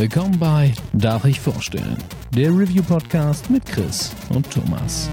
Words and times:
Willkommen 0.00 0.38
bei 0.38 0.72
Darf 0.94 1.26
ich 1.26 1.38
vorstellen? 1.38 1.98
Der 2.34 2.48
Review-Podcast 2.48 3.50
mit 3.50 3.66
Chris 3.66 4.14
und 4.30 4.50
Thomas. 4.50 5.10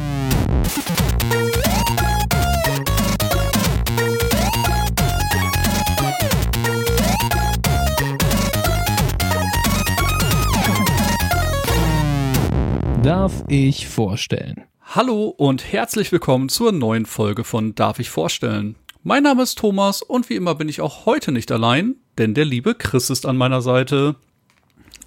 Darf 13.04 13.44
ich 13.50 13.90
vorstellen? 13.90 14.64
Hallo 14.82 15.26
und 15.28 15.70
herzlich 15.70 16.14
willkommen 16.14 16.48
zur 16.48 16.72
neuen 16.72 17.06
Folge 17.06 17.44
von 17.44 17.76
Darf 17.76 18.00
ich 18.00 18.10
vorstellen? 18.10 18.78
Mein 19.04 19.24
Name 19.24 19.44
ist 19.44 19.58
Thomas 19.58 20.02
und 20.02 20.30
wie 20.30 20.36
immer 20.36 20.56
bin 20.56 20.70
ich 20.70 20.80
auch 20.80 21.06
heute 21.06 21.34
nicht 21.34 21.52
allein, 21.52 21.98
denn 22.18 22.34
der 22.34 22.46
liebe 22.46 22.74
Chris 22.74 23.10
ist 23.10 23.26
an 23.26 23.36
meiner 23.36 23.62
Seite. 23.62 24.16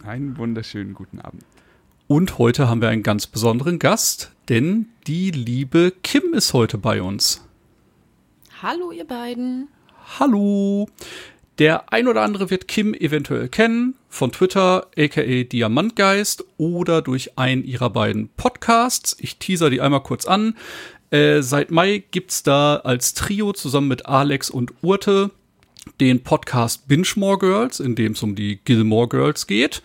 Einen 0.05 0.39
wunderschönen 0.39 0.95
guten 0.95 1.21
Abend. 1.21 1.45
Und 2.07 2.39
heute 2.39 2.69
haben 2.69 2.81
wir 2.81 2.89
einen 2.89 3.03
ganz 3.03 3.27
besonderen 3.27 3.79
Gast, 3.79 4.33
denn 4.49 4.87
die 5.07 5.31
liebe 5.31 5.93
Kim 6.03 6.33
ist 6.33 6.55
heute 6.55 6.79
bei 6.79 7.03
uns. 7.03 7.47
Hallo, 8.63 8.93
ihr 8.93 9.07
beiden. 9.07 9.69
Hallo. 10.19 10.89
Der 11.59 11.93
ein 11.93 12.09
oder 12.09 12.23
andere 12.23 12.49
wird 12.49 12.67
Kim 12.67 12.95
eventuell 12.95 13.49
kennen 13.49 13.95
von 14.09 14.33
Twitter, 14.33 14.87
aka 14.97 15.43
Diamantgeist 15.45 16.45
oder 16.57 17.03
durch 17.03 17.39
einen 17.39 17.63
ihrer 17.63 17.91
beiden 17.91 18.31
Podcasts. 18.31 19.15
Ich 19.21 19.37
teaser 19.37 19.69
die 19.69 19.83
einmal 19.83 20.03
kurz 20.03 20.25
an. 20.25 20.57
Äh, 21.11 21.43
seit 21.43 21.71
Mai 21.71 22.03
gibt's 22.11 22.43
da 22.43 22.77
als 22.77 23.13
Trio 23.13 23.53
zusammen 23.53 23.89
mit 23.89 24.07
Alex 24.07 24.49
und 24.49 24.73
Urte 24.81 25.31
den 26.01 26.23
Podcast 26.23 26.89
Binge 26.89 27.09
More 27.17 27.39
Girls, 27.39 27.81
in 27.81 27.95
dem 27.95 28.13
es 28.13 28.23
um 28.23 28.35
die 28.35 28.61
Gilmore 28.65 29.09
Girls 29.09 29.47
geht. 29.47 29.83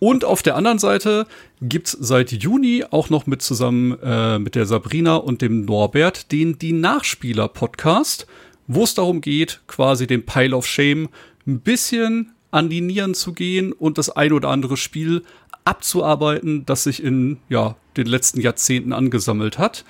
Und 0.00 0.24
auf 0.24 0.42
der 0.42 0.54
anderen 0.56 0.78
Seite 0.78 1.26
gibt's 1.60 1.96
seit 1.98 2.30
Juni 2.30 2.84
auch 2.90 3.10
noch 3.10 3.26
mit 3.26 3.42
zusammen 3.42 3.98
äh, 4.00 4.38
mit 4.38 4.54
der 4.54 4.66
Sabrina 4.66 5.16
und 5.16 5.42
dem 5.42 5.64
Norbert 5.64 6.30
den 6.30 6.58
Die 6.58 6.72
Nachspieler 6.72 7.48
Podcast, 7.48 8.26
wo 8.68 8.84
es 8.84 8.94
darum 8.94 9.20
geht, 9.20 9.60
quasi 9.66 10.06
den 10.06 10.24
Pile 10.24 10.56
of 10.56 10.66
Shame 10.66 11.08
ein 11.46 11.60
bisschen 11.60 12.32
an 12.50 12.70
die 12.70 12.80
Nieren 12.80 13.14
zu 13.14 13.32
gehen 13.32 13.72
und 13.72 13.98
das 13.98 14.10
ein 14.10 14.32
oder 14.32 14.50
andere 14.50 14.76
Spiel 14.76 15.24
abzuarbeiten, 15.64 16.64
das 16.64 16.84
sich 16.84 17.02
in 17.02 17.38
ja, 17.48 17.76
den 17.96 18.06
letzten 18.06 18.40
Jahrzehnten 18.40 18.92
angesammelt 18.92 19.58
hat. 19.58 19.84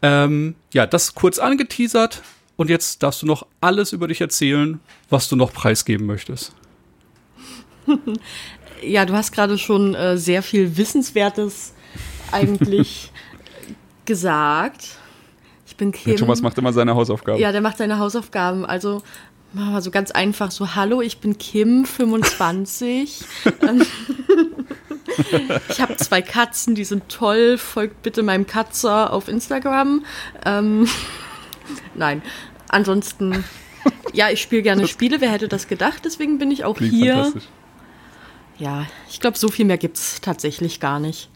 Ähm, 0.00 0.54
ja, 0.72 0.86
das 0.86 1.14
kurz 1.14 1.38
angeteasert. 1.38 2.22
Und 2.62 2.70
jetzt 2.70 3.02
darfst 3.02 3.20
du 3.22 3.26
noch 3.26 3.44
alles 3.60 3.92
über 3.92 4.06
dich 4.06 4.20
erzählen, 4.20 4.78
was 5.10 5.28
du 5.28 5.34
noch 5.34 5.52
preisgeben 5.52 6.06
möchtest. 6.06 6.52
ja, 8.84 9.04
du 9.04 9.14
hast 9.14 9.32
gerade 9.32 9.58
schon 9.58 9.96
äh, 9.96 10.16
sehr 10.16 10.44
viel 10.44 10.76
Wissenswertes 10.76 11.74
eigentlich 12.30 13.10
gesagt. 14.04 14.90
Ich 15.66 15.76
bin 15.76 15.90
Kim. 15.90 16.12
Der 16.12 16.16
Thomas 16.20 16.40
macht 16.40 16.56
immer 16.56 16.72
seine 16.72 16.94
Hausaufgaben. 16.94 17.40
Ja, 17.40 17.50
der 17.50 17.62
macht 17.62 17.78
seine 17.78 17.98
Hausaufgaben. 17.98 18.64
Also 18.64 19.02
machen 19.52 19.72
wir 19.72 19.82
so 19.82 19.90
ganz 19.90 20.12
einfach 20.12 20.52
so, 20.52 20.76
hallo, 20.76 21.02
ich 21.02 21.18
bin 21.18 21.38
Kim, 21.38 21.84
25. 21.84 23.24
Ähm, 23.60 23.84
ich 25.68 25.80
habe 25.80 25.96
zwei 25.96 26.22
Katzen, 26.22 26.76
die 26.76 26.84
sind 26.84 27.08
toll. 27.08 27.58
Folgt 27.58 28.04
bitte 28.04 28.22
meinem 28.22 28.46
Katzer 28.46 29.12
auf 29.12 29.26
Instagram. 29.26 30.04
Ähm, 30.46 30.86
nein, 31.94 32.22
ansonsten, 32.72 33.44
ja, 34.12 34.30
ich 34.30 34.42
spiele 34.42 34.62
gerne 34.62 34.88
Spiele. 34.88 35.20
Wer 35.20 35.30
hätte 35.30 35.48
das 35.48 35.68
gedacht? 35.68 36.02
Deswegen 36.04 36.38
bin 36.38 36.50
ich 36.50 36.64
auch 36.64 36.76
Klingt 36.76 36.94
hier. 36.94 37.32
Ja, 38.58 38.86
ich 39.08 39.20
glaube, 39.20 39.38
so 39.38 39.48
viel 39.48 39.64
mehr 39.64 39.78
gibt 39.78 39.96
es 39.96 40.20
tatsächlich 40.20 40.80
gar 40.80 41.00
nicht. 41.00 41.30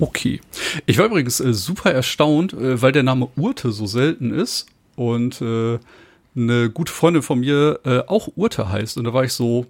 Okay. 0.00 0.40
Ich 0.86 0.98
war 0.98 1.06
übrigens 1.06 1.40
äh, 1.40 1.52
super 1.52 1.92
erstaunt, 1.92 2.52
äh, 2.52 2.80
weil 2.82 2.92
der 2.92 3.02
Name 3.02 3.28
Urte 3.36 3.70
so 3.70 3.86
selten 3.86 4.32
ist 4.32 4.66
und 4.96 5.40
äh, 5.40 5.78
eine 6.36 6.70
gute 6.70 6.92
Freundin 6.92 7.22
von 7.22 7.40
mir 7.40 7.80
äh, 7.84 8.00
auch 8.06 8.28
Urte 8.34 8.68
heißt. 8.68 8.98
Und 8.98 9.04
da 9.04 9.14
war 9.14 9.24
ich 9.24 9.32
so, 9.32 9.66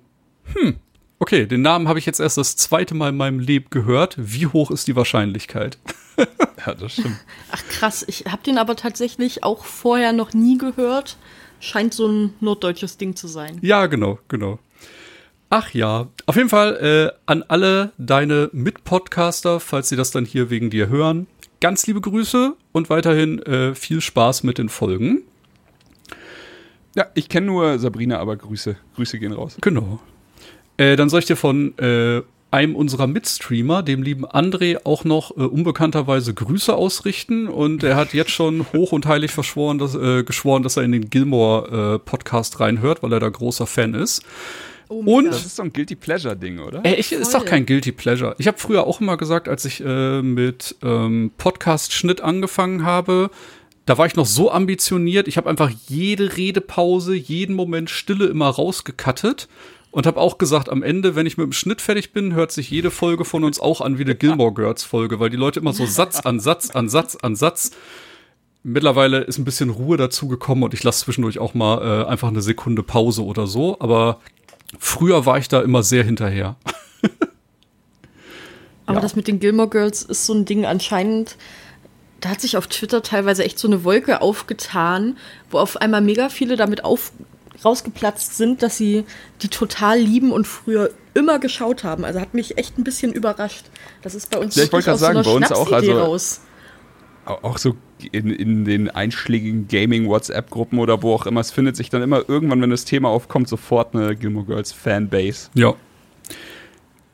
hm, 0.55 0.77
Okay, 1.25 1.47
den 1.47 1.63
Namen 1.63 1.89
habe 1.89 1.99
ich 1.99 2.05
jetzt 2.05 2.21
erst 2.21 2.37
das 2.37 2.55
zweite 2.55 2.95
Mal 2.95 3.09
in 3.09 3.17
meinem 3.17 3.39
Leben 3.39 3.69
gehört. 3.71 4.15
Wie 4.19 4.47
hoch 4.47 4.71
ist 4.71 4.89
die 4.89 4.95
Wahrscheinlichkeit? 4.95 5.79
ja, 6.67 6.75
das 6.75 6.93
stimmt. 6.93 7.17
Ach 7.51 7.63
krass, 7.71 8.05
ich 8.07 8.27
habe 8.27 8.43
den 8.43 8.59
aber 8.59 8.77
tatsächlich 8.77 9.43
auch 9.43 9.65
vorher 9.65 10.13
noch 10.13 10.35
nie 10.35 10.59
gehört. 10.59 11.17
Scheint 11.61 11.95
so 11.95 12.09
ein 12.09 12.35
norddeutsches 12.41 12.99
Ding 12.99 13.17
zu 13.17 13.27
sein. 13.27 13.57
Ja, 13.63 13.87
genau, 13.87 14.19
genau. 14.29 14.59
Ach 15.49 15.73
ja, 15.73 16.09
auf 16.27 16.37
jeden 16.37 16.51
Fall 16.51 16.77
äh, 16.77 17.19
an 17.25 17.43
alle 17.49 17.93
deine 17.97 18.51
Mitpodcaster, 18.53 19.61
falls 19.61 19.89
sie 19.89 19.97
das 19.97 20.11
dann 20.11 20.27
hier 20.27 20.51
wegen 20.51 20.69
dir 20.69 20.89
hören. 20.89 21.27
Ganz 21.63 21.87
liebe 21.87 22.03
Grüße 22.03 22.55
und 22.73 22.91
weiterhin 22.91 23.39
äh, 23.45 23.75
viel 23.75 24.03
Spaß 24.03 24.43
mit 24.43 24.59
den 24.59 24.69
Folgen. 24.69 25.23
Ja, 26.95 27.07
ich 27.15 27.31
kenne 27.31 27.47
nur 27.47 27.79
Sabrina, 27.79 28.19
aber 28.19 28.37
Grüße. 28.37 28.77
Grüße 28.97 29.19
gehen 29.19 29.33
raus. 29.33 29.57
Genau. 29.63 30.01
Äh, 30.77 30.97
dann 30.97 31.09
soll 31.09 31.21
ich 31.21 31.27
dir 31.27 31.37
von 31.37 31.77
äh, 31.79 32.23
einem 32.55 32.77
unserer 32.77 33.09
Mitstreamer, 33.09 33.83
dem 33.83 34.03
lieben 34.03 34.25
André, 34.25 34.79
auch 34.85 35.03
noch 35.03 35.37
äh, 35.37 35.41
unbekannterweise 35.41 36.35
Grüße 36.35 36.75
ausrichten. 36.75 37.49
Und 37.49 37.83
er 37.83 37.97
hat 37.97 38.15
jetzt 38.15 38.31
schon 38.31 38.65
hoch 38.73 38.93
und 38.93 39.07
heilig 39.07 39.33
verschworen, 39.33 39.79
dass, 39.79 39.97
äh, 39.97 40.23
geschworen, 40.23 40.63
dass 40.63 40.77
er 40.77 40.85
in 40.85 40.93
den 40.93 41.11
Gilmore 41.11 41.95
äh, 41.95 41.99
Podcast 41.99 42.61
reinhört, 42.61 43.03
weil 43.03 43.13
er 43.13 43.19
da 43.21 43.29
großer 43.29 43.67
Fan 43.67 43.95
ist. 43.95 44.23
Oh 44.89 45.03
und 45.17 45.25
das 45.27 45.45
ist 45.45 45.57
so 45.57 45.63
ein 45.63 45.73
Guilty 45.73 45.97
Pleasure 45.97 46.37
Ding, 46.37 46.61
oder? 46.61 46.85
Äh, 46.85 46.95
ich, 46.95 47.11
ist 47.11 47.35
doch 47.35 47.45
kein 47.45 47.67
Guilty 47.67 47.91
Pleasure. 47.91 48.37
Ich 48.39 48.47
habe 48.47 48.59
früher 48.59 48.87
auch 48.87 49.01
immer 49.01 49.17
gesagt, 49.17 49.49
als 49.49 49.65
ich 49.65 49.83
äh, 49.85 50.23
mit 50.23 50.77
ähm, 50.83 51.33
Podcast-Schnitt 51.37 52.21
angefangen 52.21 52.85
habe, 52.85 53.31
da 53.87 53.99
war 53.99 54.07
ich 54.07 54.15
noch 54.15 54.27
so 54.27 54.53
ambitioniert. 54.53 55.27
Ich 55.27 55.37
habe 55.37 55.51
einfach 55.51 55.71
jede 55.89 56.37
Redepause, 56.37 57.15
jeden 57.15 57.57
Moment 57.57 57.91
Stille 57.91 58.27
immer 58.27 58.49
rausgekattet 58.49 59.49
und 59.95 60.07
habe 60.07 60.21
auch 60.21 60.39
gesagt, 60.39 60.69
am 60.71 60.83
Ende, 60.83 61.15
wenn 61.15 61.25
ich 61.25 61.39
mit 61.39 61.47
dem 61.47 61.53
Schnitt 61.53 61.81
fertig 61.81 62.13
bin, 62.13 62.35
hört 62.35 62.51
sich 62.51 62.69
jede 62.69 62.91
Folge 62.91 63.25
von 63.25 63.45
uns 63.45 63.61
auch 63.61 63.81
an 63.81 63.97
wie 63.97 64.03
eine 64.03 64.17
Gilmore 64.17 64.53
Girls 64.53 64.83
Folge, 64.83 65.21
weil 65.21 65.31
die 65.31 65.37
Leute 65.37 65.61
immer 65.61 65.73
so 65.73 65.87
Satz 65.87 66.19
an 66.27 66.41
Satz 66.41 66.71
an 66.71 66.89
Satz 66.89 67.17
an 67.23 67.37
Satz. 67.37 67.71
Mittlerweile 68.65 69.21
ist 69.21 69.39
ein 69.39 69.45
bisschen 69.45 69.71
Ruhe 69.71 69.97
dazu 69.97 70.27
gekommen 70.27 70.65
und 70.65 70.75
ich 70.75 70.83
lasse 70.83 71.05
zwischendurch 71.05 71.39
auch 71.39 71.55
mal 71.55 72.03
äh, 72.03 72.07
einfach 72.09 72.27
eine 72.27 72.43
Sekunde 72.43 72.83
Pause 72.83 73.25
oder 73.25 73.47
so, 73.47 73.77
aber 73.79 74.19
früher 74.81 75.27
war 75.27 75.39
ich 75.39 75.47
da 75.47 75.63
immer 75.63 75.85
sehr 75.85 76.03
hinterher. 76.03 76.57
aber 78.87 78.97
ja. 78.97 79.01
das 79.01 79.15
mit 79.15 79.29
den 79.29 79.39
Gilmore 79.39 79.69
Girls 79.69 80.03
ist 80.03 80.27
so 80.27 80.35
ein 80.35 80.45
Ding 80.45 80.67
anscheinend 80.67 81.37
da 82.21 82.31
hat 82.31 82.41
sich 82.41 82.57
auf 82.57 82.67
Twitter 82.69 83.03
teilweise 83.03 83.45
echt 83.45 83.59
so 83.59 83.69
eine 83.69 83.85
Wolke 83.85 84.23
aufgetan, 84.23 85.19
wo 85.51 85.59
auf 85.59 85.77
einmal 85.77 86.01
mega 86.01 86.31
viele 86.31 86.57
damit 86.57 86.83
auf, 86.83 87.13
rausgeplatzt 87.63 88.37
sind, 88.37 88.63
dass 88.63 88.77
sie 88.77 89.05
die 89.43 89.49
total 89.49 89.99
lieben 89.99 90.33
und 90.33 90.47
früher 90.47 90.91
immer 91.15 91.39
geschaut 91.39 91.85
haben. 91.85 92.05
Also 92.05 92.21
hat 92.21 92.35
mich 92.35 92.59
echt 92.59 92.79
ein 92.79 92.85
bisschen 92.85 93.13
überrascht. 93.13 93.67
Das 94.03 94.15
ist 94.15 94.31
bei 94.31 94.39
uns 94.39 94.57
ja, 94.57 94.65
ich 94.65 94.73
wollte 94.73 94.87
gerade 94.87 94.99
sagen, 94.99 95.23
so 95.23 95.31
bei 95.31 95.37
uns 95.37 95.53
auch 95.53 95.73
also 95.73 95.93
raus. 95.93 96.41
auch 97.25 97.59
so 97.59 97.77
in, 98.13 98.31
in 98.31 98.65
den 98.65 98.91
einschlägigen 98.91 99.69
Gaming-WhatsApp-Gruppen 99.69 100.79
oder 100.79 101.03
wo 101.03 101.15
auch 101.15 101.27
immer, 101.27 101.41
es 101.41 101.51
findet 101.51 101.77
sich 101.77 101.91
dann 101.91 102.03
immer 102.03 102.29
irgendwann, 102.29 102.61
wenn 102.61 102.71
das 102.71 102.85
Thema 102.85 103.09
aufkommt, 103.09 103.49
sofort 103.49 103.95
eine 103.95 104.17
Gilmore 104.17 104.47
Girls 104.47 104.73
Fanbase. 104.73 105.49
Ja. 105.55 105.75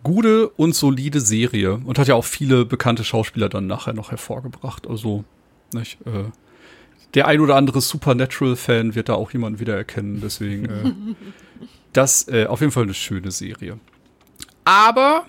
Gute 0.03 0.49
und 0.49 0.75
solide 0.75 1.21
Serie 1.21 1.81
und 1.85 1.99
hat 1.99 2.09
ja 2.09 2.15
auch 2.15 2.25
viele 2.25 2.65
bekannte 2.65 3.05
Schauspieler 3.05 3.51
dann 3.51 3.67
nachher 3.67 3.93
noch 3.93 4.11
hervorgebracht. 4.11 4.89
Also, 4.89 5.25
nicht, 5.75 5.99
äh, 6.07 6.25
der 7.15 7.27
ein 7.27 7.41
oder 7.41 7.57
andere 7.57 7.81
Supernatural-Fan 7.81 8.95
wird 8.95 9.09
da 9.09 9.15
auch 9.15 9.33
jemanden 9.33 9.59
wiedererkennen. 9.61 10.21
Deswegen, 10.21 10.65
äh, 10.67 10.93
das 11.93 12.29
äh, 12.29 12.47
auf 12.47 12.61
jeden 12.61 12.73
Fall 12.73 12.85
eine 12.85 12.95
schöne 12.95 13.31
Serie. 13.31 13.79
Aber 14.65 15.27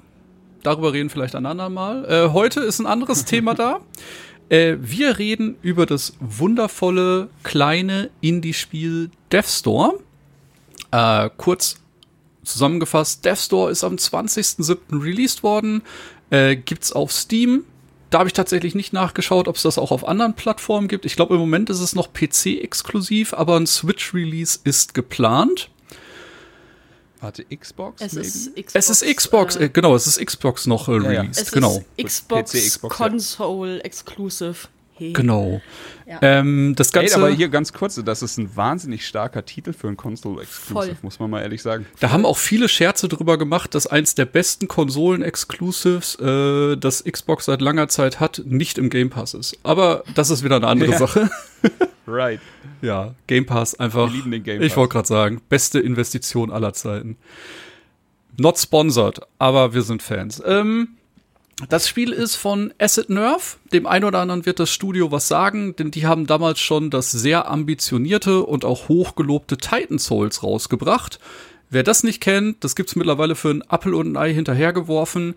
darüber 0.64 0.94
reden 0.94 1.10
vielleicht 1.10 1.36
ein 1.36 1.46
andermal. 1.46 2.06
Äh, 2.06 2.30
heute 2.30 2.62
ist 2.62 2.80
ein 2.80 2.86
anderes 2.86 3.26
Thema 3.26 3.54
da. 3.56 3.80
Äh, 4.50 4.78
wir 4.80 5.18
reden 5.18 5.56
über 5.62 5.86
das 5.86 6.14
wundervolle 6.20 7.30
kleine 7.44 8.10
Indie-Spiel 8.22 9.10
Death 9.32 9.48
Store. 9.48 10.00
Äh, 10.92 11.30
kurz 11.38 11.78
zusammengefasst, 12.44 13.24
Death 13.24 13.40
Store 13.40 13.72
ist 13.72 13.84
am 13.84 13.96
20.07. 13.96 15.02
released 15.02 15.44
worden. 15.44 15.84
Äh, 16.30 16.58
gibt's 16.58 16.92
auf 16.92 17.12
Steam. 17.12 17.64
Da 18.12 18.20
habe 18.20 18.28
ich 18.28 18.34
tatsächlich 18.34 18.76
nicht 18.76 18.92
nachgeschaut, 18.92 19.48
ob 19.48 19.56
es 19.56 19.64
das 19.64 19.78
auch 19.78 19.90
auf 19.92 20.06
anderen 20.06 20.36
Plattformen 20.36 20.90
gibt. 20.90 21.06
Ich 21.06 21.16
glaube, 21.16 21.34
im 21.36 21.40
Moment 21.40 21.70
ist 21.70 21.80
es 21.80 21.96
noch 21.96 22.12
PC-exklusiv, 22.14 23.34
aber 23.34 23.56
ein 23.56 23.66
Switch-Release 23.66 24.60
ist 24.66 24.94
geplant. 24.94 25.70
Warte, 27.22 27.46
Xbox? 27.46 28.02
Es 28.02 28.14
ist 28.14 28.56
Xbox, 28.56 28.76
es 28.76 28.90
ist 28.90 29.16
Xbox 29.16 29.56
äh, 29.56 29.70
genau, 29.70 29.96
es 29.96 30.08
ist 30.08 30.26
Xbox 30.26 30.68
noch 30.68 30.90
äh, 30.90 30.94
released, 30.94 31.14
ja, 31.14 31.24
ja. 31.24 31.30
Es 31.30 31.52
genau. 31.52 31.84
Ist 31.96 32.08
Xbox, 32.08 32.52
PC, 32.52 32.58
Xbox 32.68 32.98
Console 32.98 33.78
ja. 33.78 33.84
Exclusive. 33.84 34.56
Genau. 35.14 35.62
Ja. 36.06 36.20
Ähm, 36.22 36.74
das 36.76 36.92
Ganze, 36.92 37.16
Ey, 37.16 37.22
aber 37.22 37.30
hier 37.30 37.50
ganz 37.50 37.74
kurz, 37.74 37.96
das 38.04 38.22
ist 38.22 38.38
ein 38.38 38.56
wahnsinnig 38.56 39.06
starker 39.06 39.46
Titel 39.46 39.74
für 39.74 39.88
ein 39.88 39.98
Console-Exclusive, 39.98 40.98
muss 41.02 41.20
man 41.20 41.30
mal 41.30 41.42
ehrlich 41.42 41.62
sagen. 41.62 41.86
Da 42.00 42.12
haben 42.12 42.26
auch 42.26 42.38
viele 42.38 42.70
Scherze 42.70 43.08
drüber 43.08 43.38
gemacht, 43.38 43.74
dass 43.76 43.88
eins 43.88 44.16
der 44.16 44.26
besten 44.26 44.68
Konsolen-Exclusives, 44.68 46.16
äh, 46.16 46.78
das 46.78 47.04
Xbox 47.04 47.46
seit 47.46 47.62
langer 47.62 47.88
Zeit 47.88 48.20
hat, 48.20 48.42
nicht 48.46 48.78
im 48.78 48.90
Game 48.90 49.10
Pass 49.10 49.34
ist. 49.34 49.58
Aber 49.64 50.04
das 50.16 50.30
ist 50.30 50.44
wieder 50.44 50.58
eine 50.58 50.68
andere 50.68 50.92
ja. 50.92 50.98
Sache. 50.98 51.30
right. 52.08 52.40
Ja, 52.82 53.16
Game 53.28 53.46
Pass 53.46 53.80
einfach. 53.80 54.08
Wir 54.08 54.18
lieben 54.18 54.32
den 54.32 54.44
Game 54.44 54.60
Pass. 54.60 54.68
Ich 54.68 54.78
wollte 54.78 54.94
gerade 54.94 55.08
sagen, 55.08 55.42
beste 55.50 55.80
Investition 55.80 56.52
aller 56.52 56.74
Zeiten. 56.74 57.18
Not 58.38 58.58
sponsored, 58.58 59.20
aber 59.40 59.74
wir 59.74 59.82
sind 59.82 60.02
Fans. 60.02 60.42
Ähm, 60.46 60.98
das 61.70 61.88
Spiel 61.88 62.12
ist 62.12 62.36
von 62.36 62.74
Acid 62.80 63.10
Nerve. 63.10 63.58
Dem 63.72 63.86
einen 63.86 64.06
oder 64.06 64.20
anderen 64.20 64.46
wird 64.46 64.60
das 64.60 64.72
Studio 64.72 65.12
was 65.12 65.28
sagen, 65.28 65.76
denn 65.76 65.92
die 65.92 66.08
haben 66.08 66.26
damals 66.26 66.60
schon 66.60 66.90
das 66.90 67.12
sehr 67.12 67.50
ambitionierte 67.50 68.44
und 68.44 68.66
auch 68.66 68.90
hochgelobte 68.90 69.58
Titan 69.58 70.00
Souls 70.00 70.44
rausgebracht. 70.44 71.20
Wer 71.70 71.84
das 71.84 72.04
nicht 72.04 72.20
kennt, 72.20 72.64
das 72.64 72.76
gibt's 72.76 72.96
mittlerweile 72.96 73.36
für 73.36 73.50
ein 73.50 73.64
Apple 73.70 73.96
und 73.96 74.12
ein 74.12 74.18
Ei 74.18 74.34
hinterhergeworfen, 74.34 75.36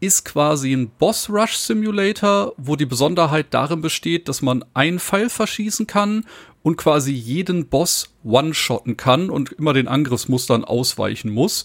ist 0.00 0.24
quasi 0.24 0.72
ein 0.72 0.90
Boss 0.90 1.30
Rush 1.30 1.56
Simulator, 1.56 2.52
wo 2.56 2.76
die 2.76 2.86
Besonderheit 2.86 3.46
darin 3.50 3.80
besteht, 3.80 4.28
dass 4.28 4.42
man 4.42 4.64
einen 4.74 4.98
Pfeil 4.98 5.30
verschießen 5.30 5.86
kann 5.86 6.24
und 6.62 6.76
quasi 6.76 7.12
jeden 7.12 7.68
Boss 7.68 8.14
one-shotten 8.24 8.96
kann 8.96 9.30
und 9.30 9.52
immer 9.52 9.72
den 9.72 9.88
Angriffsmustern 9.88 10.64
ausweichen 10.64 11.30
muss. 11.30 11.64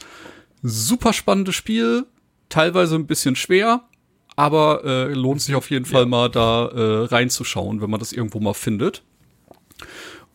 Super 0.62 1.13
spannendes 1.13 1.56
Spiel, 1.56 2.06
teilweise 2.50 2.95
ein 2.95 3.07
bisschen 3.07 3.36
schwer, 3.36 3.83
aber 4.42 4.84
äh, 4.84 5.14
lohnt 5.14 5.40
sich 5.40 5.54
auf 5.54 5.70
jeden 5.70 5.86
Fall 5.86 6.02
ja. 6.02 6.08
mal 6.08 6.28
da 6.28 6.66
äh, 6.66 7.06
reinzuschauen, 7.06 7.80
wenn 7.80 7.92
man 7.92 8.00
das 8.00 8.12
irgendwo 8.12 8.40
mal 8.40 8.56
findet. 8.56 9.04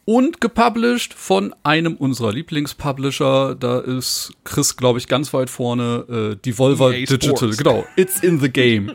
Und 0.04 0.40
gepublished 0.40 1.12
von 1.12 1.52
einem 1.64 1.96
unserer 1.96 2.32
Lieblingspublisher, 2.32 3.56
da 3.56 3.80
ist 3.80 4.32
Chris, 4.44 4.76
glaube 4.76 5.00
ich, 5.00 5.08
ganz 5.08 5.34
weit 5.34 5.50
vorne, 5.50 6.04
äh, 6.08 6.36
Devolver 6.36 6.92
Digital. 6.92 7.50
Genau, 7.50 7.84
it's 7.96 8.20
in 8.20 8.38
the 8.38 8.48
game. 8.48 8.92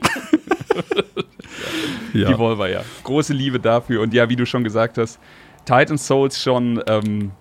ja. 2.13 2.30
Devolver, 2.30 2.69
ja. 2.69 2.81
Große 3.04 3.34
Liebe 3.34 3.60
dafür. 3.60 4.00
Und 4.00 4.13
ja, 4.13 4.30
wie 4.30 4.38
du 4.38 4.46
schon 4.46 4.63
gesagt 4.63 4.98
hast, 4.98 5.19
Titan 5.66 5.98
Souls 5.98 6.42
schon, 6.42 6.81
ähm, 6.88 7.31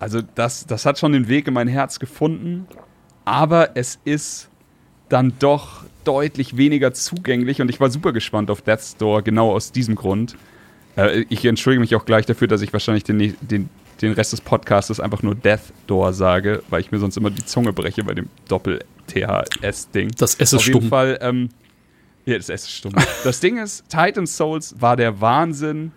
also 0.00 0.20
das, 0.34 0.66
das 0.66 0.84
hat 0.84 0.98
schon 0.98 1.12
den 1.12 1.28
Weg 1.28 1.46
in 1.46 1.54
mein 1.54 1.68
Herz 1.68 2.00
gefunden, 2.00 2.66
aber 3.24 3.76
es 3.76 4.00
ist 4.04 4.50
dann 5.08 5.32
doch 5.38 5.84
deutlich 6.04 6.56
weniger 6.56 6.92
zugänglich 6.92 7.60
und 7.60 7.68
ich 7.68 7.80
war 7.80 7.90
super 7.90 8.12
gespannt 8.12 8.50
auf 8.50 8.62
Death's 8.62 8.96
Door, 8.96 9.22
genau 9.22 9.52
aus 9.52 9.72
diesem 9.72 9.94
Grund. 9.94 10.36
Äh, 10.96 11.24
ich 11.28 11.44
entschuldige 11.44 11.80
mich 11.80 11.94
auch 11.94 12.04
gleich 12.04 12.26
dafür, 12.26 12.48
dass 12.48 12.62
ich 12.62 12.72
wahrscheinlich 12.72 13.04
den, 13.04 13.36
den, 13.40 13.68
den 14.00 14.12
Rest 14.12 14.32
des 14.32 14.40
Podcasts 14.40 15.00
einfach 15.00 15.22
nur 15.22 15.34
Death 15.34 15.72
Door 15.86 16.12
sage, 16.12 16.62
weil 16.68 16.80
ich 16.80 16.92
mir 16.92 16.98
sonst 16.98 17.16
immer 17.16 17.30
die 17.30 17.44
Zunge 17.44 17.72
breche 17.72 18.04
bei 18.04 18.14
dem 18.14 18.28
Doppel-THS-Ding. 18.48 20.12
Das 20.18 20.34
S 20.34 20.52
ist 20.52 20.54
Auf 20.54 20.66
jeden 20.66 20.88
Fall, 20.88 21.18
ähm, 21.20 21.48
ja, 22.24 22.36
das 22.36 22.48
S 22.48 22.64
ist 22.64 22.72
stumm. 22.72 22.92
das 23.24 23.40
Ding 23.40 23.58
ist, 23.58 23.84
Titan 23.88 24.26
Souls 24.26 24.74
war 24.78 24.96
der 24.96 25.20
Wahnsinn, 25.20 25.92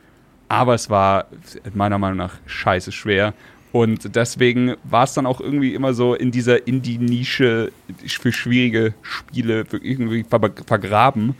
aber 0.47 0.73
es 0.73 0.89
war 0.89 1.27
meiner 1.73 1.97
Meinung 1.97 2.17
nach 2.17 2.35
scheiße 2.45 2.91
schwer. 2.91 3.33
Und 3.77 4.15
deswegen 4.15 4.73
war 4.85 5.03
es 5.03 5.13
dann 5.13 5.27
auch 5.27 5.39
irgendwie 5.39 5.75
immer 5.75 5.93
so 5.93 6.15
in 6.15 6.31
dieser 6.31 6.65
Indie-Nische 6.65 7.71
für 8.07 8.31
schwierige 8.31 8.95
Spiele 9.03 9.65
irgendwie 9.71 10.25
vergraben. 10.65 11.35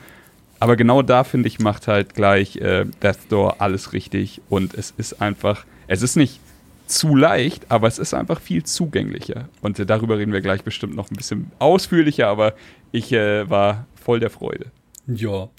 Aber 0.60 0.76
genau 0.76 1.02
da, 1.02 1.24
finde 1.24 1.48
ich, 1.48 1.58
macht 1.58 1.88
halt 1.88 2.14
gleich 2.14 2.58
äh, 2.58 2.86
Death 3.02 3.18
Door 3.30 3.60
alles 3.60 3.92
richtig. 3.92 4.40
Und 4.50 4.76
es 4.76 4.94
ist 4.98 5.20
einfach, 5.20 5.66
es 5.88 6.04
ist 6.04 6.16
nicht 6.16 6.40
zu 6.86 7.16
leicht, 7.16 7.72
aber 7.72 7.88
es 7.88 7.98
ist 7.98 8.14
einfach 8.14 8.40
viel 8.40 8.64
zugänglicher. 8.64 9.50
Und 9.62 9.80
äh, 9.80 9.88
darüber 9.88 10.20
reden 10.20 10.32
wir 10.32 10.42
gleich 10.42 10.64
bestimmt 10.64 10.96
noch 10.96 11.10
ein 11.10 11.16
bisschen 11.16 11.52
ausführlicher, 11.58 12.28
aber 12.28 12.54
ich 12.92 13.12
äh, 13.14 13.50
war 13.50 13.88
voll 13.96 14.20
der 14.20 14.30
Freude. 14.30 14.68
Ja. 15.08 15.50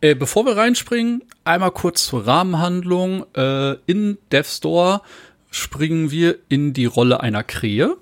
Äh, 0.00 0.14
bevor 0.14 0.46
wir 0.46 0.56
reinspringen, 0.56 1.24
einmal 1.42 1.72
kurz 1.72 2.06
zur 2.06 2.28
Rahmenhandlung. 2.28 3.24
Äh, 3.34 3.72
in 3.86 4.18
Death 4.30 4.46
Store 4.46 5.00
springen 5.50 6.10
wir 6.10 6.38
in 6.48 6.72
die 6.72 6.86
Rolle 6.86 7.20
einer 7.20 7.42
Krähe, 7.42 7.96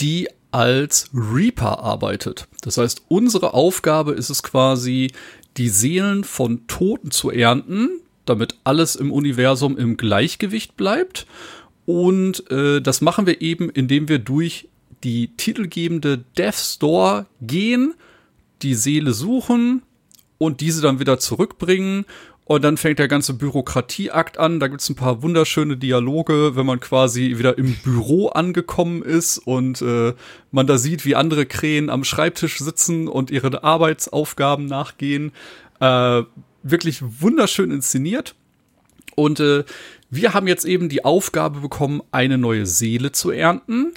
die 0.00 0.28
als 0.50 1.10
Reaper 1.14 1.80
arbeitet. 1.80 2.48
Das 2.62 2.78
heißt, 2.78 3.02
unsere 3.08 3.54
Aufgabe 3.54 4.12
ist 4.12 4.30
es 4.30 4.42
quasi, 4.42 5.12
die 5.56 5.68
Seelen 5.68 6.24
von 6.24 6.66
Toten 6.66 7.10
zu 7.10 7.30
ernten, 7.30 7.88
damit 8.24 8.56
alles 8.64 8.96
im 8.96 9.12
Universum 9.12 9.76
im 9.76 9.96
Gleichgewicht 9.96 10.76
bleibt. 10.76 11.26
Und 11.86 12.50
äh, 12.50 12.80
das 12.80 13.00
machen 13.00 13.26
wir 13.26 13.40
eben, 13.40 13.70
indem 13.70 14.08
wir 14.08 14.18
durch 14.18 14.68
die 15.02 15.28
titelgebende 15.36 16.18
Death 16.36 16.54
Store 16.54 17.26
gehen, 17.40 17.94
die 18.62 18.74
Seele 18.74 19.12
suchen 19.12 19.82
und 20.38 20.60
diese 20.60 20.82
dann 20.82 21.00
wieder 21.00 21.18
zurückbringen 21.18 22.04
und 22.50 22.64
dann 22.64 22.76
fängt 22.76 22.98
der 22.98 23.06
ganze 23.06 23.34
Bürokratieakt 23.34 24.36
an. 24.36 24.58
Da 24.58 24.66
gibt's 24.66 24.88
ein 24.88 24.96
paar 24.96 25.22
wunderschöne 25.22 25.76
Dialoge, 25.76 26.56
wenn 26.56 26.66
man 26.66 26.80
quasi 26.80 27.38
wieder 27.38 27.56
im 27.56 27.76
Büro 27.76 28.26
angekommen 28.26 29.02
ist 29.04 29.38
und 29.38 29.80
äh, 29.82 30.14
man 30.50 30.66
da 30.66 30.76
sieht, 30.76 31.04
wie 31.04 31.14
andere 31.14 31.46
Krähen 31.46 31.90
am 31.90 32.02
Schreibtisch 32.02 32.58
sitzen 32.58 33.06
und 33.06 33.30
ihre 33.30 33.62
Arbeitsaufgaben 33.62 34.66
nachgehen. 34.66 35.30
Äh, 35.78 36.24
wirklich 36.64 37.00
wunderschön 37.22 37.70
inszeniert. 37.70 38.34
Und 39.14 39.38
äh, 39.38 39.62
wir 40.10 40.34
haben 40.34 40.48
jetzt 40.48 40.64
eben 40.64 40.88
die 40.88 41.04
Aufgabe 41.04 41.60
bekommen, 41.60 42.02
eine 42.10 42.36
neue 42.36 42.66
Seele 42.66 43.12
zu 43.12 43.30
ernten. 43.30 43.92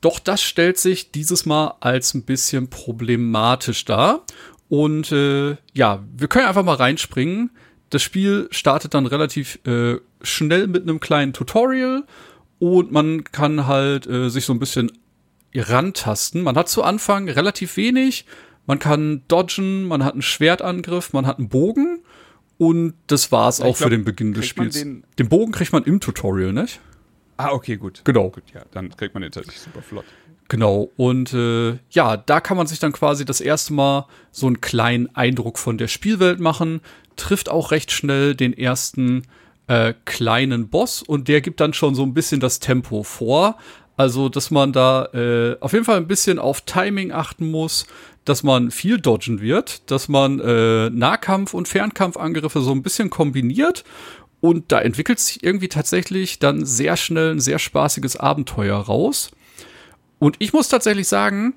Doch 0.00 0.18
das 0.18 0.42
stellt 0.42 0.78
sich 0.78 1.12
dieses 1.12 1.46
Mal 1.46 1.76
als 1.78 2.12
ein 2.12 2.24
bisschen 2.24 2.70
problematisch 2.70 3.84
dar. 3.84 4.24
Und 4.68 5.12
äh, 5.12 5.58
ja, 5.74 6.02
wir 6.16 6.26
können 6.26 6.46
einfach 6.46 6.64
mal 6.64 6.74
reinspringen. 6.74 7.50
Das 7.90 8.02
Spiel 8.02 8.48
startet 8.50 8.94
dann 8.94 9.06
relativ 9.06 9.58
äh, 9.66 9.96
schnell 10.22 10.66
mit 10.66 10.82
einem 10.82 11.00
kleinen 11.00 11.32
Tutorial 11.32 12.04
und 12.58 12.92
man 12.92 13.24
kann 13.24 13.66
halt 13.66 14.06
äh, 14.06 14.28
sich 14.30 14.44
so 14.44 14.52
ein 14.52 14.58
bisschen 14.58 14.90
rantasten. 15.54 16.42
Man 16.42 16.56
hat 16.56 16.68
zu 16.68 16.82
Anfang 16.82 17.28
relativ 17.28 17.76
wenig. 17.76 18.26
Man 18.66 18.78
kann 18.78 19.22
dodgen, 19.28 19.84
man 19.84 20.04
hat 20.04 20.14
einen 20.14 20.22
Schwertangriff, 20.22 21.12
man 21.12 21.26
hat 21.26 21.38
einen 21.38 21.48
Bogen 21.48 22.00
und 22.56 22.94
das 23.06 23.30
war's 23.30 23.58
ja, 23.58 23.66
auch 23.66 23.76
glaub, 23.76 23.88
für 23.88 23.90
den 23.90 24.04
Beginn 24.04 24.32
des 24.32 24.46
Spiels. 24.46 24.74
Den, 24.74 25.04
den, 25.18 25.28
Bogen 25.28 25.52
kriegt 25.52 25.72
man 25.72 25.84
im 25.84 26.00
Tutorial, 26.00 26.52
nicht? 26.52 26.80
Ah, 27.36 27.50
okay, 27.50 27.76
gut. 27.76 28.00
Genau. 28.04 28.30
Gut, 28.30 28.44
ja, 28.54 28.62
dann 28.70 28.96
kriegt 28.96 29.14
man 29.14 29.22
den 29.22 29.32
tatsächlich 29.32 29.60
super 29.60 29.82
flott. 29.82 30.04
Genau, 30.48 30.90
und 30.96 31.32
äh, 31.32 31.78
ja, 31.90 32.16
da 32.18 32.40
kann 32.40 32.56
man 32.56 32.66
sich 32.66 32.78
dann 32.78 32.92
quasi 32.92 33.24
das 33.24 33.40
erste 33.40 33.72
Mal 33.72 34.06
so 34.30 34.46
einen 34.46 34.60
kleinen 34.60 35.14
Eindruck 35.14 35.58
von 35.58 35.78
der 35.78 35.88
Spielwelt 35.88 36.38
machen, 36.38 36.80
trifft 37.16 37.48
auch 37.48 37.70
recht 37.70 37.90
schnell 37.90 38.34
den 38.34 38.56
ersten 38.56 39.22
äh, 39.66 39.94
kleinen 40.04 40.68
Boss 40.68 41.02
und 41.02 41.28
der 41.28 41.40
gibt 41.40 41.60
dann 41.60 41.72
schon 41.72 41.94
so 41.94 42.02
ein 42.02 42.14
bisschen 42.14 42.40
das 42.40 42.60
Tempo 42.60 43.02
vor. 43.02 43.56
Also, 43.96 44.28
dass 44.28 44.50
man 44.50 44.72
da 44.72 45.06
äh, 45.14 45.56
auf 45.60 45.72
jeden 45.72 45.84
Fall 45.84 45.98
ein 45.98 46.08
bisschen 46.08 46.38
auf 46.38 46.62
Timing 46.62 47.12
achten 47.12 47.50
muss, 47.50 47.86
dass 48.24 48.42
man 48.42 48.70
viel 48.70 48.98
dodgen 48.98 49.40
wird, 49.40 49.88
dass 49.90 50.08
man 50.08 50.40
äh, 50.40 50.90
Nahkampf- 50.90 51.54
und 51.54 51.68
Fernkampfangriffe 51.68 52.60
so 52.60 52.72
ein 52.72 52.82
bisschen 52.82 53.10
kombiniert 53.10 53.84
und 54.40 54.72
da 54.72 54.80
entwickelt 54.80 55.20
sich 55.20 55.42
irgendwie 55.44 55.68
tatsächlich 55.68 56.38
dann 56.38 56.66
sehr 56.66 56.96
schnell 56.96 57.30
ein 57.30 57.40
sehr 57.40 57.58
spaßiges 57.58 58.16
Abenteuer 58.16 58.76
raus. 58.76 59.30
Und 60.18 60.36
ich 60.38 60.52
muss 60.52 60.68
tatsächlich 60.68 61.08
sagen, 61.08 61.54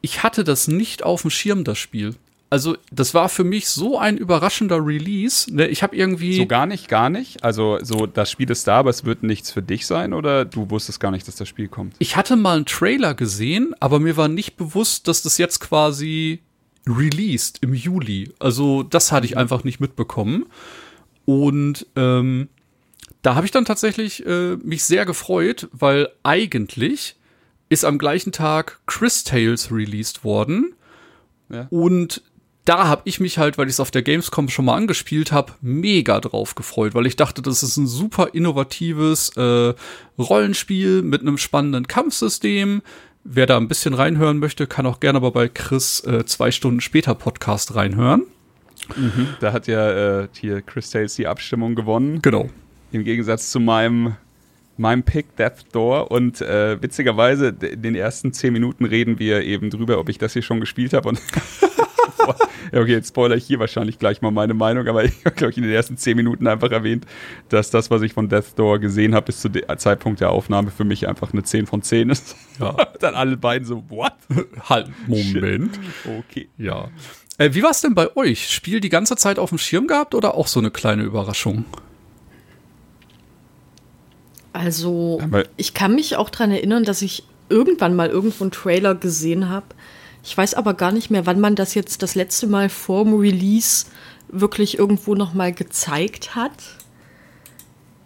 ich 0.00 0.22
hatte 0.22 0.44
das 0.44 0.68
nicht 0.68 1.02
auf 1.02 1.22
dem 1.22 1.30
Schirm, 1.30 1.64
das 1.64 1.78
Spiel. 1.78 2.16
Also, 2.52 2.76
das 2.90 3.14
war 3.14 3.28
für 3.28 3.44
mich 3.44 3.68
so 3.68 3.96
ein 3.96 4.18
überraschender 4.18 4.84
Release. 4.84 5.54
Ne? 5.54 5.68
Ich 5.68 5.84
habe 5.84 5.94
irgendwie. 5.94 6.36
So 6.36 6.46
gar 6.46 6.66
nicht, 6.66 6.88
gar 6.88 7.08
nicht. 7.08 7.44
Also, 7.44 7.78
so 7.82 8.06
das 8.06 8.28
Spiel 8.28 8.50
ist 8.50 8.66
da, 8.66 8.80
aber 8.80 8.90
es 8.90 9.04
wird 9.04 9.22
nichts 9.22 9.52
für 9.52 9.62
dich 9.62 9.86
sein 9.86 10.12
oder 10.12 10.44
du 10.44 10.68
wusstest 10.68 10.98
gar 10.98 11.12
nicht, 11.12 11.28
dass 11.28 11.36
das 11.36 11.48
Spiel 11.48 11.68
kommt? 11.68 11.94
Ich 12.00 12.16
hatte 12.16 12.34
mal 12.34 12.56
einen 12.56 12.66
Trailer 12.66 13.14
gesehen, 13.14 13.72
aber 13.78 14.00
mir 14.00 14.16
war 14.16 14.26
nicht 14.26 14.56
bewusst, 14.56 15.06
dass 15.06 15.22
das 15.22 15.38
jetzt 15.38 15.60
quasi 15.60 16.40
released 16.88 17.58
im 17.62 17.72
Juli. 17.72 18.32
Also, 18.40 18.82
das 18.82 19.12
hatte 19.12 19.26
ich 19.26 19.36
einfach 19.36 19.62
nicht 19.62 19.78
mitbekommen. 19.78 20.46
Und 21.26 21.86
ähm, 21.94 22.48
da 23.22 23.36
habe 23.36 23.46
ich 23.46 23.52
dann 23.52 23.64
tatsächlich 23.64 24.26
äh, 24.26 24.56
mich 24.56 24.82
sehr 24.82 25.06
gefreut, 25.06 25.68
weil 25.70 26.08
eigentlich 26.24 27.14
ist 27.68 27.84
am 27.84 27.98
gleichen 27.98 28.32
Tag 28.32 28.80
Chris 28.86 29.22
Tales 29.22 29.70
released 29.70 30.24
worden. 30.24 30.74
Ja. 31.48 31.66
Und 31.70 32.22
da 32.70 32.86
habe 32.86 33.02
ich 33.04 33.18
mich 33.18 33.36
halt, 33.36 33.58
weil 33.58 33.66
ich 33.66 33.72
es 33.72 33.80
auf 33.80 33.90
der 33.90 34.02
Gamescom 34.02 34.48
schon 34.48 34.64
mal 34.64 34.76
angespielt 34.76 35.32
habe, 35.32 35.54
mega 35.60 36.20
drauf 36.20 36.54
gefreut, 36.54 36.94
weil 36.94 37.04
ich 37.04 37.16
dachte, 37.16 37.42
das 37.42 37.64
ist 37.64 37.76
ein 37.76 37.88
super 37.88 38.28
innovatives 38.32 39.36
äh, 39.36 39.74
Rollenspiel 40.16 41.02
mit 41.02 41.22
einem 41.22 41.36
spannenden 41.36 41.88
Kampfsystem. 41.88 42.82
Wer 43.24 43.46
da 43.46 43.56
ein 43.56 43.66
bisschen 43.66 43.92
reinhören 43.92 44.38
möchte, 44.38 44.68
kann 44.68 44.86
auch 44.86 45.00
gerne 45.00 45.16
aber 45.16 45.32
bei 45.32 45.48
Chris 45.48 46.04
äh, 46.04 46.24
zwei 46.26 46.52
Stunden 46.52 46.80
später 46.80 47.16
Podcast 47.16 47.74
reinhören. 47.74 48.22
Mhm, 48.94 49.26
da 49.40 49.52
hat 49.52 49.66
ja 49.66 50.20
äh, 50.20 50.28
hier 50.32 50.62
Chris 50.62 50.90
Tales 50.90 51.16
die 51.16 51.26
Abstimmung 51.26 51.74
gewonnen. 51.74 52.22
Genau. 52.22 52.50
Im 52.92 53.02
Gegensatz 53.02 53.50
zu 53.50 53.58
meinem, 53.58 54.14
meinem 54.76 55.02
Pick 55.02 55.34
Death 55.34 55.64
Door. 55.72 56.12
Und 56.12 56.40
äh, 56.40 56.80
witzigerweise, 56.80 57.48
in 57.48 57.82
den 57.82 57.96
ersten 57.96 58.32
zehn 58.32 58.52
Minuten 58.52 58.84
reden 58.84 59.18
wir 59.18 59.42
eben 59.42 59.70
drüber, 59.70 59.98
ob 59.98 60.08
ich 60.08 60.18
das 60.18 60.34
hier 60.34 60.42
schon 60.42 60.60
gespielt 60.60 60.92
habe. 60.92 61.08
Und 61.08 61.20
ja, 62.72 62.80
okay, 62.80 62.92
jetzt 62.92 63.08
spoiler 63.08 63.36
ich 63.36 63.44
hier 63.44 63.58
wahrscheinlich 63.58 63.98
gleich 63.98 64.22
mal 64.22 64.30
meine 64.30 64.54
Meinung, 64.54 64.86
aber 64.88 65.04
ich 65.04 65.24
habe, 65.24 65.34
glaube 65.34 65.50
ich, 65.50 65.56
in 65.56 65.64
den 65.64 65.72
ersten 65.72 65.96
zehn 65.96 66.16
Minuten 66.16 66.46
einfach 66.46 66.70
erwähnt, 66.70 67.06
dass 67.48 67.70
das, 67.70 67.90
was 67.90 68.02
ich 68.02 68.12
von 68.12 68.28
Death 68.28 68.58
Door 68.58 68.78
gesehen 68.80 69.14
habe, 69.14 69.26
bis 69.26 69.40
zu 69.40 69.48
dem 69.48 69.64
Zeitpunkt 69.78 70.20
der 70.20 70.30
Aufnahme 70.30 70.70
für 70.70 70.84
mich 70.84 71.08
einfach 71.08 71.32
eine 71.32 71.42
10 71.42 71.66
von 71.66 71.82
10 71.82 72.10
ist. 72.10 72.36
Ja. 72.58 72.76
Dann 73.00 73.14
alle 73.14 73.36
beiden 73.36 73.66
so, 73.66 73.84
what? 73.88 74.12
Halt, 74.68 74.88
Moment. 75.06 75.78
Okay. 76.04 76.48
Ja. 76.58 76.88
Äh, 77.38 77.54
wie 77.54 77.62
war 77.62 77.70
es 77.70 77.80
denn 77.80 77.94
bei 77.94 78.14
euch? 78.16 78.50
Spiel 78.50 78.80
die 78.80 78.88
ganze 78.88 79.16
Zeit 79.16 79.38
auf 79.38 79.48
dem 79.48 79.58
Schirm 79.58 79.86
gehabt 79.86 80.14
oder 80.14 80.34
auch 80.34 80.46
so 80.46 80.60
eine 80.60 80.70
kleine 80.70 81.02
Überraschung? 81.02 81.64
Also, 84.52 85.20
ich 85.56 85.74
kann 85.74 85.94
mich 85.94 86.16
auch 86.16 86.28
daran 86.28 86.50
erinnern, 86.50 86.84
dass 86.84 87.02
ich 87.02 87.22
irgendwann 87.48 87.94
mal 87.94 88.08
irgendwo 88.08 88.44
einen 88.44 88.50
Trailer 88.50 88.94
gesehen 88.94 89.48
habe. 89.48 89.66
Ich 90.22 90.36
weiß 90.36 90.54
aber 90.54 90.74
gar 90.74 90.92
nicht 90.92 91.10
mehr, 91.10 91.26
wann 91.26 91.40
man 91.40 91.54
das 91.56 91.74
jetzt 91.74 92.02
das 92.02 92.14
letzte 92.14 92.46
Mal 92.46 92.68
vorm 92.68 93.14
Release 93.14 93.86
wirklich 94.28 94.78
irgendwo 94.78 95.14
noch 95.14 95.32
mal 95.34 95.52
gezeigt 95.52 96.34
hat. 96.34 96.52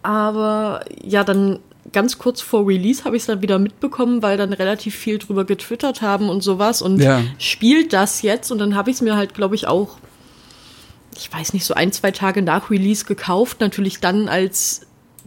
Aber 0.01 0.85
ja, 1.03 1.23
dann 1.23 1.59
ganz 1.91 2.17
kurz 2.17 2.41
vor 2.41 2.67
Release 2.67 3.03
habe 3.05 3.15
ich 3.15 3.23
es 3.23 3.27
dann 3.27 3.41
wieder 3.41 3.59
mitbekommen, 3.59 4.21
weil 4.21 4.37
dann 4.37 4.53
relativ 4.53 4.95
viel 4.95 5.17
drüber 5.17 5.45
getwittert 5.45 6.01
haben 6.01 6.29
und 6.29 6.41
sowas 6.41 6.81
und 6.81 6.99
Ja. 6.99 7.23
spielt 7.37 7.93
das 7.93 8.21
jetzt 8.21 8.51
und 8.51 8.57
dann 8.59 8.75
habe 8.75 8.89
ich 8.89 8.97
es 8.97 9.01
mir 9.01 9.15
halt, 9.15 9.33
glaube 9.33 9.55
ich, 9.55 9.67
auch, 9.67 9.97
ich 11.15 11.31
weiß 11.31 11.53
nicht, 11.53 11.65
so 11.65 11.73
ein, 11.73 11.91
zwei 11.91 12.11
Tage 12.11 12.41
nach 12.41 12.69
Release 12.69 13.05
gekauft. 13.05 13.61
Natürlich 13.61 13.99
dann, 13.99 14.27
als 14.27 14.81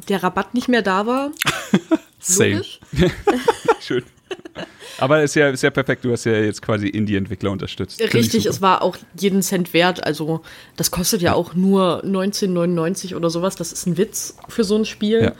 der 0.09 0.23
Rabatt 0.23 0.55
nicht 0.55 0.69
mehr 0.69 0.83
da 0.83 1.07
war. 1.07 1.31
Same. 2.21 2.63
Schön. 3.81 4.05
Aber 4.99 5.23
ist 5.23 5.37
ja, 5.37 5.49
ist 5.51 5.63
ja 5.63 5.71
perfekt, 5.71 6.05
du 6.05 6.11
hast 6.13 6.25
ja 6.25 6.33
jetzt 6.33 6.61
quasi 6.61 6.89
Indie-Entwickler 6.89 7.51
unterstützt. 7.53 8.01
Richtig, 8.15 8.47
es 8.47 8.61
war 8.61 8.83
auch 8.83 8.97
jeden 9.19 9.43
Cent 9.43 9.73
wert. 9.73 10.05
Also, 10.05 10.43
das 10.77 10.91
kostet 10.91 11.23
ja 11.23 11.35
auch 11.35 11.55
nur 11.55 12.03
19,99 12.05 13.15
oder 13.15 13.31
sowas. 13.31 13.55
Das 13.55 13.73
ist 13.73 13.87
ein 13.87 13.97
Witz 13.97 14.37
für 14.49 14.65
so 14.65 14.77
ein 14.77 14.85
Spiel. 14.85 15.23
Ja. 15.23 15.33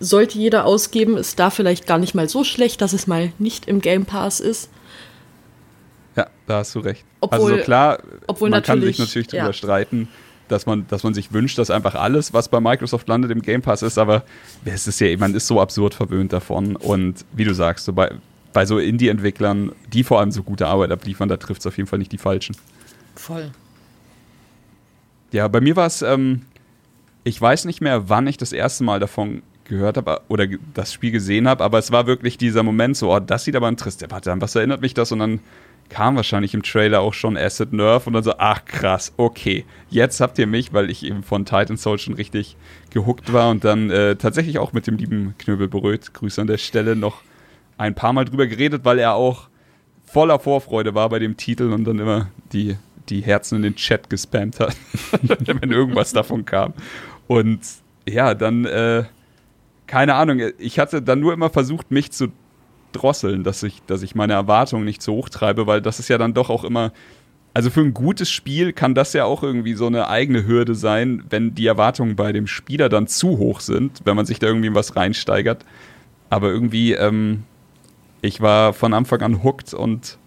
Sollte 0.00 0.38
jeder 0.38 0.64
ausgeben, 0.64 1.16
ist 1.18 1.38
da 1.38 1.50
vielleicht 1.50 1.86
gar 1.86 1.98
nicht 1.98 2.14
mal 2.14 2.28
so 2.28 2.44
schlecht, 2.44 2.80
dass 2.80 2.92
es 2.94 3.06
mal 3.06 3.32
nicht 3.38 3.66
im 3.68 3.80
Game 3.80 4.06
Pass 4.06 4.40
ist. 4.40 4.70
Ja, 6.16 6.28
da 6.46 6.58
hast 6.58 6.74
du 6.74 6.80
recht. 6.80 7.04
Obwohl- 7.20 7.40
also 7.40 7.56
so 7.58 7.62
klar, 7.62 7.98
obwohl 8.26 8.50
man 8.50 8.62
kann 8.62 8.80
sich 8.80 8.98
natürlich- 8.98 9.28
darüber 9.28 9.46
ja. 9.48 9.52
streiten, 9.52 10.08
dass 10.48 10.66
man, 10.66 10.86
dass 10.88 11.02
man 11.02 11.14
sich 11.14 11.32
wünscht, 11.32 11.58
dass 11.58 11.70
einfach 11.70 11.94
alles, 11.94 12.32
was 12.32 12.48
bei 12.48 12.60
Microsoft 12.60 13.08
landet, 13.08 13.30
im 13.30 13.42
Game 13.42 13.62
Pass 13.62 13.82
ist, 13.82 13.98
aber 13.98 14.24
es 14.64 14.86
ist 14.86 15.00
ja, 15.00 15.16
man 15.16 15.34
ist 15.34 15.46
so 15.46 15.60
absurd 15.60 15.94
verwöhnt 15.94 16.32
davon. 16.32 16.76
Und 16.76 17.24
wie 17.32 17.44
du 17.44 17.54
sagst, 17.54 17.84
so 17.84 17.92
bei, 17.92 18.12
bei 18.52 18.66
so 18.66 18.78
Indie-Entwicklern, 18.78 19.72
die 19.92 20.04
vor 20.04 20.20
allem 20.20 20.30
so 20.30 20.42
gute 20.42 20.66
Arbeit 20.66 20.90
abliefern, 20.92 21.28
da 21.28 21.36
trifft 21.36 21.60
es 21.60 21.66
auf 21.66 21.76
jeden 21.76 21.88
Fall 21.88 21.98
nicht 21.98 22.12
die 22.12 22.18
Falschen. 22.18 22.56
Voll. 23.14 23.50
Ja, 25.32 25.48
bei 25.48 25.60
mir 25.60 25.76
war 25.76 25.86
es, 25.86 26.02
ähm, 26.02 26.42
ich 27.24 27.40
weiß 27.40 27.64
nicht 27.64 27.80
mehr, 27.80 28.08
wann 28.08 28.26
ich 28.26 28.36
das 28.36 28.52
erste 28.52 28.84
Mal 28.84 29.00
davon 29.00 29.42
gehört 29.64 29.96
habe 29.96 30.20
oder 30.28 30.46
das 30.74 30.92
Spiel 30.92 31.10
gesehen 31.10 31.48
habe, 31.48 31.64
aber 31.64 31.78
es 31.78 31.90
war 31.90 32.06
wirklich 32.06 32.36
dieser 32.38 32.62
Moment 32.62 32.96
so, 32.96 33.12
oh, 33.12 33.18
das 33.18 33.44
sieht 33.44 33.56
aber 33.56 33.68
interessant, 33.68 34.12
warte, 34.12 34.30
an 34.30 34.40
was 34.40 34.54
erinnert 34.54 34.82
mich 34.82 34.94
das? 34.94 35.10
Und 35.10 35.20
dann 35.20 35.40
kam 35.88 36.16
wahrscheinlich 36.16 36.54
im 36.54 36.62
Trailer 36.62 37.00
auch 37.00 37.14
schon 37.14 37.36
Acid 37.36 37.72
Nerve 37.72 38.06
und 38.06 38.14
dann 38.14 38.22
so, 38.22 38.34
ach 38.38 38.64
krass, 38.64 39.12
okay, 39.16 39.64
jetzt 39.90 40.20
habt 40.20 40.38
ihr 40.38 40.46
mich, 40.46 40.72
weil 40.72 40.90
ich 40.90 41.04
eben 41.04 41.22
von 41.22 41.44
Titan 41.44 41.76
Soul 41.76 41.98
schon 41.98 42.14
richtig 42.14 42.56
gehuckt 42.90 43.32
war 43.32 43.50
und 43.50 43.64
dann 43.64 43.90
äh, 43.90 44.16
tatsächlich 44.16 44.58
auch 44.58 44.72
mit 44.72 44.86
dem 44.86 44.96
lieben 44.96 45.34
Knöbel 45.38 45.68
Beröt, 45.68 46.14
Grüße 46.14 46.40
an 46.40 46.46
der 46.46 46.58
Stelle, 46.58 46.96
noch 46.96 47.22
ein 47.76 47.94
paar 47.94 48.12
Mal 48.12 48.24
drüber 48.24 48.46
geredet, 48.46 48.84
weil 48.84 48.98
er 48.98 49.14
auch 49.14 49.48
voller 50.04 50.38
Vorfreude 50.38 50.94
war 50.94 51.08
bei 51.08 51.18
dem 51.18 51.36
Titel 51.36 51.72
und 51.72 51.84
dann 51.84 51.98
immer 51.98 52.28
die, 52.52 52.76
die 53.08 53.20
Herzen 53.20 53.56
in 53.56 53.62
den 53.62 53.76
Chat 53.76 54.08
gespammt 54.10 54.60
hat, 54.60 54.76
wenn 55.22 55.70
irgendwas 55.70 56.12
davon 56.12 56.44
kam. 56.44 56.74
Und 57.26 57.60
ja, 58.08 58.34
dann, 58.34 58.64
äh, 58.64 59.04
keine 59.86 60.14
Ahnung, 60.14 60.40
ich 60.58 60.78
hatte 60.78 61.02
dann 61.02 61.20
nur 61.20 61.32
immer 61.32 61.50
versucht, 61.50 61.90
mich 61.90 62.12
zu 62.12 62.28
drosseln, 62.94 63.44
dass 63.44 63.62
ich, 63.62 63.82
dass 63.86 64.02
ich 64.02 64.14
meine 64.14 64.32
Erwartungen 64.32 64.84
nicht 64.84 65.02
zu 65.02 65.12
hoch 65.12 65.28
treibe, 65.28 65.66
weil 65.66 65.82
das 65.82 65.98
ist 65.98 66.08
ja 66.08 66.18
dann 66.18 66.34
doch 66.34 66.50
auch 66.50 66.64
immer, 66.64 66.92
also 67.54 67.70
für 67.70 67.80
ein 67.80 67.94
gutes 67.94 68.30
Spiel 68.30 68.72
kann 68.72 68.96
das 68.96 69.12
ja 69.12 69.24
auch 69.24 69.44
irgendwie 69.44 69.74
so 69.74 69.86
eine 69.86 70.08
eigene 70.08 70.44
Hürde 70.44 70.74
sein, 70.74 71.22
wenn 71.30 71.54
die 71.54 71.66
Erwartungen 71.66 72.16
bei 72.16 72.32
dem 72.32 72.48
Spieler 72.48 72.88
dann 72.88 73.06
zu 73.06 73.38
hoch 73.38 73.60
sind, 73.60 74.00
wenn 74.04 74.16
man 74.16 74.26
sich 74.26 74.40
da 74.40 74.48
irgendwie 74.48 74.74
was 74.74 74.96
reinsteigert. 74.96 75.64
Aber 76.30 76.48
irgendwie, 76.48 76.94
ähm, 76.94 77.44
ich 78.22 78.40
war 78.40 78.72
von 78.72 78.92
Anfang 78.92 79.22
an 79.22 79.44
hooked 79.44 79.72
und 79.72 80.18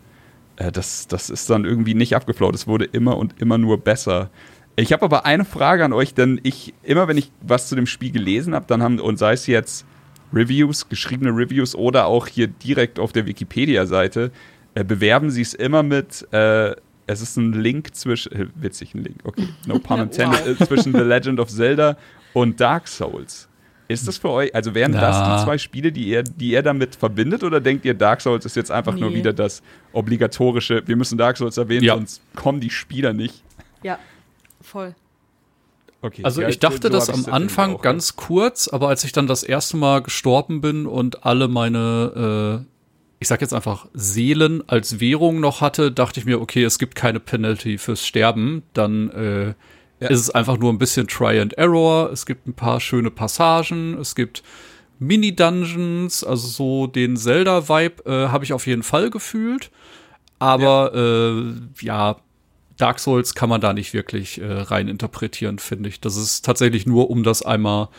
äh, 0.55 0.71
das, 0.71 1.07
das 1.07 1.29
ist 1.29 1.49
dann 1.49 1.65
irgendwie 1.65 1.95
nicht 1.95 2.15
abgeflaut. 2.15 2.55
Es 2.55 2.65
wurde 2.65 2.85
immer 2.85 3.17
und 3.17 3.41
immer 3.41 3.57
nur 3.57 3.77
besser. 3.77 4.29
Ich 4.77 4.93
habe 4.93 5.03
aber 5.03 5.25
eine 5.25 5.43
Frage 5.43 5.83
an 5.83 5.91
euch, 5.91 6.13
denn 6.13 6.39
ich, 6.43 6.73
immer 6.83 7.09
wenn 7.09 7.17
ich 7.17 7.31
was 7.41 7.67
zu 7.67 7.75
dem 7.75 7.87
Spiel 7.87 8.11
gelesen 8.11 8.55
habe, 8.55 8.67
dann 8.67 8.81
haben, 8.81 8.99
und 8.99 9.17
sei 9.17 9.33
es 9.33 9.47
jetzt 9.47 9.85
Reviews, 10.33 10.87
geschriebene 10.89 11.31
Reviews 11.31 11.75
oder 11.75 12.05
auch 12.05 12.27
hier 12.27 12.47
direkt 12.47 12.99
auf 12.99 13.11
der 13.13 13.25
Wikipedia-Seite, 13.25 14.31
äh, 14.75 14.83
bewerben 14.83 15.29
sie 15.31 15.41
es 15.41 15.53
immer 15.53 15.83
mit, 15.83 16.27
äh, 16.33 16.75
es 17.07 17.21
ist 17.21 17.37
ein 17.37 17.53
Link 17.53 17.95
zwischen, 17.95 18.31
äh, 18.33 18.47
witzig, 18.55 18.93
ein 18.93 19.03
Link, 19.03 19.17
okay, 19.23 19.47
no 19.65 19.79
pun 19.79 19.99
intended, 20.01 20.45
äh, 20.61 20.65
zwischen 20.65 20.91
The 20.93 20.99
Legend 21.01 21.39
of 21.39 21.49
Zelda 21.49 21.97
und 22.33 22.59
Dark 22.59 22.87
Souls. 22.87 23.47
Ist 23.89 24.05
das 24.05 24.17
für 24.17 24.29
euch, 24.29 24.53
also 24.53 24.75
wären 24.75 24.91
das 24.91 25.15
Na. 25.17 25.37
die 25.37 25.43
zwei 25.45 25.57
Spiele, 25.57 25.93
die 25.93 26.09
ihr, 26.09 26.21
die 26.21 26.49
ihr 26.51 26.61
damit 26.61 26.95
verbindet, 26.97 27.41
oder 27.45 27.61
denkt 27.61 27.85
ihr, 27.85 27.93
Dark 27.93 28.19
Souls 28.19 28.43
ist 28.45 28.57
jetzt 28.57 28.69
einfach 28.69 28.93
nur 28.95 29.09
Nee. 29.11 29.15
wieder 29.17 29.31
das 29.31 29.63
obligatorische, 29.93 30.83
wir 30.85 30.97
müssen 30.97 31.17
Dark 31.17 31.37
Souls 31.37 31.55
erwähnen, 31.57 31.85
Ja. 31.85 31.95
sonst 31.95 32.21
kommen 32.35 32.59
die 32.59 32.69
Spieler 32.69 33.13
nicht? 33.13 33.41
Ja, 33.83 33.97
voll. 34.61 34.93
Okay. 36.01 36.21
Also 36.23 36.41
ja, 36.41 36.49
ich 36.49 36.59
dachte 36.59 36.83
so 36.83 36.89
das 36.89 37.09
am 37.09 37.25
Anfang 37.33 37.75
auch, 37.75 37.81
ganz 37.81 38.15
kurz, 38.15 38.67
aber 38.67 38.87
als 38.89 39.03
ich 39.03 39.11
dann 39.13 39.25
das 39.27 39.43
erste 39.43 39.77
Mal 39.77 40.01
gestorben 40.01 40.61
bin 40.61 40.85
und 40.85 41.25
alle 41.25 41.47
meine, 41.47 42.61
äh, 42.63 42.65
ich 43.19 43.27
sag 43.27 43.41
jetzt 43.41 43.53
einfach 43.53 43.87
Seelen 43.93 44.63
als 44.69 44.99
Währung 44.99 45.39
noch 45.39 45.61
hatte, 45.61 45.91
dachte 45.91 46.19
ich 46.19 46.25
mir, 46.27 46.39
okay, 46.39 46.63
es 46.63 46.77
gibt 46.77 46.93
keine 46.95 47.19
Penalty 47.19 47.77
fürs 47.79 48.05
Sterben, 48.05 48.61
dann 48.73 49.09
äh, 49.09 49.53
Ja. 49.99 50.09
ist 50.09 50.19
es 50.19 50.29
einfach 50.29 50.57
nur 50.59 50.71
ein 50.71 50.77
bisschen 50.77 51.07
Try 51.07 51.39
and 51.39 51.53
Error. 51.57 52.11
Es 52.11 52.27
gibt 52.27 52.45
ein 52.47 52.53
paar 52.53 52.79
schöne 52.79 53.09
Passagen, 53.09 53.97
es 53.99 54.13
gibt 54.13 54.43
Mini-Dungeons, 54.99 56.23
also 56.23 56.47
so 56.47 56.87
den 56.87 57.17
Zelda-Vibe 57.17 58.05
äh, 58.05 58.27
habe 58.29 58.43
ich 58.45 58.53
auf 58.53 58.67
jeden 58.67 58.83
Fall 58.83 59.09
gefühlt. 59.09 59.71
Aber 60.39 60.93
äh, 60.93 61.53
ja, 61.83 62.17
Dark 62.77 62.99
Souls 62.99 63.35
kann 63.35 63.49
man 63.49 63.61
da 63.61 63.73
nicht 63.73 63.93
wirklich 63.93 64.39
äh, 64.39 64.45
rein 64.45 64.87
interpretieren, 64.87 65.59
finde 65.59 65.89
ich. 65.89 65.99
Das 65.99 66.15
ist 66.15 66.45
tatsächlich 66.45 66.85
nur, 66.85 67.09
um 67.09 67.23
das 67.23 67.41
einmal 67.41 67.89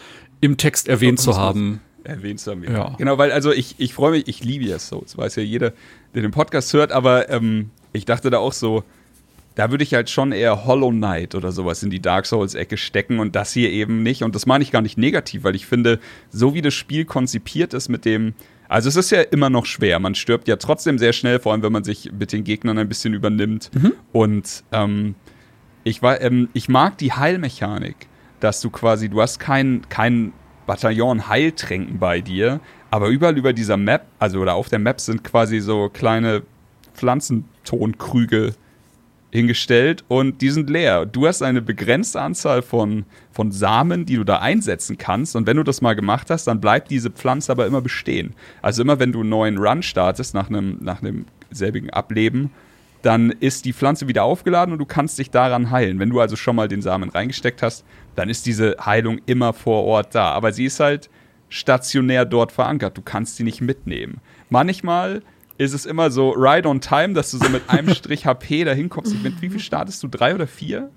im 0.41 0.57
Text 0.57 0.89
erwähnt 0.89 1.21
zu 1.21 1.37
haben. 1.37 1.81
erwähnt 2.05 2.41
zu 2.41 2.53
haben. 2.53 2.65
Ja. 2.65 2.95
Genau, 2.97 3.19
weil 3.19 3.33
also 3.33 3.53
ich, 3.53 3.75
ich 3.79 3.95
freue 3.95 4.13
mich, 4.13 4.29
ich 4.29 4.45
liebe 4.45 4.65
ja 4.65 4.79
Souls, 4.79 5.17
weiß 5.17 5.37
ja 5.37 5.43
jeder, 5.43 5.73
der 6.15 6.23
den 6.23 6.31
Podcast 6.31 6.73
hört, 6.73 6.93
aber 6.93 7.29
ähm, 7.29 7.71
ich 7.93 8.05
dachte 8.05 8.31
da 8.31 8.39
auch 8.39 8.53
so, 8.53 8.85
da 9.59 9.73
würde 9.73 9.83
ich 9.83 9.93
halt 9.93 10.09
schon 10.09 10.31
eher 10.31 10.67
Hollow 10.67 10.91
Knight 10.91 11.35
oder 11.35 11.51
sowas 11.51 11.83
in 11.83 11.91
die 11.91 12.01
Dark 12.01 12.27
Souls-Ecke 12.27 12.77
stecken 12.77 13.19
und 13.19 13.35
das 13.35 13.53
hier 13.53 13.71
eben 13.73 14.05
nicht. 14.05 14.23
Und 14.23 14.37
das 14.37 14.47
meine 14.47 14.63
ich 14.63 14.71
gar 14.71 14.83
nicht 14.83 14.97
negativ, 14.97 15.43
weil 15.43 15.57
ich 15.57 15.67
finde, 15.67 15.99
so 16.31 16.55
wie 16.55 16.63
das 16.63 16.75
Spiel 16.75 17.05
konzipiert 17.05 17.75
ist 17.75 17.89
mit 17.89 18.05
dem, 18.05 18.35
also 18.69 18.89
es 18.89 18.95
ist 18.95 19.11
ja 19.11 19.21
immer 19.21 19.51
noch 19.51 19.67
schwer. 19.67 19.99
Man 19.99 20.15
stirbt 20.15 20.47
ja 20.47 20.55
trotzdem 20.55 20.97
sehr 20.97 21.13
schnell, 21.13 21.41
vor 21.41 21.51
allem 21.51 21.65
wenn 21.65 21.73
man 21.73 21.83
sich 21.83 22.13
mit 22.17 22.31
den 22.31 22.45
Gegnern 22.45 22.79
ein 22.79 22.89
bisschen 22.89 23.15
übernimmt. 23.15 23.73
Und 24.13 24.63
ähm, 24.71 25.17
ich, 25.83 26.03
war, 26.03 26.21
ähm, 26.21 26.49
ich 26.53 26.69
mag 26.69 26.97
die 26.99 27.11
Heilmechanik, 27.11 27.97
dass 28.39 28.61
du 28.61 28.71
quasi, 28.71 29.09
du 29.09 29.21
hast 29.21 29.41
kein, 29.41 29.83
kein 29.89 30.35
Bataillon 30.69 31.29
Heiltränken 31.29 31.99
bei 31.99 32.21
dir, 32.21 32.61
aber 32.93 33.09
überall 33.09 33.37
über 33.37 33.53
dieser 33.53 33.77
Map, 33.77 34.07
also 34.21 34.39
oder 34.39 34.55
auf 34.55 34.69
der 34.69 34.79
Map 34.79 35.01
sind 35.01 35.25
quasi 35.25 35.59
so 35.59 35.89
kleine 35.89 36.45
Pflanzentonkrüge 36.95 38.55
hingestellt 39.31 40.05
und 40.09 40.41
die 40.41 40.51
sind 40.51 40.71
leer. 40.71 41.05
Du 41.05 41.27
hast 41.27 41.43
eine 41.43 41.61
begrenzte 41.61 42.21
Anzahl 42.21 42.63
von, 42.63 43.05
von 43.31 43.53
Samen, 43.53 44.07
die 44.07 44.17
du 44.17 44.25
da 44.25 44.39
einsetzen 44.39 44.97
kannst 44.97 45.37
und 45.37 45.47
wenn 45.47 45.57
du 45.57 45.63
das 45.63 45.83
mal 45.83 45.95
gemacht 45.95 46.31
hast, 46.31 46.47
dann 46.47 46.61
bleibt 46.61 46.91
diese 46.91 47.11
Pflanze 47.11 47.53
aber 47.53 47.67
immer 47.67 47.83
bestehen. 47.83 48.35
Also 48.63 48.83
immer 48.83 48.99
wenn 48.99 49.13
du 49.13 49.21
einen 49.21 49.29
neuen 49.29 49.59
Run 49.59 49.83
startest 49.83 50.35
nach 50.35 50.49
einem, 50.49 50.79
nach 50.81 51.03
einem 51.03 51.27
selbigen 51.51 51.91
Ableben, 51.91 52.51
dann 53.03 53.31
ist 53.31 53.65
die 53.65 53.73
Pflanze 53.73 54.09
wieder 54.09 54.25
aufgeladen 54.25 54.73
und 54.73 54.79
du 54.79 54.87
kannst 54.87 55.19
dich 55.19 55.31
daran 55.31 55.71
heilen. 55.71 55.99
Wenn 55.99 56.11
du 56.11 56.21
also 56.21 56.37
schon 56.37 56.57
mal 56.57 56.69
den 56.69 56.83
Samen 56.83 57.11
reingesteckt 57.11 57.63
hast, 57.63 57.85
dann 58.17 58.29
ist 58.29 58.47
diese 58.47 58.77
Heilung 58.85 59.21
immer 59.27 59.53
vor 59.53 59.85
Ort 59.85 60.15
da. 60.15 60.33
Aber 60.33 60.53
sie 60.53 60.65
ist 60.65 60.81
halt 60.81 61.09
stationär 61.49 62.25
dort 62.25 62.51
verankert. 62.51 62.97
Du 62.97 63.03
kannst 63.03 63.37
sie 63.37 63.45
nicht 63.45 63.61
mitnehmen. 63.61 64.21
Manchmal 64.51 65.23
ist 65.59 65.75
es 65.75 65.85
immer 65.87 66.11
so 66.11 66.31
right 66.31 66.65
on 66.65 66.81
time, 66.81 67.15
dass 67.15 67.33
du 67.33 67.39
so 67.39 67.49
mit 67.49 67.69
einem 67.69 67.93
Strich 67.95 68.25
HP 68.27 68.65
dahin 68.65 68.89
kommst. 68.89 69.21
Mit 69.23 69.43
wie 69.43 69.51
viel 69.51 69.61
startest 69.61 70.03
du? 70.03 70.09
Drei 70.09 70.35
oder 70.35 70.47
vier? 70.47 70.91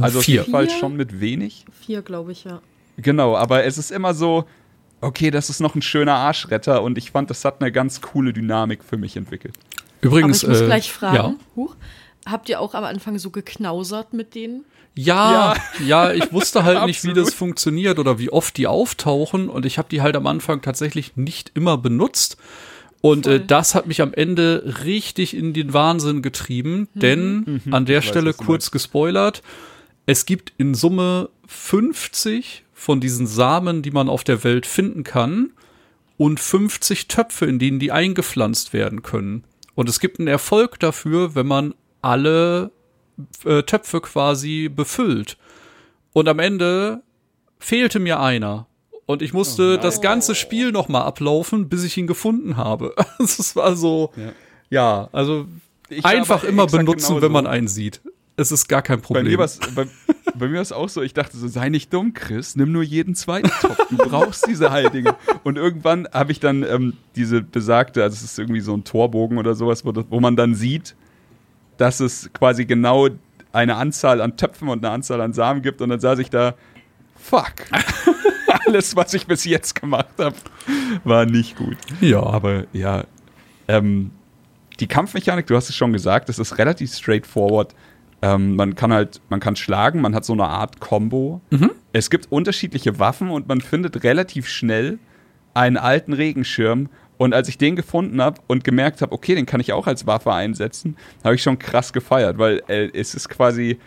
also 0.00 0.20
auf 0.20 0.24
vier. 0.24 0.42
jeden 0.42 0.52
Fall 0.52 0.70
schon 0.70 0.96
mit 0.96 1.20
wenig. 1.20 1.64
Vier, 1.72 2.02
glaube 2.02 2.32
ich, 2.32 2.44
ja. 2.44 2.60
Genau, 2.96 3.36
aber 3.36 3.64
es 3.64 3.78
ist 3.78 3.90
immer 3.90 4.14
so, 4.14 4.44
okay, 5.00 5.30
das 5.30 5.50
ist 5.50 5.60
noch 5.60 5.74
ein 5.74 5.82
schöner 5.82 6.14
Arschretter 6.14 6.82
und 6.82 6.96
ich 6.98 7.10
fand, 7.10 7.30
das 7.30 7.44
hat 7.44 7.60
eine 7.60 7.72
ganz 7.72 8.00
coole 8.00 8.32
Dynamik 8.32 8.82
für 8.84 8.96
mich 8.96 9.16
entwickelt. 9.16 9.54
Übrigens, 10.00 10.44
Aber 10.44 10.52
ich 10.52 10.58
muss 10.60 10.62
äh, 10.62 10.66
gleich 10.66 10.92
fragen, 10.92 11.16
Ja, 11.16 11.34
Huch, 11.56 11.76
habt 12.26 12.48
ihr 12.48 12.60
auch 12.60 12.74
am 12.74 12.84
Anfang 12.84 13.18
so 13.18 13.30
geknausert 13.30 14.12
mit 14.12 14.34
denen? 14.34 14.64
ja, 14.94 15.54
ja, 15.84 16.12
ich 16.12 16.32
wusste 16.32 16.64
halt 16.64 16.84
nicht, 16.86 17.04
wie 17.04 17.12
das 17.12 17.34
funktioniert 17.34 17.98
oder 17.98 18.18
wie 18.18 18.30
oft 18.30 18.56
die 18.56 18.66
auftauchen 18.66 19.50
und 19.50 19.66
ich 19.66 19.76
habe 19.78 19.88
die 19.90 20.00
halt 20.00 20.16
am 20.16 20.26
Anfang 20.26 20.62
tatsächlich 20.62 21.16
nicht 21.16 21.50
immer 21.54 21.76
benutzt. 21.76 22.38
Und 23.00 23.26
äh, 23.26 23.44
das 23.44 23.74
hat 23.74 23.86
mich 23.86 24.02
am 24.02 24.12
Ende 24.12 24.74
richtig 24.84 25.36
in 25.36 25.52
den 25.52 25.72
Wahnsinn 25.72 26.22
getrieben, 26.22 26.88
denn 26.94 27.60
an 27.70 27.84
der 27.84 27.98
Ich 27.98 28.04
weiß, 28.04 28.10
Stelle 28.10 28.32
du 28.32 28.36
kurz 28.36 28.64
meinst. 28.64 28.72
gespoilert, 28.72 29.42
es 30.06 30.26
gibt 30.26 30.52
in 30.56 30.74
Summe 30.74 31.28
50 31.46 32.64
von 32.72 33.00
diesen 33.00 33.26
Samen, 33.26 33.82
die 33.82 33.90
man 33.90 34.08
auf 34.08 34.24
der 34.24 34.44
Welt 34.44 34.66
finden 34.66 35.04
kann 35.04 35.50
und 36.16 36.40
50 36.40 37.08
Töpfe, 37.08 37.46
in 37.46 37.58
denen 37.58 37.78
die 37.78 37.92
eingepflanzt 37.92 38.72
werden 38.72 39.02
können. 39.02 39.44
Und 39.74 39.88
es 39.88 40.00
gibt 40.00 40.18
einen 40.18 40.28
Erfolg 40.28 40.78
dafür, 40.80 41.34
wenn 41.34 41.46
man 41.46 41.74
alle 42.02 42.70
äh, 43.44 43.62
Töpfe 43.62 44.00
quasi 44.00 44.68
befüllt. 44.68 45.36
Und 46.12 46.28
am 46.28 46.38
Ende 46.38 47.02
fehlte 47.58 47.98
mir 47.98 48.20
einer. 48.20 48.66
Und 49.06 49.22
ich 49.22 49.32
musste 49.32 49.78
das 49.78 50.00
ganze 50.00 50.34
Spiel 50.34 50.72
noch 50.72 50.88
mal 50.88 51.02
ablaufen, 51.02 51.68
bis 51.68 51.84
ich 51.84 51.96
ihn 51.96 52.06
gefunden 52.06 52.56
habe. 52.56 52.94
Das 53.18 53.54
war 53.56 53.76
so, 53.76 54.12
Ja. 54.16 54.32
ja, 54.70 55.08
also 55.12 55.46
Ich 55.88 56.04
einfach 56.04 56.42
immer 56.44 56.66
benutzen, 56.66 57.06
genauso. 57.08 57.22
wenn 57.22 57.32
man 57.32 57.46
einen 57.46 57.68
sieht. 57.68 58.00
Es 58.36 58.52
ist 58.52 58.68
gar 58.68 58.82
kein 58.82 58.98
Bei 59.00 59.06
Problem. 59.06 59.38
bei, 59.74 59.86
bei 60.34 60.48
mir 60.48 60.56
war 60.56 60.60
es 60.62 60.72
auch 60.72 60.88
so, 60.90 61.00
ich 61.00 61.14
dachte 61.14 61.36
so, 61.38 61.48
sei 61.48 61.70
nicht 61.70 61.90
dumm, 61.94 62.12
Chris, 62.12 62.54
nimm 62.56 62.70
nur 62.72 62.82
jeden 62.82 63.14
zweiten 63.14 63.48
Topf, 63.62 63.78
du 63.88 63.96
brauchst 63.96 64.46
diese 64.46 64.70
Heiligen. 64.72 65.12
Und 65.42 65.56
irgendwann 65.56 66.06
habe 66.12 66.32
ich 66.32 66.40
dann 66.40 66.62
ähm, 66.64 66.94
diese 67.14 67.40
besagte, 67.40 68.02
also 68.02 68.14
es 68.14 68.22
ist 68.24 68.38
irgendwie 68.38 68.60
so 68.60 68.74
ein 68.76 68.84
Torbogen 68.84 69.38
oder 69.38 69.54
sowas, 69.54 69.86
wo, 69.86 69.92
das, 69.92 70.04
wo 70.10 70.20
man 70.20 70.36
dann 70.36 70.54
sieht, 70.54 70.96
dass 71.78 72.00
es 72.00 72.28
quasi 72.34 72.66
genau 72.66 73.08
eine 73.52 73.76
Anzahl 73.76 74.20
an 74.20 74.36
Töpfen 74.36 74.68
und 74.68 74.84
eine 74.84 74.92
Anzahl 74.92 75.20
an 75.22 75.32
Samen 75.32 75.62
gibt 75.62 75.80
und 75.80 75.88
dann 75.88 76.00
saß 76.00 76.18
ich 76.18 76.28
da, 76.28 76.56
fuck, 77.16 77.54
alles, 78.66 78.96
was 78.96 79.14
ich 79.14 79.26
bis 79.26 79.44
jetzt 79.44 79.80
gemacht 79.80 80.14
habe, 80.18 80.36
war 81.04 81.26
nicht 81.26 81.56
gut. 81.56 81.76
ja, 82.00 82.22
Aber 82.22 82.64
ja, 82.72 83.04
ähm, 83.68 84.10
die 84.80 84.86
Kampfmechanik, 84.86 85.46
du 85.46 85.56
hast 85.56 85.68
es 85.68 85.76
schon 85.76 85.92
gesagt, 85.92 86.28
das 86.28 86.38
ist 86.38 86.58
relativ 86.58 86.92
straightforward. 86.92 87.74
Ähm, 88.22 88.56
man 88.56 88.74
kann 88.74 88.92
halt, 88.92 89.20
man 89.28 89.40
kann 89.40 89.56
schlagen, 89.56 90.00
man 90.00 90.14
hat 90.14 90.24
so 90.24 90.32
eine 90.32 90.44
Art 90.44 90.80
Combo. 90.80 91.40
Es 91.92 92.10
gibt 92.10 92.30
unterschiedliche 92.30 92.98
Waffen 92.98 93.30
und 93.30 93.48
man 93.48 93.60
findet 93.60 94.04
relativ 94.04 94.48
schnell 94.48 94.98
einen 95.54 95.76
alten 95.76 96.12
Regenschirm. 96.12 96.88
Und 97.18 97.32
als 97.32 97.48
ich 97.48 97.56
den 97.56 97.76
gefunden 97.76 98.20
habe 98.20 98.42
und 98.46 98.64
gemerkt 98.64 99.00
habe, 99.00 99.12
okay, 99.12 99.34
den 99.34 99.46
kann 99.46 99.60
ich 99.60 99.72
auch 99.72 99.86
als 99.86 100.06
Waffe 100.06 100.32
einsetzen, 100.32 100.96
habe 101.24 101.34
ich 101.34 101.42
schon 101.42 101.58
krass 101.58 101.94
gefeiert, 101.94 102.36
weil 102.36 102.62
äh, 102.68 102.90
es 102.92 103.14
ist 103.14 103.30
quasi 103.30 103.78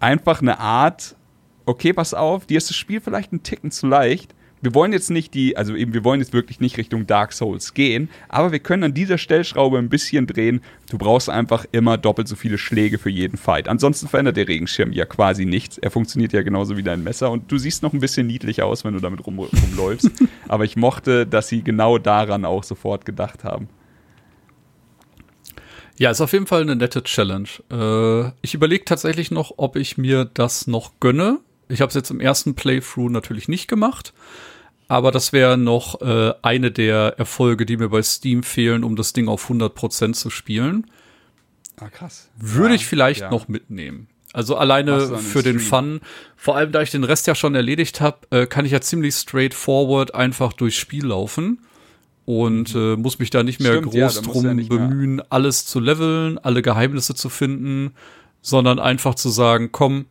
einfach 0.00 0.42
eine 0.42 0.58
Art, 0.60 1.16
okay, 1.70 1.92
pass 1.92 2.14
auf, 2.14 2.46
dir 2.46 2.58
ist 2.58 2.68
das 2.68 2.76
Spiel 2.76 3.00
vielleicht 3.00 3.32
ein 3.32 3.42
Ticken 3.42 3.70
zu 3.70 3.86
leicht. 3.86 4.34
Wir 4.62 4.74
wollen 4.74 4.92
jetzt 4.92 5.10
nicht 5.10 5.32
die, 5.32 5.56
also 5.56 5.74
eben, 5.74 5.94
wir 5.94 6.04
wollen 6.04 6.20
jetzt 6.20 6.34
wirklich 6.34 6.60
nicht 6.60 6.76
Richtung 6.76 7.06
Dark 7.06 7.32
Souls 7.32 7.72
gehen, 7.72 8.10
aber 8.28 8.52
wir 8.52 8.58
können 8.58 8.84
an 8.84 8.92
dieser 8.92 9.16
Stellschraube 9.16 9.78
ein 9.78 9.88
bisschen 9.88 10.26
drehen. 10.26 10.60
Du 10.90 10.98
brauchst 10.98 11.30
einfach 11.30 11.64
immer 11.72 11.96
doppelt 11.96 12.28
so 12.28 12.36
viele 12.36 12.58
Schläge 12.58 12.98
für 12.98 13.08
jeden 13.08 13.38
Fight. 13.38 13.68
Ansonsten 13.68 14.06
verändert 14.06 14.36
der 14.36 14.48
Regenschirm 14.48 14.92
ja 14.92 15.06
quasi 15.06 15.46
nichts. 15.46 15.78
Er 15.78 15.90
funktioniert 15.90 16.34
ja 16.34 16.42
genauso 16.42 16.76
wie 16.76 16.82
dein 16.82 17.02
Messer 17.02 17.30
und 17.30 17.50
du 17.50 17.56
siehst 17.56 17.82
noch 17.82 17.94
ein 17.94 18.00
bisschen 18.00 18.26
niedlich 18.26 18.60
aus, 18.60 18.84
wenn 18.84 18.92
du 18.92 19.00
damit 19.00 19.26
rum, 19.26 19.38
rumläufst. 19.38 20.10
aber 20.48 20.64
ich 20.64 20.76
mochte, 20.76 21.26
dass 21.26 21.48
sie 21.48 21.62
genau 21.62 21.96
daran 21.96 22.44
auch 22.44 22.64
sofort 22.64 23.06
gedacht 23.06 23.44
haben. 23.44 23.68
Ja, 26.00 26.10
ist 26.10 26.20
auf 26.20 26.32
jeden 26.32 26.46
Fall 26.46 26.62
eine 26.62 26.76
nette 26.76 27.02
Challenge. 27.02 27.48
Äh, 27.70 28.32
ich 28.40 28.54
überlege 28.54 28.84
tatsächlich 28.86 29.30
noch, 29.30 29.52
ob 29.58 29.76
ich 29.76 29.98
mir 29.98 30.24
das 30.24 30.66
noch 30.66 30.92
gönne. 30.98 31.40
Ich 31.70 31.80
habe 31.80 31.88
es 31.90 31.94
jetzt 31.94 32.10
im 32.10 32.20
ersten 32.20 32.54
Playthrough 32.54 33.10
natürlich 33.10 33.48
nicht 33.48 33.68
gemacht, 33.68 34.12
aber 34.88 35.10
das 35.12 35.32
wäre 35.32 35.56
noch 35.56 36.00
äh, 36.02 36.32
eine 36.42 36.70
der 36.70 37.14
Erfolge, 37.18 37.64
die 37.66 37.76
mir 37.76 37.88
bei 37.88 38.02
Steam 38.02 38.42
fehlen, 38.42 38.84
um 38.84 38.96
das 38.96 39.12
Ding 39.12 39.28
auf 39.28 39.48
100% 39.50 40.12
zu 40.14 40.30
spielen. 40.30 40.86
Ah, 41.78 41.88
krass. 41.88 42.28
Würde 42.36 42.70
Ja, 42.70 42.74
ich 42.74 42.86
vielleicht 42.86 43.20
ja. 43.22 43.30
noch 43.30 43.48
mitnehmen. 43.48 44.08
Also 44.32 44.56
alleine 44.56 45.16
für 45.18 45.42
den 45.42 45.58
Stream. 45.58 45.98
Fun, 45.98 46.00
vor 46.36 46.56
allem 46.56 46.70
da 46.72 46.82
ich 46.82 46.90
den 46.92 47.02
Rest 47.04 47.26
ja 47.26 47.34
schon 47.34 47.54
erledigt 47.56 48.00
habe, 48.00 48.18
äh, 48.30 48.46
kann 48.46 48.64
ich 48.64 48.70
ja 48.72 48.80
ziemlich 48.80 49.14
straightforward 49.16 50.14
einfach 50.14 50.52
durchs 50.52 50.76
Spiel 50.76 51.06
laufen 51.06 51.60
und 52.26 52.74
äh, 52.76 52.94
muss 52.96 53.18
mich 53.18 53.30
da 53.30 53.42
nicht 53.42 53.60
mehr 53.60 53.80
Mhm. 53.80 53.90
Stimmt, 53.90 53.92
groß 53.94 54.22
drum 54.22 54.44
ja 54.44 54.54
nicht 54.54 54.70
mehr- 54.70 54.78
bemühen, 54.86 55.22
alles 55.30 55.66
zu 55.66 55.80
leveln, 55.80 56.38
alle 56.38 56.62
Geheimnisse 56.62 57.14
zu 57.16 57.28
finden, 57.28 57.92
sondern 58.40 58.78
einfach 58.78 59.16
zu 59.16 59.30
sagen, 59.30 59.70
komm, 59.72 60.06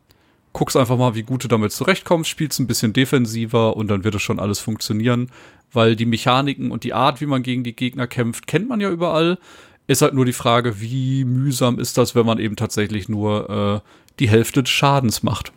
guck's 0.52 0.76
einfach 0.76 0.96
mal, 0.96 1.14
wie 1.14 1.22
gut 1.22 1.44
du 1.44 1.48
damit 1.48 1.72
zurechtkommst, 1.72 2.28
spielst 2.28 2.58
ein 2.58 2.66
bisschen 2.66 2.92
defensiver 2.92 3.76
und 3.76 3.88
dann 3.88 4.04
wird 4.04 4.14
es 4.14 4.22
schon 4.22 4.40
alles 4.40 4.58
funktionieren, 4.58 5.30
weil 5.72 5.96
die 5.96 6.06
Mechaniken 6.06 6.70
und 6.70 6.84
die 6.84 6.94
Art, 6.94 7.20
wie 7.20 7.26
man 7.26 7.42
gegen 7.42 7.62
die 7.62 7.76
Gegner 7.76 8.06
kämpft, 8.06 8.46
kennt 8.46 8.68
man 8.68 8.80
ja 8.80 8.90
überall. 8.90 9.38
Ist 9.86 10.02
halt 10.02 10.14
nur 10.14 10.24
die 10.24 10.32
Frage, 10.32 10.80
wie 10.80 11.24
mühsam 11.24 11.78
ist 11.78 11.98
das, 11.98 12.14
wenn 12.14 12.26
man 12.26 12.38
eben 12.38 12.56
tatsächlich 12.56 13.08
nur 13.08 13.82
äh, 13.84 13.88
die 14.18 14.28
Hälfte 14.28 14.62
des 14.62 14.70
Schadens 14.70 15.22
macht. 15.22 15.52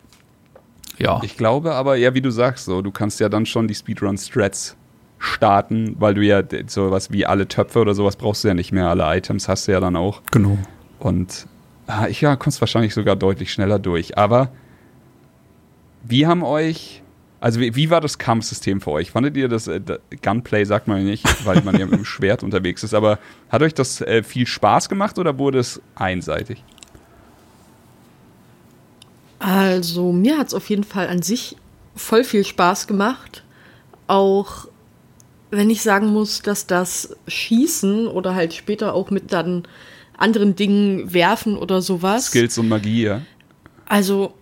Ja. 0.98 1.20
Ich 1.24 1.36
glaube 1.36 1.74
aber, 1.74 1.96
ja, 1.96 2.14
wie 2.14 2.20
du 2.20 2.30
sagst, 2.30 2.64
so, 2.66 2.82
du 2.82 2.90
kannst 2.90 3.20
ja 3.20 3.28
dann 3.28 3.46
schon 3.46 3.68
die 3.68 3.74
Speedrun-Strats 3.74 4.76
starten, 5.18 5.96
weil 5.98 6.14
du 6.14 6.22
ja 6.22 6.42
sowas 6.66 7.10
wie 7.10 7.26
alle 7.26 7.48
Töpfe 7.48 7.80
oder 7.80 7.94
sowas 7.94 8.16
brauchst 8.16 8.44
du 8.44 8.48
ja 8.48 8.54
nicht 8.54 8.72
mehr. 8.72 8.88
Alle 8.88 9.04
Items 9.16 9.48
hast 9.48 9.66
du 9.66 9.72
ja 9.72 9.80
dann 9.80 9.96
auch. 9.96 10.22
genau. 10.30 10.58
Und 10.98 11.46
ah, 11.86 12.06
ich 12.08 12.20
ja, 12.20 12.36
kommst 12.36 12.60
wahrscheinlich 12.60 12.94
sogar 12.94 13.16
deutlich 13.16 13.52
schneller 13.52 13.78
durch. 13.78 14.16
Aber 14.16 14.50
wie 16.06 16.26
haben 16.26 16.42
euch, 16.42 17.02
also 17.40 17.60
wie, 17.60 17.74
wie 17.74 17.90
war 17.90 18.00
das 18.00 18.18
Kampfsystem 18.18 18.80
für 18.80 18.90
euch? 18.92 19.10
Fandet 19.10 19.36
ihr 19.36 19.48
das, 19.48 19.66
äh, 19.66 19.80
Gunplay 20.22 20.64
sagt 20.64 20.88
man 20.88 20.98
ja 20.98 21.04
nicht, 21.04 21.46
weil 21.46 21.62
man 21.62 21.78
ja 21.78 21.86
mit 21.86 21.98
dem 21.98 22.04
Schwert 22.04 22.42
unterwegs 22.42 22.82
ist, 22.82 22.94
aber 22.94 23.18
hat 23.48 23.62
euch 23.62 23.74
das 23.74 24.00
äh, 24.00 24.22
viel 24.22 24.46
Spaß 24.46 24.88
gemacht 24.88 25.18
oder 25.18 25.38
wurde 25.38 25.58
es 25.58 25.80
einseitig? 25.94 26.62
Also, 29.38 30.12
mir 30.12 30.38
hat 30.38 30.48
es 30.48 30.54
auf 30.54 30.70
jeden 30.70 30.84
Fall 30.84 31.08
an 31.08 31.20
sich 31.20 31.56
voll 31.94 32.24
viel 32.24 32.44
Spaß 32.44 32.86
gemacht. 32.86 33.44
Auch 34.06 34.68
wenn 35.50 35.70
ich 35.70 35.82
sagen 35.82 36.06
muss, 36.08 36.40
dass 36.40 36.66
das 36.66 37.16
Schießen 37.28 38.06
oder 38.06 38.34
halt 38.34 38.54
später 38.54 38.94
auch 38.94 39.10
mit 39.10 39.32
dann 39.32 39.64
anderen 40.16 40.56
Dingen 40.56 41.12
werfen 41.12 41.56
oder 41.56 41.82
sowas. 41.82 42.26
Skills 42.26 42.56
und 42.58 42.68
Magie, 42.68 43.02
ja? 43.02 43.20
Also, 43.86 44.34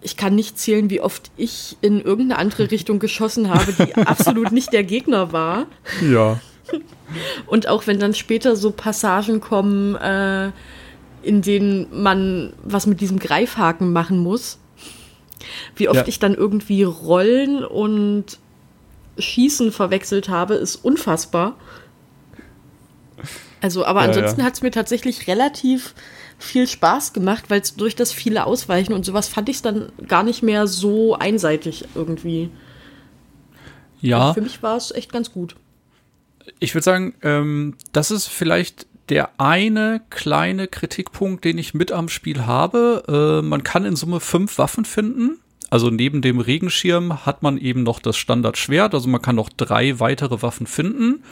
ich 0.00 0.16
kann 0.16 0.34
nicht 0.34 0.58
zählen, 0.58 0.90
wie 0.90 1.00
oft 1.00 1.30
ich 1.36 1.76
in 1.80 2.00
irgendeine 2.00 2.38
andere 2.40 2.70
Richtung 2.70 2.98
geschossen 2.98 3.50
habe, 3.50 3.72
die 3.72 3.94
absolut 4.06 4.52
nicht 4.52 4.72
der 4.72 4.84
Gegner 4.84 5.32
war. 5.32 5.66
Ja. 6.02 6.40
Und 7.46 7.68
auch 7.68 7.86
wenn 7.86 7.98
dann 7.98 8.14
später 8.14 8.54
so 8.56 8.70
Passagen 8.70 9.40
kommen, 9.40 9.94
äh, 9.96 10.50
in 11.22 11.42
denen 11.42 11.86
man 12.02 12.52
was 12.62 12.86
mit 12.86 13.00
diesem 13.00 13.18
Greifhaken 13.18 13.92
machen 13.92 14.18
muss, 14.18 14.58
wie 15.76 15.88
oft 15.88 16.00
Ja. 16.00 16.06
ich 16.08 16.18
dann 16.18 16.34
irgendwie 16.34 16.82
Rollen 16.82 17.64
und 17.64 18.38
Schießen 19.18 19.72
verwechselt 19.72 20.28
habe, 20.28 20.54
ist 20.54 20.76
unfassbar. 20.76 21.56
Also, 23.60 23.84
aber 23.84 24.02
Ja, 24.02 24.08
ansonsten 24.08 24.40
ja. 24.40 24.46
hat 24.46 24.54
es 24.54 24.62
mir 24.62 24.70
tatsächlich 24.70 25.26
relativ 25.26 25.94
viel 26.38 26.68
Spaß 26.68 27.12
gemacht, 27.12 27.44
weil 27.48 27.60
es 27.60 27.74
durch 27.74 27.96
das 27.96 28.12
viele 28.12 28.46
Ausweichen 28.46 28.92
und 28.92 29.04
sowas 29.04 29.28
fand 29.28 29.48
ich 29.48 29.56
es 29.56 29.62
dann 29.62 29.90
gar 30.06 30.22
nicht 30.22 30.42
mehr 30.42 30.66
so 30.66 31.16
einseitig 31.16 31.84
irgendwie. 31.94 32.50
Ja. 34.00 34.32
Für 34.34 34.40
mich 34.40 34.62
war 34.62 34.76
es 34.76 34.92
echt 34.92 35.12
ganz 35.12 35.32
gut. 35.32 35.56
Ich 36.60 36.74
würde 36.74 36.84
sagen, 36.84 37.14
ähm, 37.22 37.74
das 37.92 38.10
ist 38.10 38.28
vielleicht 38.28 38.86
der 39.08 39.30
eine 39.38 40.00
kleine 40.10 40.68
Kritikpunkt, 40.68 41.44
den 41.44 41.58
ich 41.58 41.74
mit 41.74 41.92
am 41.92 42.08
Spiel 42.08 42.46
habe. 42.46 43.40
Äh, 43.42 43.46
man 43.46 43.64
kann 43.64 43.84
in 43.84 43.96
Summe 43.96 44.20
fünf 44.20 44.58
Waffen 44.58 44.84
finden. 44.84 45.38
Also 45.70 45.90
neben 45.90 46.22
dem 46.22 46.40
Regenschirm 46.40 47.26
hat 47.26 47.42
man 47.42 47.58
eben 47.58 47.82
noch 47.82 48.00
das 48.00 48.16
Standardschwert. 48.16 48.94
Also 48.94 49.08
man 49.08 49.20
kann 49.20 49.36
noch 49.36 49.50
drei 49.50 50.00
weitere 50.00 50.40
Waffen 50.42 50.66
finden. 50.66 51.22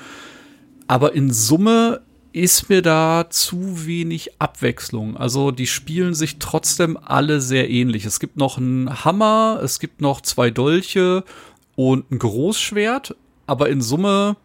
Aber 0.89 1.15
in 1.15 1.33
Summe 1.33 2.03
ist 2.33 2.69
mir 2.69 2.83
da 2.83 3.27
zu 3.31 3.87
wenig 3.87 4.41
Abwechslung. 4.41 5.17
Also 5.17 5.51
die 5.51 5.67
spielen 5.67 6.15
sich 6.15 6.39
trotzdem 6.39 6.97
alle 6.97 7.41
sehr 7.41 7.71
ähnlich. 7.71 8.05
Es 8.05 8.21
gibt 8.21 8.37
noch 8.37 8.59
einen 8.59 9.05
Hammer, 9.05 9.61
es 9.63 9.81
gibt 9.81 10.01
noch 10.01 10.21
zwei 10.21 10.51
Dolche 10.51 11.25
und 11.77 12.11
ein 12.11 12.19
Großschwert. 12.19 13.17
Aber 13.47 13.69
in 13.69 13.81
Summe 13.81 14.37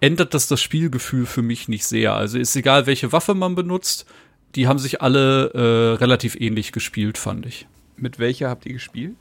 ändert 0.00 0.34
das 0.34 0.48
das 0.48 0.60
Spielgefühl 0.60 1.26
für 1.26 1.42
mich 1.42 1.68
nicht 1.68 1.84
sehr. 1.84 2.14
Also 2.14 2.38
ist 2.38 2.56
egal, 2.56 2.86
welche 2.86 3.12
Waffe 3.12 3.34
man 3.34 3.54
benutzt, 3.54 4.06
die 4.54 4.66
haben 4.66 4.78
sich 4.78 5.02
alle 5.02 5.50
äh, 5.52 5.96
relativ 5.96 6.36
ähnlich 6.36 6.72
gespielt, 6.72 7.18
fand 7.18 7.46
ich. 7.46 7.66
Mit 7.96 8.18
welcher 8.18 8.48
habt 8.48 8.66
ihr 8.66 8.72
gespielt? 8.72 9.16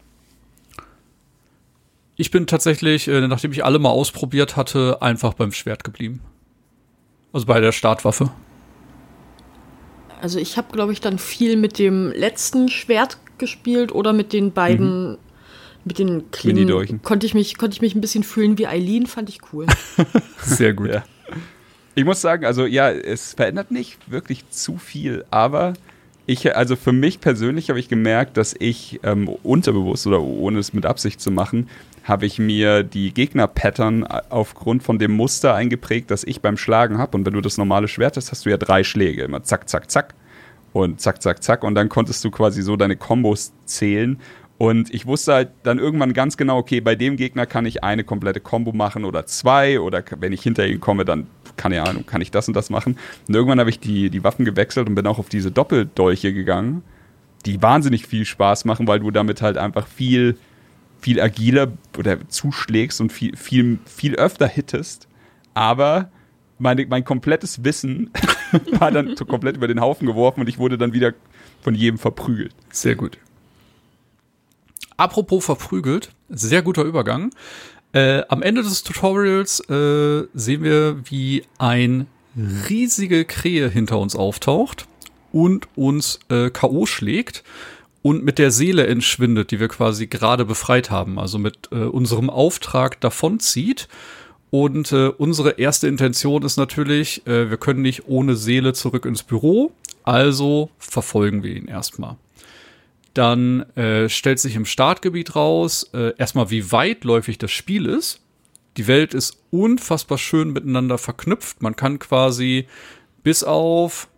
Ich 2.15 2.31
bin 2.31 2.47
tatsächlich, 2.47 3.07
äh, 3.07 3.27
nachdem 3.27 3.51
ich 3.51 3.65
alle 3.65 3.79
mal 3.79 3.89
ausprobiert 3.89 4.55
hatte, 4.55 5.01
einfach 5.01 5.33
beim 5.33 5.51
Schwert 5.51 5.83
geblieben. 5.83 6.21
Also 7.35 7.47
bei 7.47 7.59
der 7.59 7.73
Startwaffe. 7.73 8.29
Also 10.21 10.39
ich 10.39 10.55
habe, 10.55 10.71
glaube 10.71 10.93
ich, 10.93 11.01
dann 11.01 11.19
viel 11.19 11.57
mit 11.57 11.79
dem 11.79 12.13
letzten 12.13 12.69
Schwert 12.69 13.17
gespielt 13.37 13.91
oder 13.91 14.13
mit 14.13 14.31
den 14.31 14.53
beiden, 14.53 15.11
mhm. 15.11 15.17
mit 15.83 15.99
den 15.99 16.31
Klingen. 16.31 17.01
Konnte 17.03 17.25
ich, 17.25 17.33
mich, 17.33 17.57
konnte 17.57 17.75
ich 17.75 17.81
mich 17.81 17.93
ein 17.93 17.99
bisschen 17.99 18.23
fühlen 18.23 18.57
wie 18.57 18.67
Eileen, 18.67 19.05
fand 19.05 19.27
ich 19.27 19.39
cool. 19.51 19.65
Sehr 20.43 20.73
gut. 20.73 20.87
Ja. 20.87 21.03
Ich 21.93 22.05
muss 22.05 22.21
sagen, 22.21 22.45
also 22.45 22.65
ja, 22.65 22.89
es 22.89 23.33
verändert 23.33 23.69
nicht 23.69 24.09
wirklich 24.09 24.49
zu 24.49 24.77
viel, 24.77 25.25
aber 25.29 25.73
ich, 26.27 26.55
also 26.55 26.77
für 26.77 26.93
mich 26.93 27.19
persönlich 27.19 27.67
habe 27.67 27.81
ich 27.81 27.89
gemerkt, 27.89 28.37
dass 28.37 28.55
ich 28.57 29.01
ähm, 29.03 29.27
unterbewusst 29.27 30.07
oder 30.07 30.21
ohne 30.21 30.59
es 30.59 30.71
mit 30.71 30.85
Absicht 30.85 31.19
zu 31.19 31.31
machen, 31.31 31.67
habe 32.05 32.27
ich 32.27 32.37
mir 32.37 32.83
die 32.83 33.13
Gegner-Pattern 33.13 34.03
aufgrund 34.03 34.83
von 34.83 34.99
dem 34.99 35.11
Muster 35.11 35.55
eingeprägt, 35.55 36.11
das 36.11 36.23
ich 36.23 36.39
beim 36.39 36.55
Schlagen 36.55 36.99
habe. 36.99 37.17
Und 37.17 37.25
wenn 37.25 37.33
du 37.33 37.41
das 37.41 37.57
normale 37.57 37.87
Schwert 37.87 38.15
hast, 38.15 38.31
hast 38.31 38.45
du 38.45 38.51
ja 38.51 38.57
drei 38.57 38.83
Schläge. 38.83 39.23
Immer 39.23 39.43
zack, 39.43 39.67
zack, 39.67 39.89
zack. 39.89 40.13
Und 40.71 41.01
zack, 41.01 41.23
zack, 41.23 41.41
zack. 41.41 41.63
Und 41.63 41.73
dann 41.73 41.89
konntest 41.89 42.23
du 42.23 42.29
quasi 42.29 42.61
so 42.61 42.75
deine 42.75 42.95
Kombos 42.95 43.53
zählen. 43.65 44.19
Und 44.59 44.93
ich 44.93 45.07
wusste 45.07 45.33
halt 45.33 45.49
dann 45.63 45.79
irgendwann 45.79 46.13
ganz 46.13 46.37
genau, 46.37 46.59
okay, 46.59 46.79
bei 46.79 46.95
dem 46.95 47.17
Gegner 47.17 47.47
kann 47.47 47.65
ich 47.65 47.83
eine 47.83 48.03
komplette 48.03 48.39
Combo 48.39 48.71
machen 48.71 49.03
oder 49.03 49.25
zwei. 49.25 49.79
Oder 49.79 50.03
wenn 50.19 50.31
ich 50.31 50.43
hinter 50.43 50.67
ihn 50.67 50.79
komme, 50.79 51.05
dann 51.05 51.25
keine 51.57 51.81
Ahnung, 51.83 52.05
kann 52.05 52.21
ich 52.21 52.29
das 52.29 52.47
und 52.47 52.53
das 52.53 52.69
machen. 52.69 52.97
Und 53.27 53.33
irgendwann 53.33 53.59
habe 53.59 53.71
ich 53.71 53.79
die, 53.79 54.11
die 54.11 54.23
Waffen 54.23 54.45
gewechselt 54.45 54.87
und 54.87 54.95
bin 54.95 55.07
auch 55.07 55.17
auf 55.17 55.29
diese 55.29 55.51
Doppeldolche 55.51 56.33
gegangen, 56.33 56.83
die 57.45 57.61
wahnsinnig 57.63 58.05
viel 58.05 58.25
Spaß 58.25 58.65
machen, 58.65 58.87
weil 58.87 58.99
du 58.99 59.09
damit 59.09 59.41
halt 59.41 59.57
einfach 59.57 59.87
viel 59.87 60.37
viel 61.05 61.21
agiler 61.21 61.71
oder 61.99 62.27
zuschlägst 62.29 62.99
und 62.99 63.13
viel, 63.13 63.37
viel, 63.37 63.77
viel 63.85 64.15
öfter 64.15 64.47
hittest. 64.47 65.07
Aber 65.53 66.09
meine, 66.57 66.83
mein 66.87 67.05
komplettes 67.05 67.63
Wissen 67.63 68.09
war 68.79 68.89
dann 68.89 69.13
komplett 69.15 69.55
über 69.55 69.67
den 69.67 69.79
Haufen 69.79 70.07
geworfen 70.07 70.41
und 70.41 70.49
ich 70.49 70.57
wurde 70.57 70.79
dann 70.79 70.93
wieder 70.93 71.13
von 71.61 71.75
jedem 71.75 71.99
verprügelt. 71.99 72.55
Sehr 72.71 72.95
gut. 72.95 73.19
Apropos 74.97 75.45
verprügelt, 75.45 76.09
sehr 76.29 76.63
guter 76.63 76.81
Übergang. 76.81 77.29
Äh, 77.93 78.23
am 78.27 78.41
Ende 78.41 78.63
des 78.63 78.81
Tutorials 78.81 79.59
äh, 79.69 80.23
sehen 80.33 80.63
wir, 80.63 81.03
wie 81.07 81.43
ein 81.59 82.07
riesige 82.35 83.25
Krähe 83.25 83.69
hinter 83.69 83.99
uns 83.99 84.15
auftaucht 84.15 84.87
und 85.31 85.67
uns 85.75 86.17
äh, 86.29 86.49
K.O. 86.49 86.87
schlägt 86.87 87.43
und 88.05 88.23
mit 88.23 88.37
der 88.37 88.51
Seele 88.51 88.85
entschwindet, 88.85 89.49
die 89.49 89.59
wir 89.59 89.67
quasi 89.67 90.05
gerade 90.05 90.45
befreit 90.45 90.91
haben, 90.91 91.17
also 91.17 91.39
mit 91.39 91.69
äh, 91.71 91.85
unserem 91.85 92.29
Auftrag 92.29 93.01
davonzieht. 93.01 93.87
Und 94.51 94.91
äh, 94.91 95.07
unsere 95.07 95.57
erste 95.57 95.87
Intention 95.87 96.43
ist 96.43 96.57
natürlich, 96.57 97.25
äh, 97.25 97.49
wir 97.49 97.57
können 97.57 97.81
nicht 97.81 98.07
ohne 98.07 98.35
Seele 98.35 98.73
zurück 98.73 99.05
ins 99.05 99.23
Büro, 99.23 99.71
also 100.03 100.69
verfolgen 100.77 101.41
wir 101.41 101.55
ihn 101.55 101.67
erstmal. 101.67 102.17
Dann 103.15 103.61
äh, 103.75 104.07
stellt 104.07 104.37
sich 104.37 104.55
im 104.55 104.65
Startgebiet 104.65 105.35
raus, 105.35 105.89
äh, 105.95 106.13
erstmal 106.15 106.51
wie 106.51 106.71
weitläufig 106.71 107.39
das 107.39 107.49
Spiel 107.49 107.87
ist. 107.87 108.21
Die 108.77 108.85
Welt 108.85 109.15
ist 109.15 109.39
unfassbar 109.49 110.19
schön 110.19 110.53
miteinander 110.53 110.99
verknüpft. 110.99 111.63
Man 111.63 111.75
kann 111.75 111.97
quasi 111.97 112.67
bis 113.23 113.43
auf, 113.43 114.09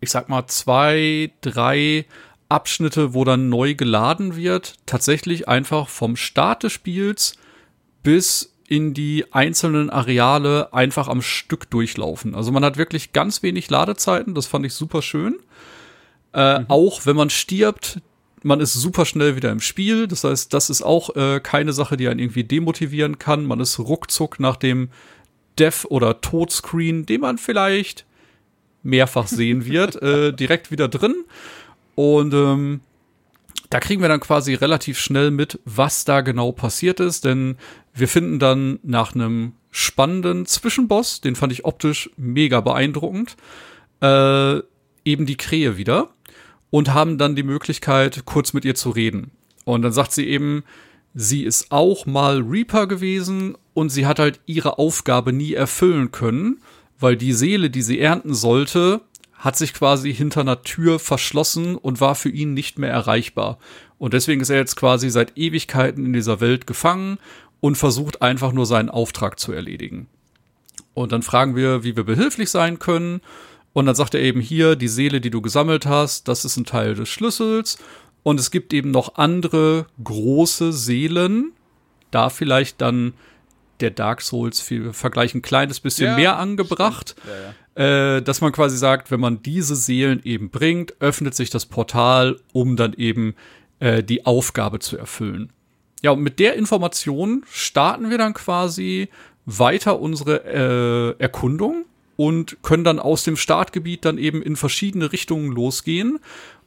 ich 0.00 0.10
sag 0.10 0.30
mal, 0.30 0.46
zwei, 0.46 1.32
drei 1.42 2.06
Abschnitte, 2.48 3.14
wo 3.14 3.24
dann 3.24 3.48
neu 3.48 3.74
geladen 3.74 4.36
wird, 4.36 4.74
tatsächlich 4.86 5.48
einfach 5.48 5.88
vom 5.88 6.16
Start 6.16 6.62
des 6.62 6.72
Spiels 6.72 7.36
bis 8.02 8.54
in 8.66 8.94
die 8.94 9.26
einzelnen 9.32 9.90
Areale 9.90 10.72
einfach 10.72 11.08
am 11.08 11.22
Stück 11.22 11.70
durchlaufen. 11.70 12.34
Also 12.34 12.52
man 12.52 12.64
hat 12.64 12.76
wirklich 12.76 13.12
ganz 13.12 13.42
wenig 13.42 13.70
Ladezeiten, 13.70 14.34
das 14.34 14.46
fand 14.46 14.64
ich 14.66 14.74
super 14.74 15.02
schön. 15.02 15.36
Äh, 16.32 16.60
mhm. 16.60 16.66
Auch 16.68 17.06
wenn 17.06 17.16
man 17.16 17.30
stirbt, 17.30 18.00
man 18.42 18.60
ist 18.60 18.74
super 18.74 19.06
schnell 19.06 19.36
wieder 19.36 19.50
im 19.50 19.60
Spiel. 19.60 20.06
Das 20.06 20.24
heißt, 20.24 20.52
das 20.52 20.70
ist 20.70 20.82
auch 20.82 21.14
äh, 21.16 21.40
keine 21.40 21.72
Sache, 21.72 21.96
die 21.96 22.08
einen 22.08 22.20
irgendwie 22.20 22.44
demotivieren 22.44 23.18
kann. 23.18 23.44
Man 23.44 23.60
ist 23.60 23.78
ruckzuck 23.78 24.38
nach 24.38 24.56
dem 24.56 24.90
Death- 25.58 25.86
oder 25.86 26.20
Todscreen, 26.20 27.06
den 27.06 27.22
man 27.22 27.38
vielleicht 27.38 28.04
mehrfach 28.82 29.26
sehen 29.26 29.64
wird, 29.64 29.96
äh, 30.02 30.32
direkt 30.32 30.70
wieder 30.70 30.88
drin. 30.88 31.24
Und 31.94 32.34
ähm, 32.34 32.80
da 33.70 33.80
kriegen 33.80 34.02
wir 34.02 34.08
dann 34.08 34.20
quasi 34.20 34.54
relativ 34.54 34.98
schnell 34.98 35.30
mit, 35.30 35.58
was 35.64 36.04
da 36.04 36.20
genau 36.20 36.52
passiert 36.52 37.00
ist, 37.00 37.24
denn 37.24 37.56
wir 37.92 38.08
finden 38.08 38.38
dann 38.38 38.78
nach 38.82 39.14
einem 39.14 39.52
spannenden 39.70 40.46
Zwischenboss, 40.46 41.20
den 41.20 41.34
fand 41.34 41.52
ich 41.52 41.64
optisch 41.64 42.10
mega 42.16 42.60
beeindruckend, 42.60 43.36
äh, 44.00 44.58
eben 45.04 45.26
die 45.26 45.36
Krähe 45.36 45.76
wieder 45.76 46.10
und 46.70 46.94
haben 46.94 47.18
dann 47.18 47.36
die 47.36 47.42
Möglichkeit, 47.42 48.24
kurz 48.24 48.52
mit 48.52 48.64
ihr 48.64 48.74
zu 48.74 48.90
reden. 48.90 49.32
Und 49.64 49.82
dann 49.82 49.92
sagt 49.92 50.12
sie 50.12 50.28
eben, 50.28 50.64
sie 51.14 51.42
ist 51.42 51.72
auch 51.72 52.06
mal 52.06 52.42
Reaper 52.42 52.86
gewesen 52.86 53.56
und 53.74 53.90
sie 53.90 54.06
hat 54.06 54.18
halt 54.18 54.40
ihre 54.46 54.78
Aufgabe 54.78 55.32
nie 55.32 55.54
erfüllen 55.54 56.12
können, 56.12 56.60
weil 56.98 57.16
die 57.16 57.32
Seele, 57.32 57.70
die 57.70 57.82
sie 57.82 58.00
ernten 58.00 58.34
sollte, 58.34 59.00
hat 59.44 59.58
sich 59.58 59.74
quasi 59.74 60.14
hinter 60.14 60.40
einer 60.40 60.62
Tür 60.62 60.98
verschlossen 60.98 61.76
und 61.76 62.00
war 62.00 62.14
für 62.14 62.30
ihn 62.30 62.54
nicht 62.54 62.78
mehr 62.78 62.90
erreichbar. 62.90 63.58
Und 63.98 64.14
deswegen 64.14 64.40
ist 64.40 64.48
er 64.48 64.56
jetzt 64.56 64.74
quasi 64.74 65.10
seit 65.10 65.36
Ewigkeiten 65.36 66.06
in 66.06 66.14
dieser 66.14 66.40
Welt 66.40 66.66
gefangen 66.66 67.18
und 67.60 67.76
versucht 67.76 68.22
einfach 68.22 68.52
nur 68.52 68.64
seinen 68.64 68.88
Auftrag 68.88 69.38
zu 69.38 69.52
erledigen. 69.52 70.08
Und 70.94 71.12
dann 71.12 71.22
fragen 71.22 71.56
wir, 71.56 71.84
wie 71.84 71.94
wir 71.94 72.04
behilflich 72.04 72.48
sein 72.50 72.78
können. 72.78 73.20
Und 73.74 73.84
dann 73.84 73.94
sagt 73.94 74.14
er 74.14 74.22
eben 74.22 74.40
hier, 74.40 74.76
die 74.76 74.88
Seele, 74.88 75.20
die 75.20 75.30
du 75.30 75.42
gesammelt 75.42 75.84
hast, 75.84 76.26
das 76.26 76.46
ist 76.46 76.56
ein 76.56 76.64
Teil 76.64 76.94
des 76.94 77.10
Schlüssels. 77.10 77.76
Und 78.22 78.40
es 78.40 78.50
gibt 78.50 78.72
eben 78.72 78.92
noch 78.92 79.16
andere 79.16 79.84
große 80.02 80.72
Seelen. 80.72 81.52
Da 82.10 82.30
vielleicht 82.30 82.80
dann 82.80 83.12
der 83.80 83.90
Dark 83.90 84.22
Souls 84.22 84.64
Vergleich 84.92 85.34
ein 85.34 85.42
kleines 85.42 85.80
bisschen 85.80 86.06
ja, 86.06 86.16
mehr 86.16 86.38
angebracht. 86.38 87.16
Ja, 87.26 87.48
ja 87.48 87.54
äh, 87.74 88.22
dass 88.22 88.40
man 88.40 88.52
quasi 88.52 88.76
sagt, 88.76 89.10
wenn 89.10 89.20
man 89.20 89.42
diese 89.42 89.76
Seelen 89.76 90.20
eben 90.24 90.50
bringt, 90.50 90.94
öffnet 91.00 91.34
sich 91.34 91.50
das 91.50 91.66
Portal, 91.66 92.38
um 92.52 92.76
dann 92.76 92.92
eben 92.94 93.34
äh, 93.80 94.02
die 94.02 94.26
Aufgabe 94.26 94.78
zu 94.78 94.96
erfüllen. 94.96 95.52
Ja, 96.02 96.12
und 96.12 96.22
mit 96.22 96.38
der 96.38 96.54
Information 96.54 97.44
starten 97.50 98.10
wir 98.10 98.18
dann 98.18 98.34
quasi 98.34 99.08
weiter 99.46 100.00
unsere 100.00 101.16
äh, 101.18 101.22
Erkundung 101.22 101.84
und 102.16 102.58
können 102.62 102.84
dann 102.84 102.98
aus 102.98 103.24
dem 103.24 103.36
Startgebiet 103.36 104.04
dann 104.04 104.18
eben 104.18 104.42
in 104.42 104.56
verschiedene 104.56 105.12
Richtungen 105.12 105.50
losgehen. 105.50 106.18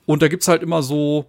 Und 0.06 0.22
da 0.22 0.28
gibt's 0.28 0.48
halt 0.48 0.64
immer 0.64 0.84
so 0.84 1.26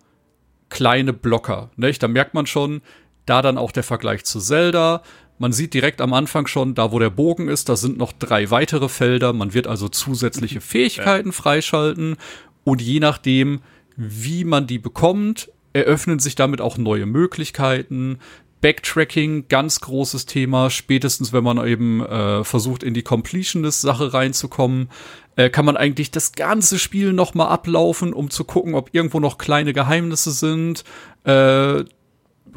kleine 0.69 1.13
Blocker. 1.13 1.71
Nicht? 1.77 2.03
Da 2.03 2.09
merkt 2.09 2.35
man 2.35 2.47
schon, 2.47 2.83
da 3.27 3.43
dann 3.43 3.59
auch 3.59 3.73
der 3.73 3.83
Vergleich 3.83 4.25
zu 4.25 4.41
Zelda. 4.41 5.03
Man 5.39 5.53
sieht 5.53 5.75
direkt 5.75 6.01
am 6.01 6.13
Anfang 6.13 6.47
schon, 6.47 6.75
da 6.75 6.91
wo 6.93 6.99
der 6.99 7.11
Bogen 7.11 7.49
ist, 7.49 7.69
da 7.69 7.77
sind 7.77 7.97
noch 7.97 8.13
drei 8.13 8.51
weitere 8.51 8.89
Felder. 8.89 9.33
Man 9.33 9.55
wird 9.55 9.67
also 9.67 9.89
zusätzliche 9.89 10.61
Fähigkeiten 10.63 11.29
ja. 11.29 11.33
freischalten. 11.33 12.17
Und 12.65 12.83
je 12.83 13.01
nachdem, 13.01 13.61
wie 13.97 14.45
man 14.45 14.67
die 14.67 14.79
bekommt, 14.79 15.51
eröffnen 15.73 16.19
sich 16.19 16.35
damit 16.35 16.61
auch 16.61 16.77
neue 16.77 17.07
Möglichkeiten. 17.07 18.19
Backtracking, 18.61 19.47
ganz 19.49 19.81
großes 19.81 20.27
Thema. 20.27 20.71
Spätestens, 20.71 21.33
wenn 21.33 21.45
man 21.45 21.65
eben 21.65 22.05
äh, 22.05 22.43
versucht, 22.43 22.83
in 22.83 22.93
die 22.93 23.03
Completionist-Sache 23.03 24.13
reinzukommen, 24.13 24.91
äh, 25.37 25.49
kann 25.51 25.65
man 25.65 25.77
eigentlich 25.77 26.11
das 26.11 26.33
ganze 26.33 26.81
Spiel 26.81 27.13
noch 27.13 27.35
mal 27.35 27.47
ablaufen, 27.47 28.13
um 28.13 28.31
zu 28.31 28.43
gucken, 28.43 28.75
ob 28.75 28.91
irgendwo 28.93 29.21
noch 29.21 29.39
kleine 29.39 29.73
Geheimnisse 29.73 30.33
sind. 30.33 30.83
Äh, 31.23 31.85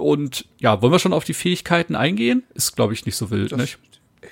und 0.02 0.46
ja, 0.60 0.82
wollen 0.82 0.92
wir 0.92 1.00
schon 1.00 1.14
auf 1.14 1.24
die 1.24 1.34
Fähigkeiten 1.34 1.96
eingehen? 1.96 2.44
Ist, 2.54 2.76
glaube 2.76 2.94
ich, 2.94 3.06
nicht 3.06 3.16
so 3.16 3.30
wild, 3.32 3.52
das, 3.52 3.60
nicht? 3.60 3.80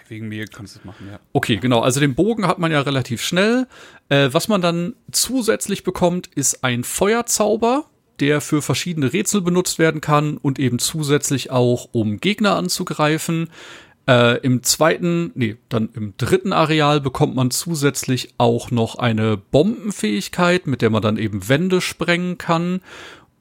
Wegen 0.08 0.27
mir 0.27 0.45
kannst 0.45 0.75
du 0.75 0.79
es 0.79 0.86
machen, 0.86 1.08
ja. 1.10 1.19
Okay, 1.34 1.58
genau. 1.58 1.82
Also 1.82 1.99
den 1.99 2.15
Bogen 2.15 2.47
hat 2.47 2.60
man 2.60 2.71
ja 2.71 2.82
relativ 2.82 3.21
schnell. 3.21 3.67
Äh, 4.10 4.29
was 4.32 4.47
man 4.47 4.62
dann 4.62 4.95
zusätzlich 5.12 5.84
bekommt, 5.84 6.27
ist 6.36 6.63
ein 6.63 6.84
Feuerzauber, 6.84 7.86
der 8.19 8.41
für 8.41 8.62
verschiedene 8.62 9.13
Rätsel 9.13 9.41
benutzt 9.41 9.79
werden 9.79 10.01
kann 10.01 10.38
und 10.38 10.60
eben 10.60 10.79
zusätzlich 10.79 11.51
auch, 11.51 11.89
um 11.91 12.19
Gegner 12.19 12.55
anzugreifen. 12.55 13.49
Äh, 14.08 14.39
Im 14.39 14.63
zweiten, 14.63 15.32
nee, 15.36 15.58
dann 15.69 15.89
im 15.93 16.15
dritten 16.17 16.53
Areal 16.53 17.01
bekommt 17.01 17.36
man 17.36 17.51
zusätzlich 17.51 18.34
auch 18.38 18.71
noch 18.71 18.95
eine 18.95 19.38
Bombenfähigkeit, 19.38 20.67
mit 20.67 20.82
der 20.82 20.89
man 20.89 21.01
dann 21.01 21.17
eben 21.17 21.47
Wände 21.47 21.82
sprengen 21.82 22.38
kann. 22.38 22.82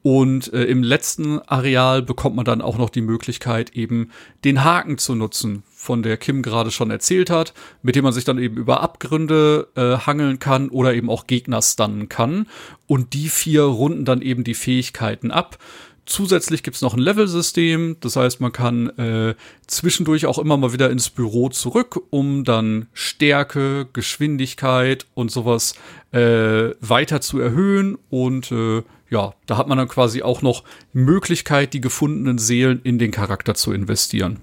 Und 0.08 0.54
äh, 0.54 0.64
im 0.64 0.82
letzten 0.82 1.38
Areal 1.40 2.00
bekommt 2.00 2.34
man 2.34 2.46
dann 2.46 2.62
auch 2.62 2.78
noch 2.78 2.88
die 2.88 3.02
Möglichkeit, 3.02 3.76
eben 3.76 4.10
den 4.42 4.64
Haken 4.64 4.96
zu 4.96 5.14
nutzen, 5.14 5.64
von 5.68 6.02
der 6.02 6.16
Kim 6.16 6.40
gerade 6.40 6.70
schon 6.70 6.90
erzählt 6.90 7.28
hat, 7.28 7.52
mit 7.82 7.94
dem 7.94 8.04
man 8.04 8.14
sich 8.14 8.24
dann 8.24 8.38
eben 8.38 8.56
über 8.56 8.80
Abgründe 8.80 9.68
äh, 9.76 9.98
hangeln 10.06 10.38
kann 10.38 10.70
oder 10.70 10.94
eben 10.94 11.10
auch 11.10 11.26
Gegner 11.26 11.60
stunnen 11.60 12.08
kann. 12.08 12.46
Und 12.86 13.12
die 13.12 13.28
vier 13.28 13.64
runden 13.64 14.06
dann 14.06 14.22
eben 14.22 14.44
die 14.44 14.54
Fähigkeiten 14.54 15.30
ab. 15.30 15.58
Zusätzlich 16.06 16.62
gibt's 16.62 16.80
noch 16.80 16.94
ein 16.94 17.00
Level-System, 17.00 17.98
das 18.00 18.16
heißt, 18.16 18.40
man 18.40 18.50
kann 18.50 18.88
äh, 18.96 19.34
zwischendurch 19.66 20.24
auch 20.24 20.38
immer 20.38 20.56
mal 20.56 20.72
wieder 20.72 20.88
ins 20.88 21.10
Büro 21.10 21.50
zurück, 21.50 22.00
um 22.08 22.44
dann 22.44 22.86
Stärke, 22.94 23.86
Geschwindigkeit 23.92 25.04
und 25.12 25.30
sowas 25.30 25.74
äh, 26.12 26.70
weiter 26.80 27.20
zu 27.20 27.40
erhöhen. 27.40 27.98
Und 28.08 28.50
äh, 28.50 28.84
ja, 29.10 29.34
da 29.46 29.56
hat 29.56 29.68
man 29.68 29.78
dann 29.78 29.88
quasi 29.88 30.22
auch 30.22 30.42
noch 30.42 30.64
Möglichkeit, 30.92 31.72
die 31.72 31.80
gefundenen 31.80 32.38
Seelen 32.38 32.80
in 32.82 32.98
den 32.98 33.10
Charakter 33.10 33.54
zu 33.54 33.72
investieren. 33.72 34.40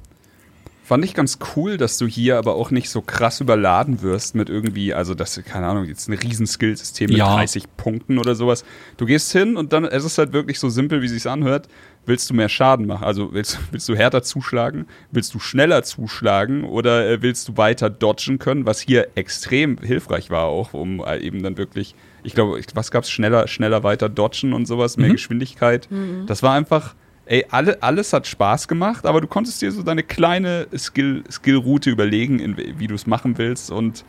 Fand 0.85 1.03
ich 1.03 1.15
ganz 1.15 1.39
cool, 1.55 1.77
dass 1.77 1.97
du 1.97 2.05
hier 2.05 2.37
aber 2.37 2.53
auch 2.53 2.69
nicht 2.69 2.91
so 2.91 3.01
krass 3.01 3.41
überladen 3.41 4.03
wirst 4.03 4.35
mit 4.35 4.49
irgendwie, 4.49 4.93
also 4.93 5.15
das, 5.15 5.41
keine 5.43 5.65
Ahnung, 5.65 5.85
jetzt 5.85 6.07
ein 6.07 6.13
riesen 6.13 6.45
Skillsystem 6.45 7.09
mit 7.09 7.17
Ja. 7.17 7.33
30 7.33 7.75
Punkten 7.75 8.19
oder 8.19 8.35
sowas. 8.35 8.63
Du 8.97 9.07
gehst 9.07 9.31
hin 9.31 9.57
und 9.57 9.73
dann, 9.73 9.85
es 9.85 10.05
ist 10.05 10.19
halt 10.19 10.31
wirklich 10.31 10.59
so 10.59 10.69
simpel, 10.69 11.01
wie 11.01 11.07
sich's 11.07 11.25
anhört. 11.25 11.67
Willst 12.05 12.29
du 12.29 12.35
mehr 12.35 12.49
Schaden 12.49 12.85
machen? 12.85 13.03
Also 13.03 13.33
willst, 13.33 13.57
willst 13.71 13.89
du 13.89 13.95
härter 13.95 14.21
zuschlagen? 14.21 14.85
Willst 15.09 15.33
du 15.33 15.39
schneller 15.39 15.81
zuschlagen? 15.81 16.63
Oder 16.63 17.09
äh, 17.09 17.21
willst 17.23 17.47
du 17.47 17.57
weiter 17.57 17.89
dodgen 17.89 18.37
können? 18.37 18.67
Was 18.67 18.79
hier 18.79 19.07
extrem 19.15 19.79
hilfreich 19.79 20.29
war 20.29 20.43
auch, 20.43 20.75
um 20.75 20.99
äh, 21.03 21.17
eben 21.17 21.41
dann 21.41 21.57
wirklich, 21.57 21.95
ich 22.25 22.33
glaube, 22.33 22.59
was 22.73 22.91
gab's? 22.91 23.09
Schneller, 23.09 23.47
schneller 23.47 23.83
weiter 23.83 24.09
dodgen 24.09 24.53
und 24.53 24.65
sowas, 24.65 24.97
mehr 24.97 25.07
Geschwindigkeit. 25.13 25.87
Das 26.25 26.43
war 26.43 26.53
einfach, 26.53 26.95
ey, 27.25 27.45
alle, 27.49 27.81
alles 27.81 28.13
hat 28.13 28.27
Spaß 28.27 28.67
gemacht, 28.67 29.05
aber 29.05 29.21
du 29.21 29.27
konntest 29.27 29.61
dir 29.61 29.71
so 29.71 29.83
deine 29.83 30.03
kleine 30.03 30.67
Skill- 30.75 31.23
Skill-Route 31.31 31.89
überlegen, 31.89 32.39
in, 32.39 32.57
wie 32.79 32.87
du 32.87 32.95
es 32.95 33.07
machen 33.07 33.37
willst. 33.37 33.71
Und 33.71 34.03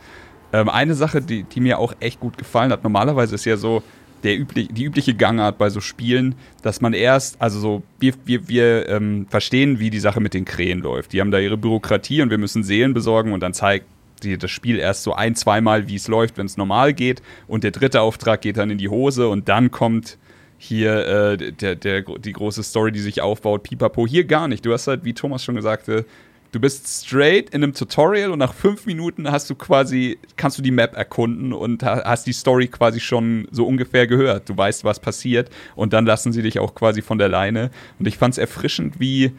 ähm, 0.53 0.69
eine 0.69 0.95
Sache, 0.95 1.21
die, 1.21 1.43
die 1.43 1.59
mir 1.59 1.79
auch 1.79 1.93
echt 1.99 2.19
gut 2.19 2.37
gefallen 2.37 2.71
hat, 2.71 2.83
normalerweise 2.83 3.35
ist 3.35 3.45
ja 3.45 3.57
so 3.57 3.83
der 4.23 4.39
üblich, 4.39 4.69
die 4.71 4.83
übliche 4.85 5.13
Gangart 5.13 5.59
bei 5.59 5.69
so 5.69 5.79
Spielen, 5.79 6.33
dass 6.63 6.81
man 6.81 6.93
erst, 6.93 7.39
also 7.39 7.59
so, 7.59 7.83
wir, 7.99 8.13
wir, 8.25 8.47
wir 8.49 8.89
ähm, 8.89 9.27
verstehen, 9.29 9.79
wie 9.79 9.91
die 9.91 9.99
Sache 9.99 10.19
mit 10.19 10.33
den 10.33 10.43
Krähen 10.43 10.79
läuft. 10.79 11.13
Die 11.13 11.21
haben 11.21 11.29
da 11.29 11.37
ihre 11.37 11.55
Bürokratie 11.55 12.23
und 12.23 12.31
wir 12.31 12.39
müssen 12.39 12.63
Seelen 12.63 12.95
besorgen 12.95 13.31
und 13.31 13.41
dann 13.41 13.53
zeigt 13.53 13.85
dir 14.23 14.37
das 14.37 14.51
Spiel 14.51 14.79
erst 14.79 15.03
so 15.03 15.13
ein, 15.13 15.35
zweimal, 15.35 15.87
wie 15.87 15.95
es 15.95 16.07
läuft, 16.07 16.37
wenn 16.37 16.45
es 16.45 16.57
normal 16.57 16.93
geht. 16.93 17.21
Und 17.47 17.63
der 17.63 17.71
dritte 17.71 18.01
Auftrag 18.01 18.41
geht 18.41 18.57
dann 18.57 18.69
in 18.69 18.77
die 18.77 18.89
Hose 18.89 19.27
und 19.27 19.49
dann 19.49 19.71
kommt 19.71 20.17
hier 20.57 21.07
äh, 21.07 21.51
der, 21.51 21.75
der, 21.75 22.01
die 22.01 22.33
große 22.33 22.63
Story, 22.63 22.91
die 22.91 22.99
sich 22.99 23.21
aufbaut, 23.21 23.63
pipapo. 23.63 24.07
Hier 24.07 24.25
gar 24.25 24.47
nicht. 24.47 24.65
Du 24.65 24.73
hast 24.73 24.87
halt, 24.87 25.05
wie 25.05 25.13
Thomas 25.13 25.43
schon 25.43 25.61
sagte, 25.61 26.05
du 26.51 26.59
bist 26.59 26.87
straight 27.05 27.51
in 27.51 27.61
einem 27.61 27.73
Tutorial 27.73 28.31
und 28.31 28.39
nach 28.39 28.53
fünf 28.53 28.85
Minuten 28.87 29.29
hast 29.29 29.49
du 29.49 29.55
quasi, 29.55 30.17
kannst 30.35 30.57
du 30.57 30.63
die 30.63 30.71
Map 30.71 30.95
erkunden 30.95 31.53
und 31.53 31.83
ha- 31.83 32.01
hast 32.05 32.25
die 32.25 32.33
Story 32.33 32.67
quasi 32.67 32.99
schon 32.99 33.47
so 33.51 33.67
ungefähr 33.67 34.07
gehört. 34.07 34.49
Du 34.49 34.57
weißt, 34.57 34.83
was 34.83 34.99
passiert 34.99 35.51
und 35.75 35.93
dann 35.93 36.05
lassen 36.07 36.31
sie 36.31 36.41
dich 36.41 36.57
auch 36.57 36.73
quasi 36.73 37.03
von 37.03 37.19
der 37.19 37.29
Leine. 37.29 37.69
Und 37.99 38.07
ich 38.07 38.17
fand 38.17 38.33
es 38.33 38.37
erfrischend, 38.39 38.99
wie, 38.99 39.33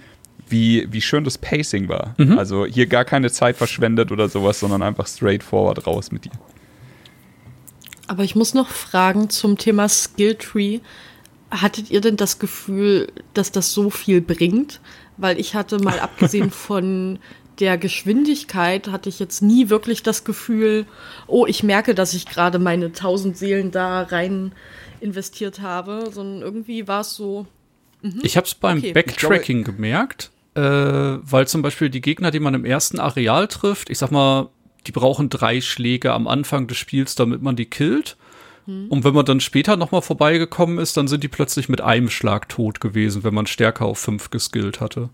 wie, 0.50 0.86
wie 0.90 1.00
schön 1.00 1.24
das 1.24 1.38
Pacing 1.38 1.88
war. 1.88 2.14
Also 2.36 2.66
hier 2.66 2.86
gar 2.86 3.04
keine 3.04 3.30
Zeit 3.30 3.56
verschwendet 3.56 4.12
oder 4.12 4.28
sowas, 4.28 4.60
sondern 4.60 4.82
einfach 4.82 5.06
straightforward 5.06 5.86
raus 5.86 6.10
mit 6.12 6.24
dir. 6.24 6.32
Aber 8.06 8.24
ich 8.24 8.34
muss 8.34 8.54
noch 8.54 8.68
fragen 8.68 9.28
zum 9.30 9.58
Thema 9.58 9.88
Skilltree. 9.88 10.80
Hattet 11.50 11.90
ihr 11.90 12.00
denn 12.00 12.16
das 12.16 12.38
Gefühl, 12.38 13.08
dass 13.34 13.52
das 13.52 13.72
so 13.72 13.90
viel 13.90 14.20
bringt? 14.20 14.80
Weil 15.16 15.38
ich 15.38 15.54
hatte 15.54 15.78
mal 15.78 16.00
abgesehen 16.00 16.50
von 16.50 17.18
der 17.60 17.76
Geschwindigkeit, 17.76 18.88
hatte 18.88 19.08
ich 19.08 19.18
jetzt 19.18 19.42
nie 19.42 19.68
wirklich 19.68 20.02
das 20.02 20.24
Gefühl, 20.24 20.86
oh, 21.26 21.44
ich 21.46 21.62
merke, 21.62 21.94
dass 21.94 22.14
ich 22.14 22.26
gerade 22.26 22.58
meine 22.58 22.86
1000 22.86 23.36
Seelen 23.36 23.70
da 23.70 24.02
rein 24.02 24.52
investiert 25.00 25.60
habe, 25.60 26.10
sondern 26.12 26.42
irgendwie 26.42 26.86
war 26.88 27.00
es 27.00 27.14
so, 27.14 27.46
Ich 28.22 28.36
habe 28.36 28.46
es 28.46 28.54
beim 28.54 28.78
Okay. 28.78 28.92
Backtracking 28.92 29.64
gemerkt, 29.64 30.30
äh, 30.58 31.20
weil 31.22 31.46
zum 31.46 31.62
Beispiel 31.62 31.88
die 31.88 32.00
Gegner, 32.00 32.30
die 32.30 32.40
man 32.40 32.54
im 32.54 32.64
ersten 32.64 32.98
Areal 32.98 33.46
trifft, 33.46 33.90
ich 33.90 33.98
sag 33.98 34.10
mal, 34.10 34.48
die 34.86 34.92
brauchen 34.92 35.28
drei 35.28 35.60
Schläge 35.60 36.12
am 36.12 36.26
Anfang 36.26 36.66
des 36.66 36.78
Spiels, 36.78 37.14
damit 37.14 37.42
man 37.42 37.56
die 37.56 37.66
killt. 37.66 38.16
Und 38.90 39.02
wenn 39.02 39.14
man 39.14 39.24
dann 39.24 39.40
später 39.40 39.78
nochmal 39.78 40.02
vorbeigekommen 40.02 40.78
ist, 40.78 40.96
dann 40.98 41.08
sind 41.08 41.24
die 41.24 41.28
plötzlich 41.28 41.70
mit 41.70 41.80
einem 41.80 42.10
Schlag 42.10 42.50
tot 42.50 42.80
gewesen, 42.80 43.24
wenn 43.24 43.32
man 43.32 43.46
stärker 43.46 43.86
auf 43.86 43.98
fünf 43.98 44.28
geskillt 44.28 44.80
hatte. 44.80 45.08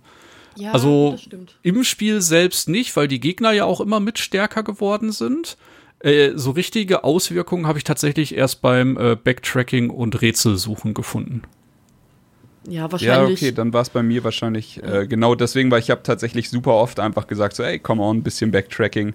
ja, 0.57 0.73
Also 0.73 1.17
im 1.63 1.85
Spiel 1.85 2.21
selbst 2.21 2.69
nicht, 2.69 2.97
weil 2.97 3.07
die 3.07 3.21
Gegner 3.21 3.53
ja 3.53 3.65
auch 3.65 3.81
immer 3.81 4.01
mit 4.01 4.19
stärker 4.19 4.65
geworden 4.65 5.13
sind. 5.13 5.57
Äh, 6.01 6.33
so 6.35 6.51
richtige 6.51 7.05
Auswirkungen 7.05 7.69
habe 7.69 7.79
ich 7.79 7.85
tatsächlich 7.85 8.35
erst 8.35 8.61
beim 8.61 8.97
äh, 8.97 9.15
Backtracking 9.15 9.91
und 9.91 10.21
Rätselsuchen 10.21 10.93
gefunden. 10.93 11.43
Ja, 12.67 12.83
Ja, 12.85 12.93
wahrscheinlich. 12.93 13.43
okay, 13.43 13.53
dann 13.53 13.73
war 13.73 13.83
es 13.83 13.91
bei 13.91 14.03
mir 14.03 14.25
wahrscheinlich 14.25 14.83
äh, 14.83 15.07
genau 15.07 15.35
deswegen, 15.35 15.71
weil 15.71 15.81
ich 15.81 15.91
habe 15.91 16.03
tatsächlich 16.03 16.51
super 16.51 16.73
oft 16.75 17.01
einfach 17.01 17.27
gesagt, 17.27 17.57
so, 17.57 17.63
ey, 17.63 17.79
come 17.79 18.03
on, 18.03 18.19
ein 18.19 18.23
bisschen 18.23 18.51
Backtracking. 18.51 19.15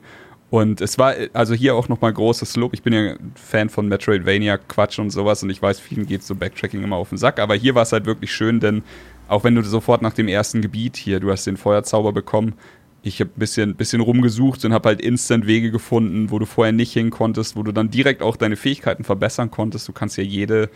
Und 0.51 0.81
es 0.81 0.97
war, 0.97 1.13
also 1.33 1.53
hier 1.53 1.75
auch 1.75 1.89
nochmal 1.89 2.11
großes 2.11 2.55
Lob. 2.55 2.73
Ich 2.73 2.81
bin 2.81 2.91
ja 2.93 3.11
ein 3.11 3.33
Fan 3.35 3.69
von 3.69 3.87
Metroidvania-Quatsch 3.87 4.97
und 4.99 5.11
sowas 5.11 5.43
und 5.43 5.49
ich 5.51 5.61
weiß, 5.61 5.79
vielen 5.79 6.07
geht 6.07 6.23
so 6.23 6.33
Backtracking 6.35 6.83
immer 6.83 6.95
auf 6.95 7.09
den 7.09 7.19
Sack, 7.19 7.39
aber 7.39 7.53
hier 7.55 7.75
war 7.75 7.83
es 7.83 7.91
halt 7.91 8.05
wirklich 8.05 8.33
schön, 8.33 8.59
denn 8.59 8.83
auch 9.27 9.43
wenn 9.43 9.53
du 9.53 9.61
sofort 9.63 10.01
nach 10.01 10.13
dem 10.13 10.27
ersten 10.27 10.61
Gebiet 10.61 10.97
hier, 10.97 11.19
du 11.19 11.29
hast 11.31 11.45
den 11.45 11.57
Feuerzauber 11.57 12.13
bekommen, 12.13 12.55
ich 13.03 13.19
habe 13.19 13.29
ein 13.29 13.39
bisschen, 13.39 13.75
bisschen 13.75 14.01
rumgesucht 14.01 14.65
und 14.65 14.73
habe 14.73 14.89
halt 14.89 15.01
instant 15.01 15.45
Wege 15.47 15.71
gefunden, 15.71 16.31
wo 16.31 16.39
du 16.39 16.45
vorher 16.45 16.73
nicht 16.73 16.91
hin 16.93 17.11
konntest, 17.11 17.55
wo 17.55 17.63
du 17.63 17.71
dann 17.71 17.91
direkt 17.91 18.21
auch 18.21 18.35
deine 18.35 18.55
Fähigkeiten 18.57 19.03
verbessern 19.03 19.51
konntest. 19.51 19.87
Du 19.87 19.93
kannst 19.93 20.17
ja 20.17 20.23
jede 20.23 20.69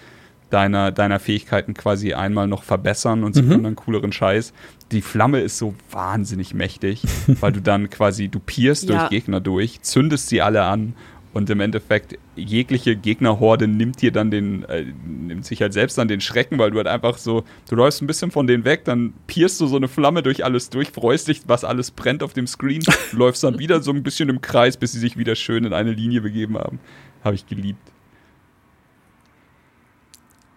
deiner, 0.53 0.91
deiner 0.91 1.19
Fähigkeiten 1.19 1.73
quasi 1.73 2.13
einmal 2.13 2.47
noch 2.47 2.63
verbessern 2.63 3.23
und 3.23 3.33
sie 3.33 3.41
können 3.43 3.63
dann 3.63 3.75
cooleren 3.75 4.11
Scheiß. 4.11 4.53
Die 4.91 5.01
Flamme 5.01 5.39
ist 5.39 5.57
so 5.57 5.73
wahnsinnig 5.91 6.53
mächtig, 6.53 7.01
weil 7.27 7.51
du 7.51 7.61
dann 7.61 7.89
quasi, 7.89 8.27
du 8.29 8.39
pierst 8.39 8.89
Ja. 8.89 8.99
durch 8.99 9.09
Gegner 9.09 9.39
durch, 9.39 9.81
zündest 9.81 10.27
sie 10.29 10.41
alle 10.41 10.63
an 10.63 10.93
und 11.33 11.49
im 11.49 11.61
Endeffekt 11.61 12.19
jegliche 12.35 12.95
Gegnerhorde 12.95 13.67
nimmt 13.67 14.01
dir 14.03 14.11
dann 14.11 14.29
den, 14.29 14.63
äh, 14.65 14.85
nimmt 15.07 15.45
sich 15.45 15.61
halt 15.63 15.73
selbst 15.73 15.97
dann 15.97 16.07
den 16.07 16.21
Schrecken, 16.21 16.59
weil 16.59 16.69
du 16.69 16.77
halt 16.77 16.85
einfach 16.87 17.17
so, 17.17 17.43
du 17.69 17.75
läufst 17.75 18.03
ein 18.03 18.07
bisschen 18.07 18.29
von 18.29 18.45
denen 18.45 18.65
weg, 18.65 18.85
dann 18.85 19.13
pierst 19.25 19.59
du 19.59 19.65
so 19.65 19.77
eine 19.77 19.87
Flamme 19.87 20.21
durch 20.21 20.45
alles 20.45 20.69
durch, 20.69 20.89
freust 20.91 21.27
dich, 21.29 21.41
was 21.47 21.63
alles 21.63 21.89
brennt 21.89 22.21
auf 22.21 22.33
dem 22.33 22.45
Screen, 22.45 22.83
läufst 23.11 23.43
dann 23.43 23.57
wieder 23.57 23.81
so 23.81 23.91
ein 23.91 24.03
bisschen 24.03 24.29
im 24.29 24.41
Kreis, 24.41 24.77
bis 24.77 24.91
sie 24.91 24.99
sich 24.99 25.17
wieder 25.17 25.33
schön 25.35 25.65
in 25.65 25.73
eine 25.73 25.91
Linie 25.91 26.21
begeben 26.21 26.57
haben. 26.59 26.79
Habe 27.23 27.33
ich 27.33 27.47
geliebt. 27.47 27.79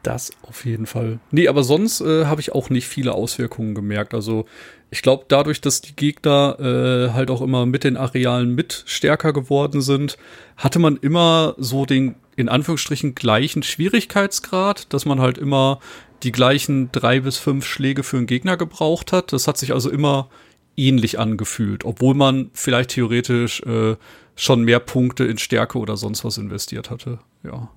Das 0.07 0.31
auf 0.43 0.65
jeden 0.65 0.87
Fall. 0.87 1.19
Nee, 1.33 1.49
aber 1.49 1.65
sonst 1.65 2.01
äh, 2.01 2.27
habe 2.27 2.41
ich 2.41 2.53
auch 2.53 2.71
nicht 2.71 2.87
viele 2.87 3.13
Auswirkungen 3.13 3.75
gemerkt. 3.75 4.15
Also 4.15 4.47
ich 4.89 5.03
glaube, 5.03 5.25
dadurch, 5.27 5.61
dass 5.61 5.81
die 5.81 5.97
Gegner 5.97 6.61
äh, 6.61 7.13
halt 7.13 7.29
auch 7.29 7.43
immer 7.43 7.67
mit 7.67 7.83
den 7.83 7.97
Arealen 7.97 8.55
mit 8.55 8.85
stärker 8.87 9.33
geworden 9.33 9.81
sind, 9.81 10.17
hatte 10.57 10.79
man 10.79 10.97
immer 10.97 11.57
so 11.59 11.87
den 11.87 12.15
in 12.37 12.49
Anführungsstrichen 12.49 13.17
gleichen 13.17 13.65
Schwierigkeitsgrad, 13.65 14.93
dass 14.95 15.07
man 15.07 15.21
halt 15.21 15.39
immer 15.39 15.81
die 16.23 16.31
gleichen 16.31 16.93
drei 16.93 17.19
bis 17.19 17.39
fünf 17.39 17.67
Schläge 17.67 18.05
für 18.05 18.19
einen 18.19 18.27
Gegner 18.27 18.57
gebraucht 18.57 19.11
hat. 19.11 19.33
Das 19.33 19.49
hat 19.49 19.59
sich 19.59 19.73
also 19.73 19.91
immer 19.91 20.29
ähnlich 20.77 21.19
angefühlt, 21.19 21.85
obwohl 21.85 22.15
man 22.15 22.51
vielleicht 22.53 22.91
theoretisch 22.91 23.61
äh, 23.63 23.97
schon 24.37 24.63
mehr 24.63 24.79
Punkte 24.79 25.25
in 25.25 25.39
Stärke 25.39 25.79
oder 25.79 25.97
sonst 25.97 26.25
was 26.25 26.39
investiert 26.39 26.91
hatte. 26.91 27.19
Ja. 27.43 27.71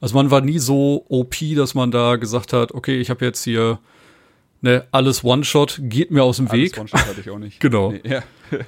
Also 0.00 0.14
man 0.14 0.30
war 0.30 0.40
nie 0.40 0.58
so 0.58 1.04
OP, 1.08 1.36
dass 1.56 1.74
man 1.74 1.90
da 1.90 2.16
gesagt 2.16 2.52
hat, 2.52 2.72
okay, 2.72 3.00
ich 3.00 3.10
habe 3.10 3.24
jetzt 3.24 3.44
hier 3.44 3.78
ne, 4.62 4.84
alles 4.92 5.24
One-Shot, 5.24 5.80
geht 5.82 6.10
mir 6.10 6.22
aus 6.22 6.38
dem 6.38 6.48
Alles 6.48 6.72
Weg. 6.72 6.78
One-Shot 6.78 7.06
hatte 7.06 7.20
ich 7.20 7.30
auch 7.30 7.38
nicht. 7.38 7.60
Genau. 7.60 7.92
Nee, 7.92 8.00
ja. 8.04 8.22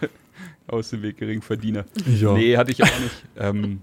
Aus 0.69 0.91
dem 0.91 1.03
Weg 1.03 1.19
Geringverdiener. 1.19 1.85
Ja. 2.07 2.35
Nee, 2.35 2.57
hatte 2.57 2.71
ich 2.71 2.83
auch 2.83 3.01
nicht. 3.01 3.25
ähm, 3.37 3.81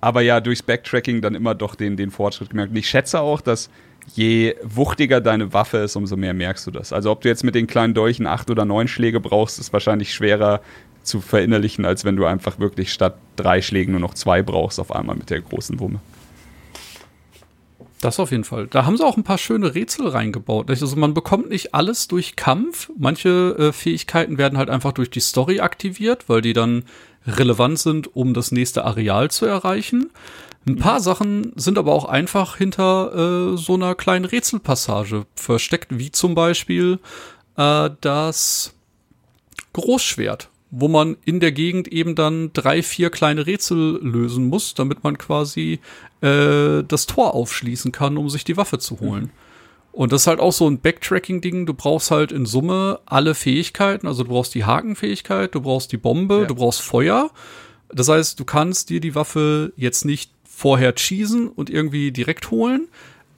aber 0.00 0.22
ja, 0.22 0.40
durchs 0.40 0.62
Backtracking 0.62 1.20
dann 1.20 1.34
immer 1.34 1.54
doch 1.54 1.74
den, 1.74 1.96
den 1.96 2.10
Fortschritt 2.10 2.50
gemerkt. 2.50 2.70
Und 2.70 2.76
ich 2.76 2.88
schätze 2.88 3.20
auch, 3.20 3.40
dass 3.40 3.70
je 4.14 4.54
wuchtiger 4.62 5.20
deine 5.20 5.52
Waffe 5.52 5.78
ist, 5.78 5.94
umso 5.94 6.16
mehr 6.16 6.32
merkst 6.32 6.66
du 6.66 6.70
das. 6.70 6.92
Also 6.92 7.10
ob 7.10 7.20
du 7.20 7.28
jetzt 7.28 7.44
mit 7.44 7.54
den 7.54 7.66
kleinen 7.66 7.92
Dolchen 7.92 8.26
acht 8.26 8.50
oder 8.50 8.64
neun 8.64 8.88
Schläge 8.88 9.20
brauchst, 9.20 9.58
ist 9.58 9.72
wahrscheinlich 9.72 10.14
schwerer 10.14 10.60
zu 11.02 11.20
verinnerlichen, 11.20 11.84
als 11.84 12.04
wenn 12.04 12.16
du 12.16 12.24
einfach 12.24 12.58
wirklich 12.58 12.92
statt 12.92 13.16
drei 13.36 13.62
Schlägen 13.62 13.92
nur 13.92 14.00
noch 14.00 14.14
zwei 14.14 14.42
brauchst 14.42 14.80
auf 14.80 14.92
einmal 14.92 15.16
mit 15.16 15.30
der 15.30 15.40
großen 15.40 15.78
Wumme. 15.80 16.00
Das 18.00 18.20
auf 18.20 18.30
jeden 18.30 18.44
Fall. 18.44 18.66
Da 18.66 18.84
haben 18.84 18.96
sie 18.96 19.04
auch 19.04 19.16
ein 19.16 19.24
paar 19.24 19.38
schöne 19.38 19.74
Rätsel 19.74 20.08
reingebaut. 20.08 20.68
Also 20.68 20.94
man 20.96 21.14
bekommt 21.14 21.48
nicht 21.48 21.74
alles 21.74 22.08
durch 22.08 22.36
Kampf. 22.36 22.90
Manche 22.96 23.56
äh, 23.58 23.72
Fähigkeiten 23.72 24.36
werden 24.36 24.58
halt 24.58 24.68
einfach 24.68 24.92
durch 24.92 25.10
die 25.10 25.20
Story 25.20 25.60
aktiviert, 25.60 26.28
weil 26.28 26.42
die 26.42 26.52
dann 26.52 26.84
relevant 27.26 27.78
sind, 27.78 28.14
um 28.14 28.34
das 28.34 28.52
nächste 28.52 28.84
Areal 28.84 29.30
zu 29.30 29.46
erreichen. 29.46 30.10
Ein 30.68 30.76
paar 30.76 31.00
Sachen 31.00 31.52
sind 31.56 31.78
aber 31.78 31.92
auch 31.92 32.04
einfach 32.06 32.56
hinter 32.56 33.54
äh, 33.54 33.56
so 33.56 33.74
einer 33.74 33.94
kleinen 33.94 34.24
Rätselpassage 34.24 35.24
versteckt, 35.36 35.96
wie 35.96 36.10
zum 36.10 36.34
Beispiel, 36.34 36.98
äh, 37.56 37.90
dass 38.00 38.74
Großschwert, 39.72 40.50
wo 40.78 40.88
man 40.88 41.16
in 41.24 41.40
der 41.40 41.52
Gegend 41.52 41.88
eben 41.88 42.14
dann 42.14 42.52
drei, 42.52 42.82
vier 42.82 43.08
kleine 43.08 43.46
Rätsel 43.46 43.98
lösen 44.02 44.48
muss, 44.48 44.74
damit 44.74 45.02
man 45.02 45.16
quasi 45.16 45.80
äh, 46.20 46.82
das 46.86 47.06
Tor 47.06 47.34
aufschließen 47.34 47.92
kann, 47.92 48.18
um 48.18 48.28
sich 48.28 48.44
die 48.44 48.58
Waffe 48.58 48.78
zu 48.78 49.00
holen. 49.00 49.24
Mhm. 49.24 49.30
Und 49.92 50.12
das 50.12 50.22
ist 50.22 50.26
halt 50.26 50.40
auch 50.40 50.52
so 50.52 50.68
ein 50.68 50.80
Backtracking-Ding. 50.80 51.64
Du 51.64 51.72
brauchst 51.72 52.10
halt 52.10 52.30
in 52.30 52.44
Summe 52.44 53.00
alle 53.06 53.34
Fähigkeiten. 53.34 54.06
Also 54.06 54.24
du 54.24 54.28
brauchst 54.28 54.54
die 54.54 54.66
Hakenfähigkeit, 54.66 55.54
du 55.54 55.62
brauchst 55.62 55.90
die 55.92 55.96
Bombe, 55.96 56.40
ja. 56.40 56.44
du 56.44 56.54
brauchst 56.54 56.82
Feuer. 56.82 57.30
Das 57.88 58.10
heißt, 58.10 58.38
du 58.38 58.44
kannst 58.44 58.90
dir 58.90 59.00
die 59.00 59.14
Waffe 59.14 59.72
jetzt 59.76 60.04
nicht 60.04 60.30
vorher 60.44 60.94
cheesen 60.94 61.48
und 61.48 61.70
irgendwie 61.70 62.12
direkt 62.12 62.50
holen. 62.50 62.88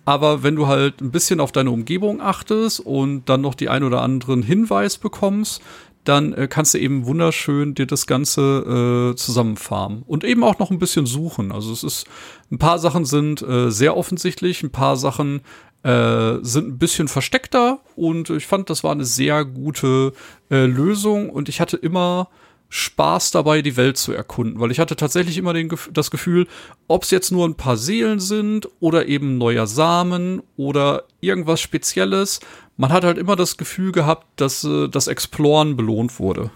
Aber 0.08 0.42
wenn 0.42 0.56
du 0.56 0.66
halt 0.66 1.02
ein 1.02 1.10
bisschen 1.10 1.38
auf 1.38 1.52
deine 1.52 1.70
Umgebung 1.70 2.20
achtest 2.22 2.80
und 2.80 3.28
dann 3.28 3.42
noch 3.42 3.54
die 3.54 3.68
ein 3.68 3.84
oder 3.84 4.00
anderen 4.00 4.42
Hinweis 4.42 4.96
bekommst, 4.96 5.62
dann 6.08 6.32
äh, 6.32 6.48
kannst 6.48 6.74
du 6.74 6.78
eben 6.78 7.06
wunderschön 7.06 7.74
dir 7.74 7.86
das 7.86 8.06
Ganze 8.06 9.12
äh, 9.12 9.16
zusammenfarmen 9.16 10.02
und 10.06 10.24
eben 10.24 10.42
auch 10.42 10.58
noch 10.58 10.70
ein 10.70 10.78
bisschen 10.78 11.06
suchen. 11.06 11.52
Also 11.52 11.72
es 11.72 11.84
ist, 11.84 12.06
ein 12.50 12.58
paar 12.58 12.78
Sachen 12.78 13.04
sind 13.04 13.42
äh, 13.42 13.70
sehr 13.70 13.96
offensichtlich, 13.96 14.62
ein 14.62 14.70
paar 14.70 14.96
Sachen 14.96 15.42
äh, 15.82 16.36
sind 16.42 16.68
ein 16.68 16.78
bisschen 16.78 17.08
versteckter 17.08 17.80
und 17.94 18.30
ich 18.30 18.46
fand, 18.46 18.70
das 18.70 18.82
war 18.82 18.92
eine 18.92 19.04
sehr 19.04 19.44
gute 19.44 20.12
äh, 20.50 20.64
Lösung 20.64 21.30
und 21.30 21.48
ich 21.48 21.60
hatte 21.60 21.76
immer 21.76 22.28
Spaß 22.70 23.30
dabei, 23.30 23.62
die 23.62 23.76
Welt 23.76 23.96
zu 23.96 24.12
erkunden, 24.12 24.60
weil 24.60 24.70
ich 24.70 24.78
hatte 24.78 24.96
tatsächlich 24.96 25.38
immer 25.38 25.54
den, 25.54 25.70
das 25.92 26.10
Gefühl, 26.10 26.46
ob 26.86 27.04
es 27.04 27.10
jetzt 27.10 27.32
nur 27.32 27.46
ein 27.46 27.54
paar 27.54 27.76
Seelen 27.76 28.20
sind 28.20 28.68
oder 28.80 29.06
eben 29.06 29.38
neuer 29.38 29.66
Samen 29.66 30.42
oder 30.56 31.04
irgendwas 31.20 31.60
Spezielles, 31.60 32.40
man 32.78 32.90
hat 32.90 33.04
halt 33.04 33.18
immer 33.18 33.36
das 33.36 33.58
Gefühl 33.58 33.92
gehabt, 33.92 34.26
dass 34.36 34.64
äh, 34.64 34.88
das 34.88 35.08
Exploren 35.08 35.76
belohnt 35.76 36.18
wurde. 36.18 36.50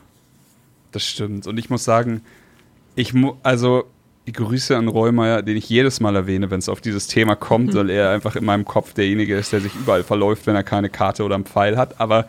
Das 0.93 1.05
stimmt. 1.05 1.47
Und 1.47 1.59
ich 1.59 1.69
muss 1.69 1.85
sagen, 1.85 2.23
ich 2.95 3.13
mu 3.13 3.35
also 3.43 3.85
die 4.27 4.33
Grüße 4.33 4.77
an 4.77 4.87
Reumeier, 4.87 5.43
den 5.43 5.57
ich 5.57 5.69
jedes 5.69 5.99
Mal 5.99 6.15
erwähne, 6.15 6.51
wenn 6.51 6.61
es 6.61 6.69
auf 6.69 6.81
dieses 6.81 7.09
Thema 7.09 7.35
kommt, 7.35 7.75
mhm. 7.75 7.79
weil 7.79 7.91
er 7.91 8.11
einfach 8.11 8.37
in 8.37 8.45
meinem 8.45 8.65
Kopf 8.65 8.95
derjenige 8.95 9.37
ist, 9.37 9.53
der 9.53 9.61
sich 9.61 9.75
überall 9.75 10.05
verläuft, 10.05 10.47
wenn 10.47 10.55
er 10.55 10.63
keine 10.63 10.89
Karte 10.89 11.25
oder 11.25 11.35
einen 11.35 11.45
Pfeil 11.45 11.77
hat. 11.77 12.01
Aber 12.01 12.29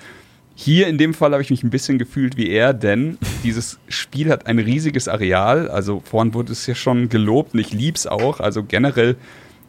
hier 0.55 0.87
in 0.87 0.97
dem 0.97 1.13
Fall 1.13 1.31
habe 1.31 1.43
ich 1.43 1.51
mich 1.51 1.63
ein 1.63 1.69
bisschen 1.69 1.99
gefühlt 1.99 2.35
wie 2.35 2.49
er, 2.49 2.73
denn 2.73 3.19
dieses 3.43 3.79
Spiel 3.89 4.31
hat 4.31 4.47
ein 4.47 4.57
riesiges 4.57 5.07
Areal. 5.07 5.69
Also 5.69 6.01
vorhin 6.03 6.33
wurde 6.33 6.51
es 6.51 6.65
ja 6.65 6.73
schon 6.73 7.09
gelobt 7.09 7.53
und 7.53 7.59
ich 7.59 7.71
liebe 7.71 7.95
es 7.95 8.07
auch. 8.07 8.39
Also 8.39 8.63
generell, 8.63 9.17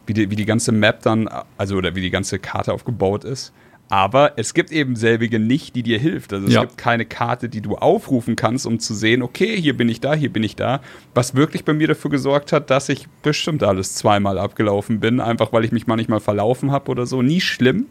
wie 0.07 0.13
die, 0.13 0.31
wie 0.31 0.35
die 0.35 0.45
ganze 0.45 0.71
Map 0.71 1.03
dann, 1.03 1.29
also 1.57 1.75
oder 1.75 1.93
wie 1.93 2.01
die 2.01 2.11
ganze 2.11 2.39
Karte 2.39 2.73
aufgebaut 2.73 3.23
ist. 3.23 3.53
Aber 3.95 4.33
es 4.35 4.53
gibt 4.53 4.73
eben 4.73 4.97
selbige 4.97 5.39
nicht, 5.39 5.73
die 5.73 5.81
dir 5.81 5.97
hilft. 5.97 6.33
Also 6.33 6.47
es 6.47 6.53
ja. 6.53 6.59
gibt 6.59 6.77
keine 6.77 7.05
Karte, 7.05 7.47
die 7.47 7.61
du 7.61 7.77
aufrufen 7.77 8.35
kannst, 8.35 8.67
um 8.67 8.77
zu 8.77 8.93
sehen, 8.93 9.21
okay, 9.21 9.55
hier 9.55 9.77
bin 9.77 9.87
ich 9.87 10.01
da, 10.01 10.13
hier 10.13 10.33
bin 10.33 10.43
ich 10.43 10.57
da. 10.57 10.81
Was 11.13 11.33
wirklich 11.33 11.63
bei 11.63 11.71
mir 11.71 11.87
dafür 11.87 12.11
gesorgt 12.11 12.51
hat, 12.51 12.69
dass 12.69 12.89
ich 12.89 13.07
bestimmt 13.23 13.63
alles 13.63 13.95
zweimal 13.95 14.37
abgelaufen 14.37 14.99
bin, 14.99 15.21
einfach 15.21 15.53
weil 15.53 15.63
ich 15.63 15.71
mich 15.71 15.87
manchmal 15.87 16.19
verlaufen 16.19 16.73
habe 16.73 16.91
oder 16.91 17.05
so. 17.05 17.21
Nie 17.21 17.39
schlimm. 17.39 17.85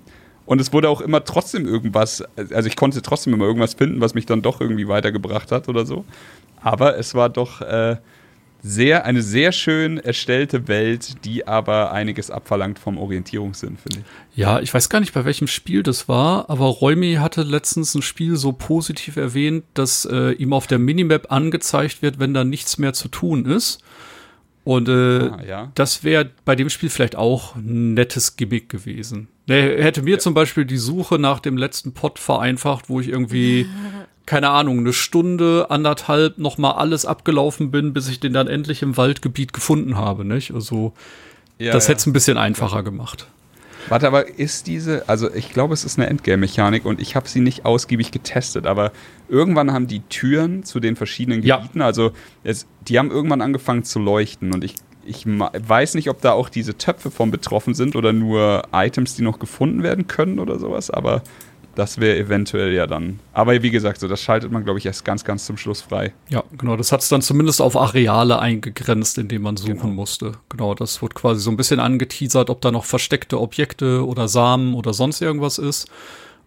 Und 0.44 0.60
es 0.60 0.74
wurde 0.74 0.90
auch 0.90 1.00
immer 1.00 1.24
trotzdem 1.24 1.64
irgendwas, 1.64 2.22
also 2.36 2.68
ich 2.68 2.76
konnte 2.76 3.00
trotzdem 3.00 3.32
immer 3.32 3.46
irgendwas 3.46 3.72
finden, 3.72 4.02
was 4.02 4.12
mich 4.12 4.26
dann 4.26 4.42
doch 4.42 4.60
irgendwie 4.60 4.88
weitergebracht 4.88 5.50
hat 5.52 5.70
oder 5.70 5.86
so. 5.86 6.04
Aber 6.60 6.98
es 6.98 7.14
war 7.14 7.30
doch 7.30 7.62
äh, 7.62 7.96
sehr, 8.66 9.04
eine 9.04 9.20
sehr 9.20 9.52
schön 9.52 9.98
erstellte 9.98 10.68
Welt, 10.68 11.22
die 11.26 11.46
aber 11.46 11.92
einiges 11.92 12.30
abverlangt 12.30 12.78
vom 12.78 12.96
Orientierungssinn, 12.96 13.76
finde 13.76 13.98
ich. 14.00 14.38
Ja, 14.38 14.58
ich 14.60 14.72
weiß 14.72 14.88
gar 14.88 15.00
nicht, 15.00 15.12
bei 15.12 15.26
welchem 15.26 15.48
Spiel 15.48 15.82
das 15.82 16.08
war, 16.08 16.48
aber 16.48 16.64
Räumi 16.64 17.16
hatte 17.16 17.42
letztens 17.42 17.94
ein 17.94 18.00
Spiel 18.00 18.36
so 18.36 18.52
positiv 18.52 19.16
erwähnt, 19.16 19.64
dass 19.74 20.06
äh, 20.06 20.30
ihm 20.32 20.54
auf 20.54 20.66
der 20.66 20.78
Minimap 20.78 21.30
angezeigt 21.30 22.00
wird, 22.00 22.18
wenn 22.18 22.32
da 22.32 22.42
nichts 22.42 22.78
mehr 22.78 22.94
zu 22.94 23.08
tun 23.08 23.44
ist. 23.44 23.82
Und 24.64 24.88
äh, 24.88 24.92
ah, 24.92 25.42
ja. 25.46 25.72
das 25.74 26.02
wäre 26.02 26.30
bei 26.46 26.56
dem 26.56 26.70
Spiel 26.70 26.88
vielleicht 26.88 27.16
auch 27.16 27.56
ein 27.56 27.92
nettes 27.92 28.36
Gimmick 28.36 28.70
gewesen. 28.70 29.28
Der 29.46 29.84
hätte 29.84 30.00
mir 30.00 30.12
ja. 30.12 30.18
zum 30.18 30.32
Beispiel 30.32 30.64
die 30.64 30.78
Suche 30.78 31.18
nach 31.18 31.40
dem 31.40 31.58
letzten 31.58 31.92
Pot 31.92 32.18
vereinfacht, 32.18 32.88
wo 32.88 32.98
ich 32.98 33.08
irgendwie 33.08 33.66
keine 34.26 34.50
Ahnung, 34.50 34.78
eine 34.78 34.92
Stunde, 34.92 35.66
anderthalb 35.68 36.38
nochmal 36.38 36.72
alles 36.72 37.04
abgelaufen 37.04 37.70
bin, 37.70 37.92
bis 37.92 38.08
ich 38.08 38.20
den 38.20 38.32
dann 38.32 38.48
endlich 38.48 38.82
im 38.82 38.96
Waldgebiet 38.96 39.52
gefunden 39.52 39.96
habe, 39.96 40.24
nicht? 40.24 40.52
Also, 40.52 40.92
ja, 41.58 41.72
das 41.72 41.84
ja. 41.84 41.90
hätte 41.90 42.00
es 42.00 42.06
ein 42.06 42.12
bisschen 42.12 42.38
einfacher 42.38 42.82
gemacht. 42.82 43.26
Warte, 43.88 44.06
aber 44.06 44.38
ist 44.38 44.66
diese, 44.66 45.08
also 45.08 45.32
ich 45.32 45.50
glaube, 45.50 45.74
es 45.74 45.84
ist 45.84 45.98
eine 45.98 46.08
Endgame-Mechanik 46.08 46.86
und 46.86 47.00
ich 47.00 47.16
habe 47.16 47.28
sie 47.28 47.40
nicht 47.40 47.66
ausgiebig 47.66 48.12
getestet, 48.12 48.66
aber 48.66 48.92
irgendwann 49.28 49.72
haben 49.72 49.86
die 49.86 50.00
Türen 50.00 50.64
zu 50.64 50.80
den 50.80 50.96
verschiedenen 50.96 51.42
Gebieten, 51.42 51.80
ja. 51.80 51.86
also 51.86 52.12
es, 52.44 52.66
die 52.88 52.98
haben 52.98 53.10
irgendwann 53.10 53.42
angefangen 53.42 53.84
zu 53.84 53.98
leuchten 53.98 54.54
und 54.54 54.64
ich, 54.64 54.76
ich 55.04 55.26
weiß 55.26 55.96
nicht, 55.96 56.08
ob 56.08 56.22
da 56.22 56.32
auch 56.32 56.48
diese 56.48 56.78
Töpfe 56.78 57.10
von 57.10 57.30
betroffen 57.30 57.74
sind 57.74 57.94
oder 57.94 58.14
nur 58.14 58.62
Items, 58.72 59.16
die 59.16 59.22
noch 59.22 59.38
gefunden 59.38 59.82
werden 59.82 60.06
können 60.06 60.38
oder 60.38 60.58
sowas, 60.58 60.90
aber 60.90 61.22
das 61.74 61.98
wäre 61.98 62.16
eventuell 62.18 62.72
ja 62.72 62.86
dann. 62.86 63.20
Aber 63.32 63.62
wie 63.62 63.70
gesagt, 63.70 64.00
so 64.00 64.08
das 64.08 64.22
schaltet 64.22 64.50
man, 64.50 64.64
glaube 64.64 64.78
ich, 64.78 64.86
erst 64.86 65.04
ganz, 65.04 65.24
ganz 65.24 65.46
zum 65.46 65.56
Schluss 65.56 65.82
frei. 65.82 66.12
Ja, 66.28 66.42
genau. 66.56 66.76
Das 66.76 66.92
hat 66.92 67.00
es 67.00 67.08
dann 67.08 67.22
zumindest 67.22 67.60
auf 67.60 67.76
Areale 67.76 68.38
eingegrenzt, 68.38 69.18
in 69.18 69.28
denen 69.28 69.44
man 69.44 69.56
suchen 69.56 69.78
genau. 69.78 69.94
musste. 69.94 70.32
Genau, 70.48 70.74
das 70.74 71.00
wird 71.02 71.14
quasi 71.14 71.40
so 71.40 71.50
ein 71.50 71.56
bisschen 71.56 71.80
angeteasert, 71.80 72.50
ob 72.50 72.60
da 72.60 72.70
noch 72.70 72.84
versteckte 72.84 73.40
Objekte 73.40 74.06
oder 74.06 74.28
Samen 74.28 74.74
oder 74.74 74.94
sonst 74.94 75.20
irgendwas 75.20 75.58
ist. 75.58 75.88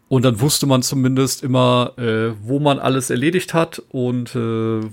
Und 0.10 0.24
dann 0.24 0.40
wusste 0.40 0.66
man 0.68 0.84
zumindest 0.84 1.44
immer, 1.44 1.92
äh, 1.98 2.32
wo 2.42 2.60
man 2.60 2.80
alles 2.80 3.10
erledigt 3.10 3.54
hat 3.54 3.82
und 3.90 4.36
äh, 4.36 4.40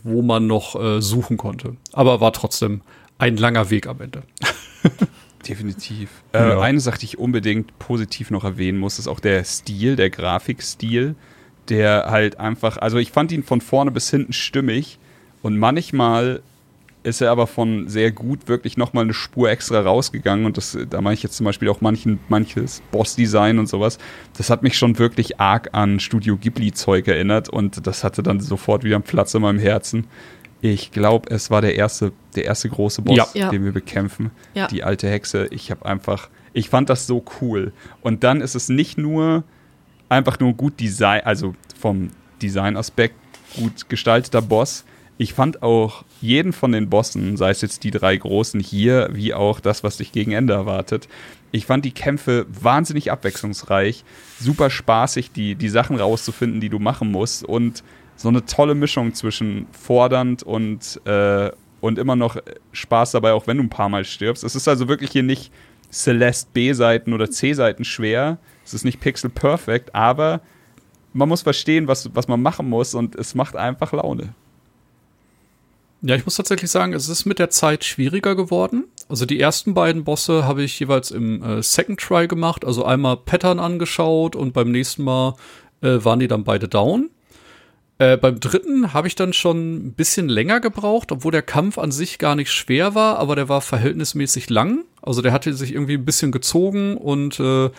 wo 0.02 0.22
man 0.22 0.46
noch 0.46 0.74
äh, 0.80 1.00
suchen 1.00 1.36
konnte. 1.36 1.76
Aber 1.92 2.20
war 2.20 2.32
trotzdem 2.32 2.80
ein 3.18 3.36
langer 3.36 3.70
Weg 3.70 3.86
am 3.86 4.00
Ende. 4.00 4.22
Definitiv. 5.46 6.10
Äh, 6.32 6.38
ja. 6.38 6.60
Eine 6.60 6.80
Sache, 6.80 6.98
die 6.98 7.06
ich 7.06 7.18
unbedingt 7.18 7.78
positiv 7.78 8.30
noch 8.30 8.44
erwähnen 8.44 8.78
muss, 8.78 8.98
ist 8.98 9.08
auch 9.08 9.20
der 9.20 9.44
Stil, 9.44 9.96
der 9.96 10.10
Grafikstil, 10.10 11.14
der 11.68 12.06
halt 12.08 12.38
einfach, 12.38 12.78
also 12.78 12.98
ich 12.98 13.10
fand 13.10 13.32
ihn 13.32 13.42
von 13.42 13.60
vorne 13.60 13.90
bis 13.90 14.10
hinten 14.10 14.32
stimmig 14.32 14.98
und 15.42 15.58
manchmal 15.58 16.42
ist 17.04 17.20
er 17.20 17.30
aber 17.30 17.46
von 17.46 17.86
sehr 17.88 18.10
gut 18.10 18.48
wirklich 18.48 18.78
nochmal 18.78 19.04
eine 19.04 19.12
Spur 19.12 19.50
extra 19.50 19.80
rausgegangen 19.80 20.46
und 20.46 20.56
das, 20.56 20.76
da 20.88 21.02
meine 21.02 21.14
ich 21.14 21.22
jetzt 21.22 21.36
zum 21.36 21.44
Beispiel 21.44 21.68
auch 21.68 21.82
manchen, 21.82 22.18
manches 22.28 22.82
Boss-Design 22.90 23.58
und 23.58 23.66
sowas. 23.66 23.98
Das 24.38 24.48
hat 24.48 24.62
mich 24.62 24.78
schon 24.78 24.98
wirklich 24.98 25.38
arg 25.38 25.68
an 25.72 26.00
Studio 26.00 26.38
Ghibli-Zeug 26.38 27.06
erinnert 27.06 27.50
und 27.50 27.86
das 27.86 28.04
hatte 28.04 28.22
dann 28.22 28.40
sofort 28.40 28.84
wieder 28.84 28.96
einen 28.96 29.04
Platz 29.04 29.34
in 29.34 29.42
meinem 29.42 29.58
Herzen. 29.58 30.06
Ich 30.66 30.92
glaube, 30.92 31.28
es 31.30 31.50
war 31.50 31.60
der 31.60 31.74
erste, 31.74 32.12
der 32.34 32.46
erste 32.46 32.70
große 32.70 33.02
Boss, 33.02 33.34
ja. 33.34 33.50
den 33.50 33.66
wir 33.66 33.72
bekämpfen. 33.72 34.30
Ja. 34.54 34.66
Die 34.66 34.82
alte 34.82 35.10
Hexe. 35.10 35.46
Ich 35.50 35.70
habe 35.70 35.84
einfach, 35.84 36.30
ich 36.54 36.70
fand 36.70 36.88
das 36.88 37.06
so 37.06 37.22
cool. 37.42 37.74
Und 38.00 38.24
dann 38.24 38.40
ist 38.40 38.54
es 38.54 38.70
nicht 38.70 38.96
nur 38.96 39.44
einfach 40.08 40.40
nur 40.40 40.54
gut 40.54 40.80
Design, 40.80 41.20
also 41.22 41.54
vom 41.78 42.12
Designaspekt 42.40 43.14
gut 43.56 43.90
gestalteter 43.90 44.40
Boss. 44.40 44.86
Ich 45.18 45.34
fand 45.34 45.62
auch 45.62 46.02
jeden 46.22 46.54
von 46.54 46.72
den 46.72 46.88
Bossen, 46.88 47.36
sei 47.36 47.50
es 47.50 47.60
jetzt 47.60 47.84
die 47.84 47.90
drei 47.90 48.16
großen 48.16 48.58
hier, 48.58 49.10
wie 49.12 49.34
auch 49.34 49.60
das, 49.60 49.84
was 49.84 49.98
dich 49.98 50.12
gegen 50.12 50.32
Ende 50.32 50.54
erwartet, 50.54 51.08
ich 51.52 51.66
fand 51.66 51.84
die 51.84 51.92
Kämpfe 51.92 52.46
wahnsinnig 52.48 53.12
abwechslungsreich, 53.12 54.02
super 54.40 54.70
spaßig, 54.70 55.30
die, 55.30 55.54
die 55.56 55.68
Sachen 55.68 55.96
rauszufinden, 55.96 56.60
die 56.60 56.70
du 56.70 56.78
machen 56.78 57.12
musst 57.12 57.44
und 57.44 57.84
so 58.16 58.28
eine 58.28 58.44
tolle 58.44 58.74
Mischung 58.74 59.14
zwischen 59.14 59.66
fordernd 59.72 60.42
und, 60.42 61.00
äh, 61.04 61.50
und 61.80 61.98
immer 61.98 62.16
noch 62.16 62.36
Spaß 62.72 63.12
dabei, 63.12 63.32
auch 63.32 63.46
wenn 63.46 63.58
du 63.58 63.64
ein 63.64 63.70
paar 63.70 63.88
Mal 63.88 64.04
stirbst. 64.04 64.44
Es 64.44 64.54
ist 64.54 64.68
also 64.68 64.88
wirklich 64.88 65.10
hier 65.10 65.22
nicht 65.22 65.52
Celeste 65.92 66.50
B-Seiten 66.52 67.12
oder 67.12 67.30
C-Seiten 67.30 67.84
schwer. 67.84 68.38
Es 68.64 68.74
ist 68.74 68.84
nicht 68.84 69.00
Pixel 69.00 69.30
Perfect, 69.30 69.94
aber 69.94 70.40
man 71.12 71.28
muss 71.28 71.42
verstehen, 71.42 71.86
was, 71.86 72.14
was 72.14 72.28
man 72.28 72.42
machen 72.42 72.68
muss 72.68 72.94
und 72.94 73.14
es 73.14 73.34
macht 73.34 73.56
einfach 73.56 73.92
Laune. 73.92 74.34
Ja, 76.02 76.16
ich 76.16 76.26
muss 76.26 76.36
tatsächlich 76.36 76.70
sagen, 76.70 76.92
es 76.92 77.08
ist 77.08 77.24
mit 77.24 77.38
der 77.38 77.48
Zeit 77.48 77.82
schwieriger 77.82 78.34
geworden. 78.34 78.84
Also 79.08 79.24
die 79.24 79.40
ersten 79.40 79.72
beiden 79.72 80.04
Bosse 80.04 80.44
habe 80.44 80.62
ich 80.62 80.78
jeweils 80.78 81.10
im 81.10 81.42
äh, 81.42 81.62
Second 81.62 81.98
Try 81.98 82.28
gemacht, 82.28 82.64
also 82.64 82.84
einmal 82.84 83.16
Pattern 83.16 83.58
angeschaut 83.58 84.36
und 84.36 84.52
beim 84.52 84.70
nächsten 84.70 85.02
Mal 85.02 85.34
äh, 85.80 86.04
waren 86.04 86.18
die 86.18 86.28
dann 86.28 86.44
beide 86.44 86.68
down. 86.68 87.08
Äh, 87.98 88.16
beim 88.16 88.40
dritten 88.40 88.92
habe 88.92 89.06
ich 89.06 89.14
dann 89.14 89.32
schon 89.32 89.86
ein 89.86 89.92
bisschen 89.92 90.28
länger 90.28 90.60
gebraucht, 90.60 91.12
obwohl 91.12 91.30
der 91.30 91.42
Kampf 91.42 91.78
an 91.78 91.92
sich 91.92 92.18
gar 92.18 92.34
nicht 92.34 92.50
schwer 92.50 92.94
war, 92.94 93.18
aber 93.18 93.36
der 93.36 93.48
war 93.48 93.60
verhältnismäßig 93.60 94.50
lang. 94.50 94.84
Also 95.00 95.22
der 95.22 95.32
hatte 95.32 95.54
sich 95.54 95.72
irgendwie 95.72 95.94
ein 95.94 96.04
bisschen 96.04 96.32
gezogen 96.32 96.96
und 96.96 97.38
äh, 97.38 97.70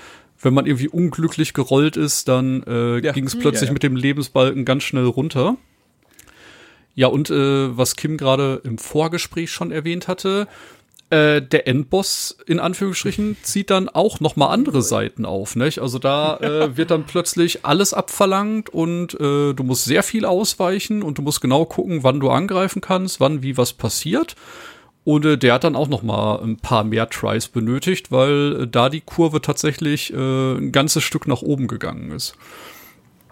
wenn 0.41 0.53
man 0.53 0.66
irgendwie 0.66 0.88
unglücklich 0.88 1.53
gerollt 1.53 1.97
ist, 1.97 2.28
dann 2.28 2.63
äh, 2.63 2.99
ja. 2.99 3.11
ging 3.11 3.26
es 3.26 3.38
plötzlich 3.38 3.63
ja, 3.63 3.68
ja. 3.68 3.74
mit 3.74 3.84
dem 3.84 3.95
Lebensbalken 3.95 4.63
ganz 4.63 4.84
schnell 4.84 5.05
runter. 5.05 5.57
Ja, 6.93 7.07
und 7.07 7.30
äh, 7.30 7.78
was 7.78 7.97
Kim 7.97 8.16
gerade 8.16 8.61
im 8.63 8.78
Vorgespräch 8.78 9.51
schon 9.51 9.72
erwähnt 9.72 10.07
hatte, 10.07 10.47
äh, 11.10 11.41
der 11.41 11.68
Endboss 11.68 12.38
in 12.47 12.60
Anführungsstrichen 12.60 13.38
zieht 13.43 13.70
dann 13.70 13.89
auch 13.89 14.20
noch 14.20 14.36
mal 14.36 14.47
andere 14.47 14.82
Seiten 14.82 15.26
auf, 15.26 15.56
nicht? 15.56 15.80
Also 15.80 15.99
da 15.99 16.38
äh, 16.38 16.78
wird 16.78 16.91
dann 16.91 17.06
plötzlich 17.06 17.64
alles 17.64 17.93
abverlangt 17.93 18.70
und 18.70 19.14
äh, 19.16 19.53
du 19.53 19.64
musst 19.64 19.86
sehr 19.86 20.03
viel 20.03 20.26
ausweichen 20.26 21.03
und 21.03 21.18
du 21.18 21.22
musst 21.22 21.41
genau 21.41 21.66
gucken, 21.66 22.03
wann 22.03 22.20
du 22.20 22.30
angreifen 22.30 22.82
kannst, 22.82 23.20
wann 23.20 23.43
wie 23.43 23.58
was 23.58 23.74
passiert. 23.74 24.36
Und 25.03 25.24
äh, 25.26 25.38
der 25.38 25.53
hat 25.53 25.64
dann 25.64 25.76
auch 25.76 25.88
noch 25.88 26.01
mal 26.01 26.41
ein 26.41 26.58
paar 26.58 26.84
mehr 26.84 27.08
Tries 27.08 27.47
benötigt, 27.47 28.12
weil 28.12 28.64
äh, 28.64 28.68
da 28.68 28.89
die 28.89 29.01
Kurve 29.01 29.39
tatsächlich 29.39 30.12
äh, 30.12 30.53
ein 30.56 30.72
ganzes 30.72 31.03
Stück 31.03 31.28
nach 31.28 31.43
oben 31.43 31.68
gegangen 31.68 32.12
ist. 32.12 32.36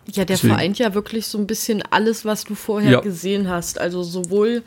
Ja, 0.07 0.25
der 0.25 0.25
Deswegen. 0.25 0.53
vereint 0.53 0.79
ja 0.79 0.93
wirklich 0.93 1.27
so 1.27 1.37
ein 1.37 1.47
bisschen 1.47 1.81
alles, 1.89 2.25
was 2.25 2.43
du 2.43 2.55
vorher 2.55 2.91
Ja. 2.91 2.99
gesehen 2.99 3.49
hast. 3.49 3.79
Also 3.79 4.03
sowohl 4.03 4.63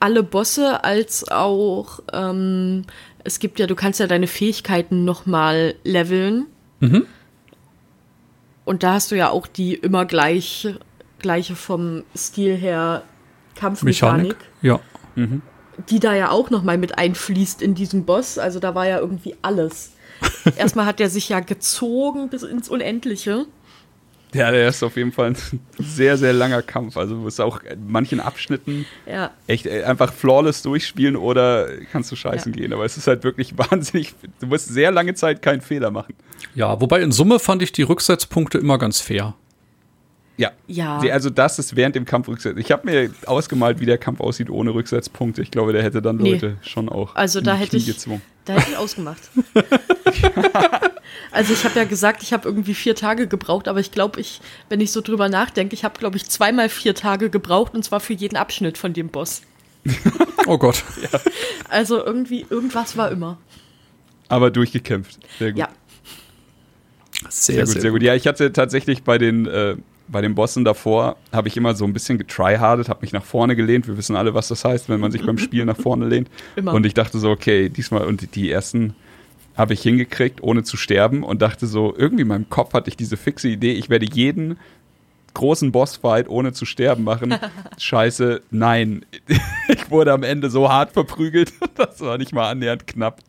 alle 0.00 0.22
Bosse 0.22 0.84
als 0.84 1.26
auch 1.30 2.00
ähm, 2.12 2.84
es 3.24 3.38
gibt 3.38 3.58
ja, 3.58 3.66
du 3.66 3.74
kannst 3.74 4.00
ja 4.00 4.06
deine 4.06 4.26
Fähigkeiten 4.26 5.04
noch 5.06 5.24
mal 5.24 5.74
leveln. 5.84 6.44
Mhm. 6.80 7.06
Und 8.66 8.82
da 8.82 8.94
hast 8.94 9.10
du 9.10 9.16
ja 9.16 9.30
auch 9.30 9.46
die 9.46 9.74
immer 9.74 10.04
gleich, 10.04 10.68
gleiche 11.18 11.56
vom 11.56 12.02
Stil 12.16 12.56
her 12.56 13.02
Kampfmechanik, 13.56 14.36
Mechanik. 14.62 14.80
Ja. 15.16 15.40
die 15.88 16.00
da 16.00 16.14
ja 16.14 16.30
auch 16.30 16.50
noch 16.50 16.62
mal 16.62 16.76
mit 16.78 16.98
einfließt 16.98 17.62
in 17.62 17.74
diesem 17.74 18.04
Boss. 18.04 18.38
Also 18.38 18.60
da 18.60 18.74
war 18.74 18.86
ja 18.86 18.98
irgendwie 18.98 19.34
alles. 19.42 19.92
Erstmal 20.56 20.86
hat 20.86 21.00
er 21.00 21.08
sich 21.10 21.28
ja 21.30 21.40
gezogen 21.40 22.28
bis 22.28 22.42
ins 22.42 22.68
Unendliche. 22.68 23.46
Ja, 24.34 24.50
der 24.50 24.68
ist 24.68 24.82
auf 24.82 24.96
jeden 24.96 25.12
Fall 25.12 25.28
ein 25.28 25.36
sehr, 25.78 26.16
sehr 26.18 26.32
langer 26.32 26.60
Kampf. 26.62 26.96
Also 26.96 27.14
du 27.14 27.20
musst 27.22 27.40
auch 27.40 27.62
in 27.62 27.90
manchen 27.90 28.20
Abschnitten 28.20 28.84
Ja. 29.06 29.30
echt 29.46 29.66
äh, 29.66 29.84
einfach 29.84 30.12
flawless 30.12 30.60
durchspielen 30.62 31.16
oder 31.16 31.68
kannst 31.92 32.12
du 32.12 32.16
scheißen 32.16 32.52
Ja. 32.52 32.60
gehen. 32.60 32.72
Aber 32.72 32.84
es 32.84 32.96
ist 32.96 33.06
halt 33.06 33.24
wirklich 33.24 33.56
wahnsinnig. 33.70 34.14
Du 34.40 34.46
musst 34.48 34.68
sehr 34.68 34.90
lange 34.90 35.14
Zeit 35.14 35.40
keinen 35.40 35.60
Fehler 35.60 35.90
machen. 35.90 36.14
Ja, 36.54 36.80
wobei 36.80 37.00
in 37.00 37.12
Summe 37.12 37.38
fand 37.38 37.62
ich 37.62 37.72
die 37.72 37.82
Rücksetzpunkte 37.82 38.58
immer 38.58 38.76
ganz 38.78 39.00
fair. 39.00 39.34
Ja. 40.36 40.50
Ja. 40.66 40.98
Also 41.12 41.30
das 41.30 41.60
ist 41.60 41.76
während 41.76 41.94
dem 41.94 42.04
Kampf 42.06 42.26
Rücksetz. 42.26 42.56
Ich 42.58 42.72
habe 42.72 42.90
mir 42.90 43.10
ausgemalt, 43.26 43.78
wie 43.78 43.86
der 43.86 43.98
Kampf 43.98 44.18
aussieht 44.20 44.50
ohne 44.50 44.74
Rücksetzpunkte. 44.74 45.40
Ich 45.42 45.52
glaube, 45.52 45.72
der 45.72 45.84
hätte 45.84 46.02
dann 46.02 46.16
Nee. 46.16 46.32
Leute 46.32 46.56
schon 46.62 46.88
auch 46.88 47.14
Also 47.14 47.40
da 47.40 47.54
hätte 47.54 47.70
Knie 47.70 47.78
ich- 47.78 47.86
gezwungen. 47.86 48.20
Da 48.44 48.54
hätte 48.54 48.72
ich 48.72 48.76
ausgemacht. 48.76 49.22
also 51.34 51.52
ich 51.52 51.64
habe 51.64 51.78
ja 51.78 51.84
gesagt, 51.84 52.22
ich 52.22 52.32
habe 52.32 52.48
irgendwie 52.48 52.74
vier 52.74 52.94
Tage 52.94 53.26
gebraucht, 53.26 53.68
aber 53.68 53.80
ich 53.80 53.90
glaube, 53.90 54.20
ich, 54.20 54.40
wenn 54.68 54.80
ich 54.80 54.92
so 54.92 55.00
drüber 55.00 55.28
nachdenke, 55.28 55.74
ich 55.74 55.84
habe, 55.84 55.98
glaube 55.98 56.16
ich, 56.16 56.28
zweimal 56.28 56.68
vier 56.68 56.94
Tage 56.94 57.28
gebraucht 57.28 57.74
und 57.74 57.84
zwar 57.84 58.00
für 58.00 58.12
jeden 58.14 58.36
Abschnitt 58.36 58.78
von 58.78 58.92
dem 58.92 59.08
Boss. 59.08 59.42
Oh 60.46 60.58
Gott. 60.58 60.84
Also 61.70 62.04
irgendwie, 62.04 62.44
irgendwas 62.50 62.98
war 62.98 63.10
immer. 63.10 63.38
Aber 64.28 64.50
durchgekämpft. 64.50 65.18
Sehr 65.38 65.52
gut. 65.52 65.58
Ja. 65.58 65.68
Sehr, 67.30 67.54
Sehr 67.54 67.64
gut, 67.64 67.80
sehr 67.80 67.90
gut. 67.92 68.02
Ja, 68.02 68.14
ich 68.14 68.26
hatte 68.26 68.52
tatsächlich 68.52 69.04
bei 69.04 69.16
den, 69.16 69.46
äh, 69.46 69.76
bei 70.06 70.20
den 70.20 70.34
Bossen 70.34 70.62
davor, 70.66 71.16
habe 71.32 71.48
ich 71.48 71.56
immer 71.56 71.74
so 71.74 71.86
ein 71.86 71.94
bisschen 71.94 72.18
getryhardet, 72.18 72.90
habe 72.90 73.00
mich 73.00 73.14
nach 73.14 73.24
vorne 73.24 73.56
gelehnt. 73.56 73.88
Wir 73.88 73.96
wissen 73.96 74.16
alle, 74.16 74.34
was 74.34 74.48
das 74.48 74.66
heißt, 74.66 74.90
wenn 74.90 75.00
man 75.00 75.12
sich 75.12 75.24
beim 75.24 75.38
Spiel 75.38 75.64
nach 75.64 75.78
vorne 75.78 76.06
lehnt. 76.06 76.28
Immer. 76.56 76.74
Und 76.74 76.84
ich 76.84 76.92
dachte 76.92 77.18
so, 77.18 77.30
okay, 77.30 77.70
diesmal, 77.70 78.04
und 78.04 78.20
die, 78.20 78.26
die 78.26 78.50
ersten 78.50 78.94
habe 79.56 79.74
ich 79.74 79.82
hingekriegt, 79.82 80.42
ohne 80.42 80.62
zu 80.64 80.76
sterben 80.76 81.22
und 81.22 81.42
dachte 81.42 81.66
so, 81.66 81.94
irgendwie 81.96 82.22
in 82.22 82.28
meinem 82.28 82.48
Kopf 82.48 82.74
hatte 82.74 82.90
ich 82.90 82.96
diese 82.96 83.16
fixe 83.16 83.48
Idee, 83.48 83.72
ich 83.72 83.88
werde 83.88 84.06
jeden 84.06 84.58
großen 85.34 85.72
Bossfight 85.72 86.28
ohne 86.28 86.52
zu 86.52 86.64
sterben 86.64 87.04
machen. 87.04 87.36
Scheiße, 87.78 88.42
nein. 88.50 89.04
Ich 89.66 89.90
wurde 89.90 90.12
am 90.12 90.22
Ende 90.22 90.50
so 90.50 90.68
hart 90.68 90.92
verprügelt, 90.92 91.52
das 91.76 92.00
war 92.00 92.18
nicht 92.18 92.32
mal 92.32 92.50
annähernd 92.50 92.86
knapp. 92.86 93.20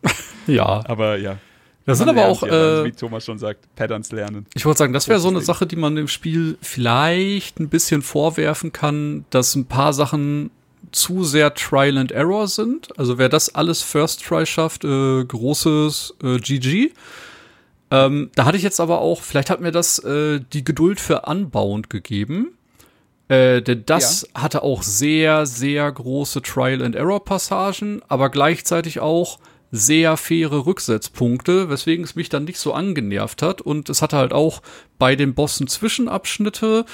Ja. 0.48 0.84
Aber 0.86 1.18
ja. 1.18 1.38
Das 1.86 2.00
sind 2.00 2.10
aber 2.10 2.26
auch, 2.26 2.42
ja, 2.42 2.52
also 2.52 2.82
äh, 2.82 2.86
wie 2.86 2.92
Thomas 2.92 3.24
schon 3.24 3.38
sagt, 3.38 3.74
Patterns 3.76 4.12
lernen. 4.12 4.48
Ich 4.54 4.66
wollte 4.66 4.80
sagen, 4.80 4.92
das 4.92 5.08
wäre 5.08 5.20
so 5.20 5.30
eine. 5.30 5.42
Sache, 5.42 5.68
die 5.68 5.76
man 5.76 5.96
dem 5.96 6.08
Spiel 6.08 6.58
vielleicht 6.62 7.60
ein 7.60 7.70
bisschen 7.70 8.02
vorwerfen 8.02 8.74
kann, 8.74 9.26
dass 9.30 9.56
ein 9.56 9.66
paar 9.66 9.94
Sachen 9.94 10.50
zu 10.96 11.24
sehr 11.24 11.54
Trial 11.54 11.98
and 11.98 12.12
Error 12.12 12.48
sind. 12.48 12.98
Also 12.98 13.18
wer 13.18 13.30
das 13.30 13.54
alles 13.54 13.82
First 13.82 14.24
Try 14.24 14.46
schafft, 14.46 14.84
äh, 14.84 15.24
großes 15.24 16.16
äh, 16.24 16.38
GG. 16.40 16.92
Ähm, 17.92 18.32
da 18.36 18.46
hatte 18.46 18.58
ich 18.58 18.64
jetzt 18.64 18.80
aber 18.80 19.00
auch, 19.00 19.22
vielleicht 19.22 19.50
hat 19.50 19.62
mir 19.62 19.72
das 19.72 20.00
äh, 20.00 20.40
die 20.54 20.64
Geduld 20.64 21.00
für 21.00 21.22
Unbound 21.22 21.90
gegeben. 21.90 22.58
Äh, 23.28 23.62
denn 23.62 23.84
das 23.86 24.28
hatte 24.34 24.64
auch 24.64 24.84
sehr, 24.84 25.46
sehr 25.46 25.92
große 25.92 26.42
Trial 26.42 26.82
and 26.82 26.96
Error 26.96 27.24
Passagen, 27.24 28.02
aber 28.08 28.30
gleichzeitig 28.30 29.00
auch 29.00 29.40
sehr 29.72 30.16
faire 30.16 30.66
Rücksetzpunkte, 30.66 31.70
weswegen 31.70 32.06
es 32.06 32.16
mich 32.16 32.30
dann 32.30 32.46
nicht 32.46 32.60
so 32.60 32.74
angenervt 32.74 33.42
hat. 33.42 33.62
Und 33.62 33.90
es 33.90 34.02
hatte 34.02 34.18
halt 34.18 34.32
auch 34.32 34.62
bei 34.98 35.16
den 35.16 35.34
Bossen 35.34 35.68
Zwischenabschnitte 35.68 36.86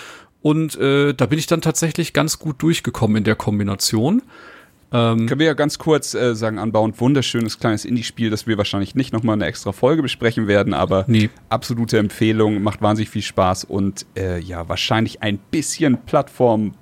und 0.41 0.75
äh, 0.77 1.13
da 1.13 1.25
bin 1.25 1.39
ich 1.39 1.47
dann 1.47 1.61
tatsächlich 1.61 2.13
ganz 2.13 2.39
gut 2.39 2.61
durchgekommen 2.61 3.17
in 3.17 3.23
der 3.23 3.35
Kombination. 3.35 4.21
Können 4.93 5.39
wir 5.39 5.45
ja 5.45 5.53
ganz 5.53 5.77
kurz 5.79 6.13
äh, 6.15 6.35
sagen, 6.35 6.59
Unbound, 6.59 6.99
wunderschönes 6.99 7.59
kleines 7.59 7.85
Indie-Spiel, 7.85 8.29
das 8.29 8.45
wir 8.45 8.57
wahrscheinlich 8.57 8.93
nicht 8.93 9.13
nochmal 9.13 9.35
eine 9.35 9.45
extra 9.45 9.71
Folge 9.71 10.01
besprechen 10.01 10.47
werden, 10.47 10.73
aber 10.73 11.05
Nee. 11.07 11.29
absolute 11.47 11.97
Empfehlung, 11.97 12.61
macht 12.61 12.81
wahnsinnig 12.81 13.09
viel 13.09 13.21
Spaß 13.21 13.63
und 13.63 14.05
äh, 14.17 14.39
ja, 14.41 14.67
wahrscheinlich 14.67 15.21
ein 15.23 15.37
bisschen 15.37 15.97
Plattform, 16.05 16.73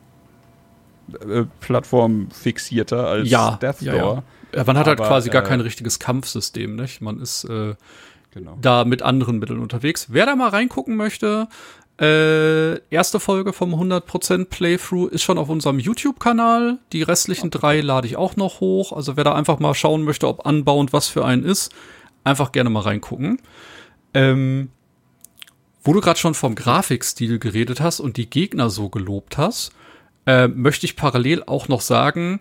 äh, 1.22 1.44
Plattform 1.60 2.30
fixierter 2.32 3.06
als 3.10 3.30
Ja, 3.30 3.58
Death 3.62 3.82
ja, 3.82 3.96
Door. 3.96 4.24
ja. 4.56 4.64
Man 4.64 4.76
hat 4.80 4.88
halt 4.88 5.00
Aber, 5.00 5.08
quasi 5.08 5.30
gar 5.30 5.44
äh, 5.44 5.48
kein 5.48 5.62
richtiges 5.62 6.00
Kampfsystem, 6.00 6.76
nicht? 6.78 7.02
Man 7.02 7.20
ist 7.22 7.44
äh, 7.44 7.76
Genau. 8.32 8.58
da 8.62 8.86
mit 8.86 9.02
anderen 9.02 9.40
Mitteln 9.40 9.60
unterwegs. 9.60 10.08
Wer 10.10 10.28
da 10.28 10.36
mal 10.36 10.50
reingucken 10.50 10.96
möchte, 10.96 11.48
äh, 12.00 12.80
erste 12.90 13.20
Folge 13.20 13.52
vom 13.54 13.74
100% 13.74 14.46
Playthrough 14.46 15.10
ist 15.12 15.24
schon 15.24 15.38
auf 15.38 15.50
unserem 15.50 15.80
YouTube-Kanal. 15.80 16.78
Die 16.94 17.04
restlichen 17.04 17.50
drei 17.50 17.82
lade 17.82 18.08
ich 18.08 18.16
auch 18.16 18.36
noch 18.38 18.60
hoch. 18.62 18.94
Also 18.94 19.18
wer 19.18 19.24
da 19.26 19.36
einfach 19.36 19.60
mal 19.60 19.74
schauen 19.74 20.04
möchte, 20.04 20.28
ob 20.28 20.46
anbauend 20.46 20.94
was 20.94 21.08
für 21.10 21.26
einen 21.26 21.44
ist, 21.44 21.72
einfach 22.24 22.52
gerne 22.52 22.70
mal 22.70 22.82
reingucken. 22.82 23.42
Ähm, 24.14 24.70
wo 25.84 25.94
du 25.94 26.02
gerade 26.02 26.20
schon 26.20 26.34
vom 26.34 26.56
Grafikstil 26.56 27.40
geredet 27.40 27.82
hast 27.82 28.00
und 28.00 28.18
die 28.18 28.30
Gegner 28.30 28.70
so 28.70 28.90
gelobt 28.90 29.38
hast, 29.38 29.72
äh, 30.26 30.48
möchte 30.48 30.86
ich 30.86 30.96
parallel 30.96 31.44
auch 31.46 31.68
noch 31.68 31.82
sagen, 31.82 32.40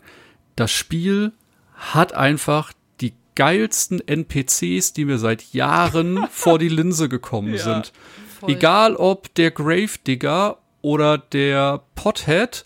das 0.57 0.71
Spiel 0.71 1.33
hat 1.75 2.13
einfach 2.13 2.73
die 3.01 3.15
geilsten 3.35 4.01
NPCs, 4.07 4.93
die 4.93 5.05
mir 5.05 5.19
seit 5.19 5.53
Jahren 5.53 6.27
vor 6.31 6.59
die 6.59 6.69
Linse 6.69 7.09
gekommen 7.09 7.55
Ja. 7.55 7.59
sind. 7.63 7.93
Voll. 8.41 8.51
Egal 8.51 8.97
ob 8.97 9.34
der 9.34 9.51
Gravedigger 9.51 10.59
oder 10.82 11.18
der 11.18 11.82
Pothead 11.95 12.64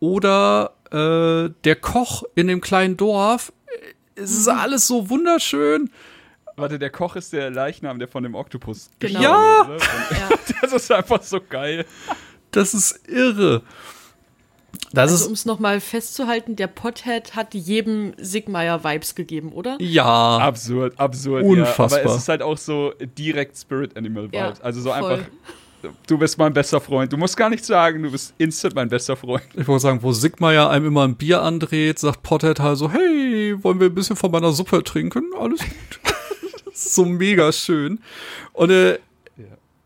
oder 0.00 0.72
äh, 0.90 1.50
der 1.64 1.76
Koch 1.76 2.24
in 2.34 2.46
dem 2.48 2.60
kleinen 2.60 2.96
Dorf. 2.96 3.52
Es 4.16 4.30
ist 4.32 4.48
alles 4.48 4.86
so 4.86 5.08
wunderschön. 5.10 5.90
Warte, 6.56 6.78
der 6.78 6.90
Koch 6.90 7.16
ist 7.16 7.32
der 7.32 7.50
Leichnam, 7.50 7.98
der 7.98 8.06
von 8.06 8.22
dem 8.22 8.34
Oktopus 8.36 8.90
Genau. 9.00 9.18
gestorben 9.18 9.70
Ja! 9.70 9.76
ist? 9.76 9.88
Ja. 10.10 10.36
Das 10.60 10.72
ist 10.72 10.92
einfach 10.92 11.22
so 11.22 11.40
geil. 11.40 11.84
Das 12.52 12.74
ist 12.74 13.08
irre. 13.08 13.62
Das 14.94 15.10
Also 15.10 15.24
ist 15.24 15.26
um 15.28 15.32
es 15.34 15.44
nochmal 15.44 15.80
festzuhalten, 15.80 16.56
der 16.56 16.66
Pothead 16.66 17.34
hat 17.36 17.54
jedem 17.54 18.12
Sigmeier-Vibes 18.18 19.14
gegeben, 19.14 19.52
oder? 19.52 19.76
ja 19.80 20.38
Absurd, 20.38 20.98
absurd. 20.98 21.44
Unfassbar. 21.44 21.98
Ja. 22.00 22.04
Aber 22.04 22.14
es 22.14 22.22
ist 22.22 22.28
halt 22.28 22.42
auch 22.42 22.56
so 22.58 22.92
direkt 23.18 23.56
Spirit 23.58 23.96
Animal 23.96 24.24
Vibes. 24.24 24.58
Ja, 24.58 24.64
also 24.64 24.80
so 24.80 24.90
voll. 24.92 25.12
einfach, 25.12 25.26
du 26.06 26.18
bist 26.18 26.38
mein 26.38 26.52
bester 26.52 26.80
Freund. 26.80 27.12
Du 27.12 27.16
musst 27.16 27.36
gar 27.36 27.50
nichts 27.50 27.66
sagen, 27.66 28.02
du 28.02 28.10
bist 28.10 28.34
instant 28.38 28.74
mein 28.74 28.88
bester 28.88 29.16
Freund. 29.16 29.44
Ich 29.54 29.66
wollte 29.68 29.82
sagen, 29.82 30.02
wo 30.02 30.12
Sigma 30.12 30.52
ja 30.52 30.68
einem 30.68 30.86
immer 30.86 31.04
ein 31.04 31.16
Bier 31.16 31.42
andreht, 31.42 31.98
sagt 31.98 32.22
Pothead 32.22 32.60
halt 32.60 32.78
so, 32.78 32.90
hey, 32.90 33.54
wollen 33.62 33.80
wir 33.80 33.88
ein 33.88 33.94
bisschen 33.94 34.16
von 34.16 34.30
meiner 34.30 34.52
Suppe 34.52 34.82
trinken? 34.84 35.24
Alles 35.38 35.60
gut. 35.60 35.68
Das 36.66 36.86
ist 36.86 36.94
so 36.96 37.04
mega 37.04 37.52
schön. 37.52 38.00
Und 38.52 38.70
äh, 38.70 38.98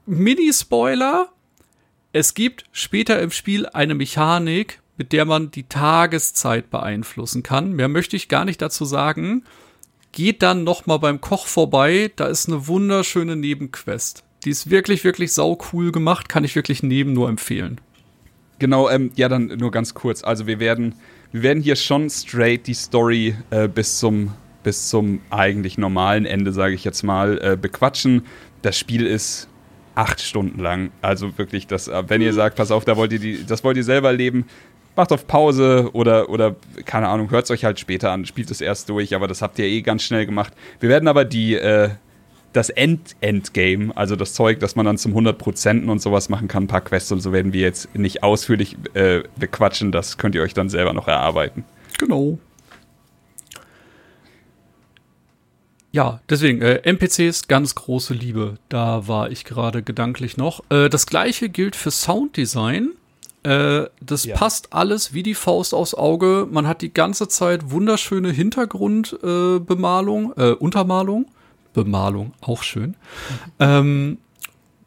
Mini-Spoiler, 0.06 1.28
es 2.12 2.32
gibt 2.32 2.64
später 2.72 3.20
im 3.20 3.30
Spiel 3.30 3.66
eine 3.66 3.94
Mechanik, 3.94 4.80
mit 4.98 5.12
der 5.12 5.24
man 5.24 5.50
die 5.50 5.62
Tageszeit 5.62 6.70
beeinflussen 6.70 7.42
kann. 7.42 7.72
Mehr 7.72 7.88
möchte 7.88 8.16
ich 8.16 8.28
gar 8.28 8.44
nicht 8.44 8.60
dazu 8.60 8.84
sagen. 8.84 9.44
Geht 10.12 10.42
dann 10.42 10.64
noch 10.64 10.86
mal 10.86 10.98
beim 10.98 11.20
Koch 11.20 11.46
vorbei, 11.46 12.10
da 12.16 12.26
ist 12.26 12.48
eine 12.48 12.66
wunderschöne 12.66 13.36
Nebenquest. 13.36 14.24
Die 14.44 14.50
ist 14.50 14.70
wirklich, 14.70 15.04
wirklich 15.04 15.32
sau 15.32 15.58
cool 15.72 15.92
gemacht, 15.92 16.28
kann 16.28 16.44
ich 16.44 16.54
wirklich 16.54 16.82
neben 16.82 17.12
nur 17.12 17.28
empfehlen. 17.28 17.80
Genau, 18.58 18.88
ähm, 18.90 19.12
ja, 19.14 19.28
dann 19.28 19.46
nur 19.46 19.70
ganz 19.70 19.94
kurz. 19.94 20.24
Also 20.24 20.46
wir 20.46 20.58
werden, 20.58 20.94
wir 21.32 21.42
werden 21.42 21.62
hier 21.62 21.76
schon 21.76 22.10
straight 22.10 22.66
die 22.66 22.74
Story 22.74 23.36
äh, 23.50 23.68
bis 23.68 23.98
zum 23.98 24.32
bis 24.62 24.88
zum 24.88 25.20
eigentlich 25.30 25.78
normalen 25.78 26.26
Ende, 26.26 26.52
sage 26.52 26.74
ich 26.74 26.84
jetzt 26.84 27.02
mal, 27.02 27.38
äh, 27.40 27.56
bequatschen. 27.56 28.26
Das 28.60 28.76
Spiel 28.76 29.06
ist 29.06 29.48
acht 29.94 30.20
Stunden 30.20 30.60
lang. 30.60 30.90
Also 31.00 31.38
wirklich, 31.38 31.66
das, 31.66 31.88
äh, 31.88 32.04
wenn 32.08 32.20
ihr 32.20 32.32
sagt, 32.32 32.56
pass 32.56 32.70
auf, 32.70 32.84
da 32.84 32.96
wollt 32.96 33.12
ihr 33.12 33.18
die, 33.18 33.46
das 33.46 33.64
wollt 33.64 33.76
ihr 33.76 33.84
selber 33.84 34.08
erleben, 34.08 34.44
macht 34.98 35.12
auf 35.12 35.26
Pause 35.26 35.88
oder, 35.94 36.28
oder 36.28 36.56
keine 36.84 37.08
Ahnung, 37.08 37.30
hört 37.30 37.44
es 37.44 37.50
euch 37.50 37.64
halt 37.64 37.80
später 37.80 38.10
an, 38.10 38.26
spielt 38.26 38.50
es 38.50 38.60
erst 38.60 38.90
durch, 38.90 39.14
aber 39.14 39.26
das 39.26 39.40
habt 39.40 39.58
ihr 39.58 39.64
eh 39.64 39.80
ganz 39.80 40.02
schnell 40.02 40.26
gemacht. 40.26 40.52
Wir 40.80 40.90
werden 40.90 41.08
aber 41.08 41.24
die, 41.24 41.54
äh, 41.54 41.90
das 42.52 42.68
End-Endgame, 42.68 43.96
also 43.96 44.16
das 44.16 44.34
Zeug, 44.34 44.58
das 44.60 44.74
man 44.76 44.84
dann 44.84 44.98
zum 44.98 45.14
100% 45.16 45.88
und 45.88 46.02
sowas 46.02 46.28
machen 46.28 46.48
kann, 46.48 46.64
ein 46.64 46.66
paar 46.66 46.80
Quests 46.80 47.12
und 47.12 47.20
so 47.20 47.32
werden 47.32 47.52
wir 47.52 47.60
jetzt 47.60 47.94
nicht 47.96 48.22
ausführlich 48.22 48.76
äh, 48.94 49.22
bequatschen, 49.38 49.92
das 49.92 50.18
könnt 50.18 50.34
ihr 50.34 50.42
euch 50.42 50.52
dann 50.52 50.68
selber 50.68 50.92
noch 50.92 51.08
erarbeiten. 51.08 51.64
Genau. 51.98 52.38
Ja, 55.92 56.20
deswegen, 56.28 56.60
äh, 56.60 56.82
NPCs, 56.82 57.48
ganz 57.48 57.74
große 57.74 58.14
Liebe. 58.14 58.58
Da 58.68 59.08
war 59.08 59.30
ich 59.30 59.44
gerade 59.44 59.82
gedanklich 59.82 60.36
noch. 60.36 60.62
Äh, 60.70 60.88
das 60.90 61.06
gleiche 61.06 61.48
gilt 61.48 61.76
für 61.76 61.90
Sounddesign. 61.90 62.97
Äh, 63.44 63.84
das 64.00 64.24
Ja. 64.24 64.36
passt 64.36 64.72
alles 64.72 65.14
wie 65.14 65.22
die 65.22 65.34
Faust 65.34 65.74
aufs 65.74 65.94
Auge. 65.94 66.48
Man 66.50 66.66
hat 66.66 66.82
die 66.82 66.92
ganze 66.92 67.28
Zeit 67.28 67.70
wunderschöne 67.70 68.30
Hintergrundbemalung, 68.30 70.32
äh, 70.36 70.48
äh, 70.50 70.52
Untermalung. 70.54 71.26
Bemalung, 71.74 72.32
auch 72.40 72.62
schön. 72.62 72.96
Ähm, 73.60 74.18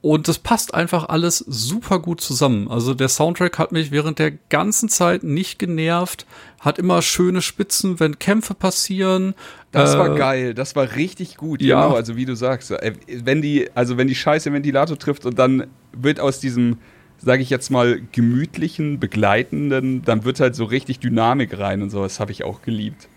und 0.01 0.27
das 0.27 0.39
passt 0.39 0.73
einfach 0.73 1.09
alles 1.09 1.37
super 1.37 1.99
gut 1.99 2.21
zusammen. 2.21 2.67
Also 2.69 2.95
der 2.95 3.07
Soundtrack 3.07 3.59
hat 3.59 3.71
mich 3.71 3.91
während 3.91 4.17
der 4.17 4.31
ganzen 4.49 4.89
Zeit 4.89 5.21
nicht 5.23 5.59
genervt, 5.59 6.25
hat 6.59 6.79
immer 6.79 7.03
schöne 7.03 7.43
Spitzen, 7.43 7.99
wenn 7.99 8.17
Kämpfe 8.17 8.55
passieren. 8.55 9.35
Das 9.71 9.93
Äh, 9.93 9.99
war 9.99 10.15
geil, 10.15 10.53
das 10.55 10.75
war 10.75 10.95
richtig 10.95 11.37
gut. 11.37 11.61
ja. 11.61 11.83
Genau, 11.83 11.95
also 11.95 12.15
wie 12.15 12.25
du 12.25 12.35
sagst, 12.35 12.71
äh, 12.71 12.93
wenn 13.07 13.43
die, 13.43 13.69
also 13.75 13.95
wenn 13.97 14.07
die 14.07 14.15
Scheiße 14.15 14.51
Ventilator 14.51 14.97
trifft 14.97 15.25
und 15.27 15.37
dann 15.37 15.67
wird 15.93 16.19
aus 16.19 16.39
diesem, 16.39 16.79
sage 17.23 17.43
ich 17.43 17.49
jetzt 17.49 17.69
mal, 17.69 18.01
gemütlichen, 18.11 18.99
begleitenden, 18.99 20.01
dann 20.03 20.23
wird 20.23 20.39
halt 20.39 20.55
so 20.55 20.65
richtig 20.65 20.99
Dynamik 20.99 21.57
rein 21.57 21.81
und 21.81 21.89
so. 21.89 22.01
Das 22.01 22.19
habe 22.19 22.31
ich 22.31 22.43
auch 22.43 22.61
geliebt. 22.61 23.07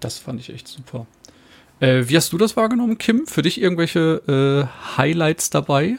Das 0.00 0.18
fand 0.18 0.40
ich 0.40 0.50
echt 0.50 0.68
super. 0.68 1.06
Äh, 1.80 2.04
wie 2.08 2.16
hast 2.16 2.32
du 2.32 2.38
das 2.38 2.56
wahrgenommen, 2.56 2.98
Kim? 2.98 3.26
Für 3.26 3.42
dich 3.42 3.60
irgendwelche 3.60 4.68
äh, 4.68 4.96
Highlights 4.96 5.50
dabei? 5.50 5.96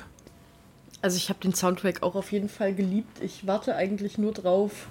Also 1.02 1.18
ich 1.18 1.28
habe 1.28 1.40
den 1.42 1.54
Soundtrack 1.54 2.02
auch 2.02 2.16
auf 2.16 2.32
jeden 2.32 2.48
Fall 2.48 2.74
geliebt. 2.74 3.22
Ich 3.22 3.46
warte 3.46 3.76
eigentlich 3.76 4.18
nur 4.18 4.32
drauf, 4.32 4.88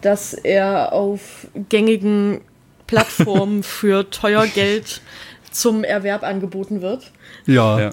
dass 0.00 0.32
er 0.32 0.94
auf 0.94 1.48
gängigen 1.68 2.40
Plattformen 2.86 3.62
für 3.62 4.08
teuer 4.08 4.46
Geld 4.46 5.02
zum 5.50 5.84
Erwerb 5.84 6.22
angeboten 6.22 6.80
wird. 6.80 7.12
Ja. 7.44 7.78
Ja. 7.78 7.90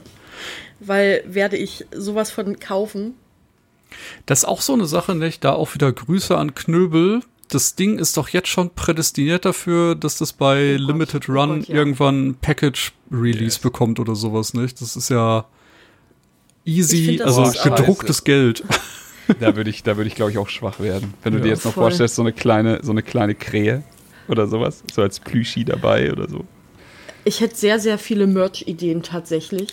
Weil 0.79 1.23
werde 1.27 1.57
ich 1.57 1.85
sowas 1.95 2.31
von 2.31 2.59
kaufen. 2.59 3.13
Das 4.25 4.39
ist 4.39 4.45
auch 4.45 4.61
so 4.61 4.73
eine 4.73 4.85
Sache, 4.85 5.15
nicht? 5.15 5.43
Da 5.43 5.53
auch 5.53 5.73
wieder 5.73 5.91
Grüße 5.91 6.37
an 6.37 6.55
Knöbel. 6.55 7.21
Das 7.49 7.75
Ding 7.75 7.97
ist 7.97 8.15
doch 8.15 8.29
jetzt 8.29 8.47
schon 8.47 8.69
prädestiniert 8.69 9.43
dafür, 9.45 9.95
dass 9.95 10.17
das 10.19 10.33
bei 10.33 10.75
Oh 10.75 10.77
Gott, 10.77 10.87
Limited 10.87 11.29
oh 11.29 11.33
Run 11.33 11.59
Gott, 11.59 11.67
ja. 11.69 11.75
irgendwann 11.75 12.35
Package 12.39 12.93
Release 13.11 13.43
Yes. 13.55 13.59
bekommt 13.59 13.99
oder 13.99 14.13
sowas, 14.15 14.53
nicht? 14.53 14.79
Das 14.81 14.95
ist 14.95 15.09
ja 15.09 15.45
easy, 16.65 17.05
find 17.05 17.21
also 17.23 17.51
gedrucktes 17.63 18.23
Geld. 18.23 18.63
Da 19.39 19.55
würde 19.55 19.69
ich, 19.69 19.83
da 19.83 19.97
würde 19.97 20.07
ich, 20.07 20.15
glaube 20.15 20.31
ich, 20.31 20.37
auch 20.37 20.49
schwach 20.49 20.79
werden. 20.79 21.13
Wenn 21.23 21.33
du 21.33 21.39
Ja, 21.39 21.43
dir 21.45 21.49
jetzt 21.49 21.65
noch 21.65 21.73
voll. 21.73 21.83
vorstellst, 21.85 22.15
so 22.15 22.21
eine 22.21 22.33
kleine, 22.33 22.79
so 22.83 22.91
eine 22.91 23.01
kleine 23.03 23.35
Krähe 23.35 23.83
oder 24.27 24.47
sowas, 24.47 24.83
so 24.93 25.01
als 25.01 25.19
Plüschi 25.19 25.65
dabei 25.65 26.11
oder 26.11 26.27
so. 26.29 26.45
Ich 27.25 27.41
hätte 27.41 27.55
sehr, 27.55 27.79
sehr 27.79 27.97
viele 27.97 28.27
Merch-Ideen 28.27 29.03
tatsächlich. 29.03 29.69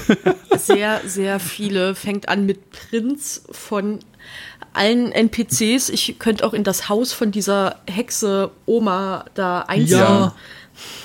sehr, 0.56 1.00
sehr 1.04 1.40
viele. 1.40 1.94
Fängt 1.94 2.28
an 2.28 2.46
mit 2.46 2.70
Prints 2.70 3.44
von 3.50 3.98
allen 4.72 5.12
NPCs. 5.12 5.88
Ich 5.88 6.18
könnte 6.18 6.44
auch 6.46 6.54
in 6.54 6.64
das 6.64 6.88
Haus 6.88 7.12
von 7.12 7.30
dieser 7.30 7.76
Hexe 7.86 8.50
Oma 8.66 9.24
da 9.34 9.60
einziehen. 9.62 9.98
Ja. 9.98 10.34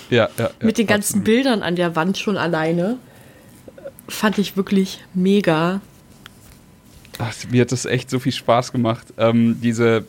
Ja, 0.09 0.29
ja. 0.37 0.45
ja 0.45 0.49
mit 0.61 0.77
den 0.77 0.87
ganzen 0.87 1.19
absolut. 1.19 1.25
Bildern 1.25 1.63
an 1.63 1.75
der 1.75 1.95
Wand 1.95 2.17
schon 2.17 2.37
alleine. 2.37 2.97
Fand 4.07 4.37
ich 4.37 4.57
wirklich 4.57 5.03
mega. 5.13 5.81
Ach, 7.19 7.33
mir 7.51 7.61
hat 7.61 7.71
das 7.71 7.85
echt 7.85 8.09
so 8.09 8.19
viel 8.19 8.31
Spaß 8.31 8.71
gemacht. 8.71 9.07
Ähm, 9.17 9.59
diese, 9.61 10.05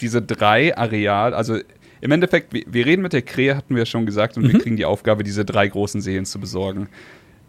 diese 0.00 0.22
drei 0.22 0.76
Areal, 0.76 1.34
also 1.34 1.58
im 2.06 2.12
Endeffekt, 2.12 2.52
wir, 2.54 2.62
wir 2.66 2.86
reden 2.86 3.02
mit 3.02 3.12
der 3.12 3.22
Krähe, 3.22 3.56
hatten 3.56 3.74
wir 3.74 3.82
ja 3.82 3.86
schon 3.86 4.06
gesagt, 4.06 4.36
und 4.36 4.44
Mhm. 4.44 4.52
wir 4.52 4.60
kriegen 4.60 4.76
die 4.76 4.84
Aufgabe, 4.84 5.22
diese 5.24 5.44
drei 5.44 5.68
großen 5.68 6.00
Seelen 6.00 6.24
zu 6.24 6.38
besorgen. 6.40 6.88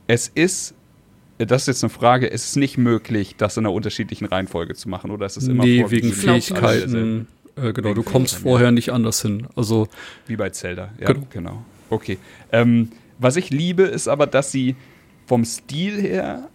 Es 0.07 0.27
ist, 0.33 0.73
das 1.37 1.61
ist 1.63 1.67
jetzt 1.67 1.83
eine 1.83 1.89
Frage, 1.91 2.29
es 2.31 2.45
ist 2.45 2.55
nicht 2.57 2.77
möglich, 2.77 3.35
das 3.37 3.55
in 3.57 3.65
einer 3.65 3.73
unterschiedlichen 3.73 4.25
Reihenfolge 4.25 4.73
zu 4.73 4.89
machen, 4.89 5.11
oder 5.11 5.25
ist 5.25 5.37
es 5.37 5.47
immer 5.47 5.63
Nee, 5.63 5.85
wegen. 5.89 6.11
Fähigkeiten. 6.11 7.27
Äh, 7.55 7.73
genau, 7.73 7.89
Wegen 7.89 7.95
du 7.95 8.03
kommst 8.03 8.35
vorher 8.35 8.71
nicht 8.71 8.91
anders 8.91 9.21
hin. 9.21 9.47
Also, 9.55 9.87
Wie 10.27 10.35
bei 10.35 10.49
Zelda, 10.49 10.89
ja, 10.99 11.07
Genau. 11.13 11.27
genau. 11.31 11.65
Okay. 11.89 12.17
Ähm, 12.51 12.91
was 13.19 13.35
ich 13.35 13.49
liebe, 13.49 13.83
ist 13.83 14.07
aber, 14.07 14.27
dass 14.27 14.51
sie 14.51 14.75
vom 15.25 15.43
Stil 15.45 16.01
her 16.01 16.49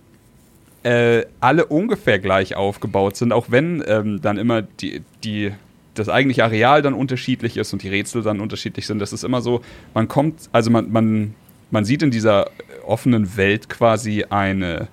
äh, 0.85 1.25
alle 1.41 1.67
ungefähr 1.67 2.19
gleich 2.19 2.57
aufgebaut 2.57 3.17
sind, 3.17 3.33
auch 3.33 3.51
wenn 3.51 3.83
ähm, 3.87 4.21
dann 4.21 4.37
immer 4.39 4.63
die, 4.63 5.03
die, 5.25 5.53
das 5.95 6.09
eigentliche 6.09 6.45
Areal 6.45 6.83
dann 6.83 6.95
unterschiedlich 6.95 7.57
ist 7.57 7.73
und 7.73 7.83
die 7.83 7.89
Rätsel 7.89 8.23
dann 8.23 8.41
unterschiedlich 8.41 8.87
sind. 8.87 8.99
Das 8.99 9.13
ist 9.13 9.25
immer 9.25 9.41
so, 9.43 9.61
man 9.95 10.09
kommt, 10.09 10.49
also 10.53 10.71
man, 10.71 10.91
man, 10.91 11.35
man 11.71 11.85
sieht 11.85 12.03
in 12.03 12.11
dieser 12.11 12.51
offenen 12.87 13.37
Welt 13.37 13.69
quasi 13.69 14.25
eine 14.31 14.89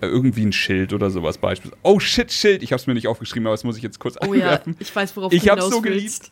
äh, 0.00 0.06
irgendwie 0.06 0.44
ein 0.44 0.52
Schild 0.52 0.92
oder 0.92 1.10
sowas 1.10 1.38
beispielsweise. 1.38 1.80
Oh 1.82 1.98
shit, 2.00 2.30
Schild! 2.32 2.62
Ich 2.62 2.72
hab's 2.72 2.86
mir 2.86 2.94
nicht 2.94 3.06
aufgeschrieben, 3.08 3.46
aber 3.46 3.54
das 3.54 3.64
muss 3.64 3.76
ich 3.76 3.82
jetzt 3.82 3.98
kurz 3.98 4.16
Oh 4.20 4.34
ja, 4.34 4.44
einwerfen. 4.44 4.76
ich 4.78 4.94
weiß, 4.94 5.16
worauf 5.16 5.32
Ich 5.32 5.44
du 5.44 5.50
hab's 5.50 5.62
hinaus 5.64 5.74
so 5.74 5.80
geliebt. 5.80 6.30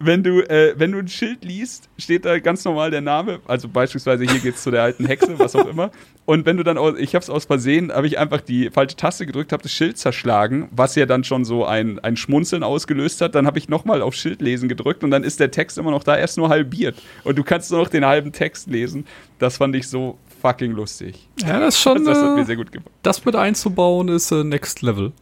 Wenn 0.00 0.22
du, 0.24 0.40
äh, 0.40 0.74
wenn 0.76 0.90
du 0.92 0.98
ein 0.98 1.08
Schild 1.08 1.44
liest, 1.44 1.88
steht 1.98 2.24
da 2.24 2.38
ganz 2.40 2.64
normal 2.64 2.90
der 2.90 3.00
Name. 3.00 3.40
Also 3.46 3.68
beispielsweise 3.68 4.24
hier 4.24 4.40
geht's 4.40 4.62
zu 4.62 4.70
der 4.72 4.82
alten 4.82 5.06
Hexe, 5.06 5.38
was 5.38 5.54
auch 5.54 5.66
immer. 5.68 5.90
Und 6.24 6.46
wenn 6.46 6.56
du 6.56 6.62
dann, 6.64 6.76
aus, 6.78 6.94
ich 6.98 7.14
habe 7.14 7.22
es 7.22 7.30
aus 7.30 7.44
Versehen, 7.44 7.92
habe 7.92 8.06
ich 8.06 8.18
einfach 8.18 8.40
die 8.40 8.70
falsche 8.70 8.96
Taste 8.96 9.24
gedrückt, 9.24 9.52
habe 9.52 9.62
das 9.62 9.72
Schild 9.72 9.96
zerschlagen, 9.96 10.68
was 10.72 10.94
ja 10.96 11.06
dann 11.06 11.22
schon 11.24 11.44
so 11.44 11.64
ein, 11.64 11.98
ein 12.00 12.16
Schmunzeln 12.16 12.62
ausgelöst 12.64 13.20
hat. 13.20 13.34
Dann 13.34 13.46
habe 13.46 13.58
ich 13.58 13.68
nochmal 13.68 14.02
auf 14.02 14.14
Schild 14.14 14.42
lesen 14.42 14.68
gedrückt 14.68 15.04
und 15.04 15.10
dann 15.10 15.22
ist 15.24 15.38
der 15.40 15.50
Text 15.50 15.78
immer 15.78 15.90
noch 15.92 16.02
da, 16.02 16.16
erst 16.16 16.38
nur 16.38 16.48
halbiert. 16.48 17.00
Und 17.24 17.38
du 17.38 17.44
kannst 17.44 17.70
nur 17.70 17.80
noch 17.80 17.88
den 17.88 18.04
halben 18.04 18.32
Text 18.32 18.68
lesen. 18.68 19.06
Das 19.38 19.58
fand 19.58 19.76
ich 19.76 19.88
so 19.88 20.18
fucking 20.42 20.72
lustig. 20.72 21.28
ja, 21.40 21.60
das 21.60 21.76
ist 21.76 21.80
schon, 21.80 22.04
Das 22.04 22.18
hat 22.18 22.34
mir 22.34 22.42
äh, 22.42 22.44
sehr 22.44 22.56
gut 22.56 22.72
gefallen. 22.72 22.90
das 23.02 23.24
mit 23.24 23.36
einzubauen 23.36 24.08
ist 24.08 24.30
äh, 24.32 24.42
Next 24.44 24.82
Level. 24.82 25.12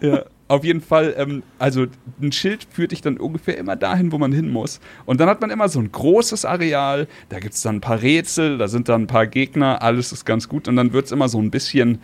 Ja, 0.00 0.24
auf 0.48 0.64
jeden 0.64 0.80
Fall, 0.80 1.14
ähm, 1.16 1.42
also 1.58 1.86
ein 2.20 2.32
Schild 2.32 2.66
führt 2.70 2.92
dich 2.92 3.02
dann 3.02 3.18
ungefähr 3.18 3.58
immer 3.58 3.76
dahin, 3.76 4.12
wo 4.12 4.18
man 4.18 4.32
hin 4.32 4.50
muss. 4.50 4.80
Und 5.04 5.20
dann 5.20 5.28
hat 5.28 5.40
man 5.40 5.50
immer 5.50 5.68
so 5.68 5.78
ein 5.78 5.92
großes 5.92 6.44
Areal, 6.44 7.06
da 7.28 7.38
gibt 7.38 7.54
es 7.54 7.62
dann 7.62 7.76
ein 7.76 7.80
paar 7.80 8.00
Rätsel, 8.00 8.58
da 8.58 8.66
sind 8.66 8.88
dann 8.88 9.02
ein 9.02 9.06
paar 9.06 9.26
Gegner, 9.26 9.82
alles 9.82 10.10
ist 10.10 10.24
ganz 10.24 10.48
gut. 10.48 10.66
Und 10.66 10.76
dann 10.76 10.92
wird 10.92 11.06
es 11.06 11.12
immer 11.12 11.28
so 11.28 11.38
ein 11.40 11.50
bisschen 11.50 11.98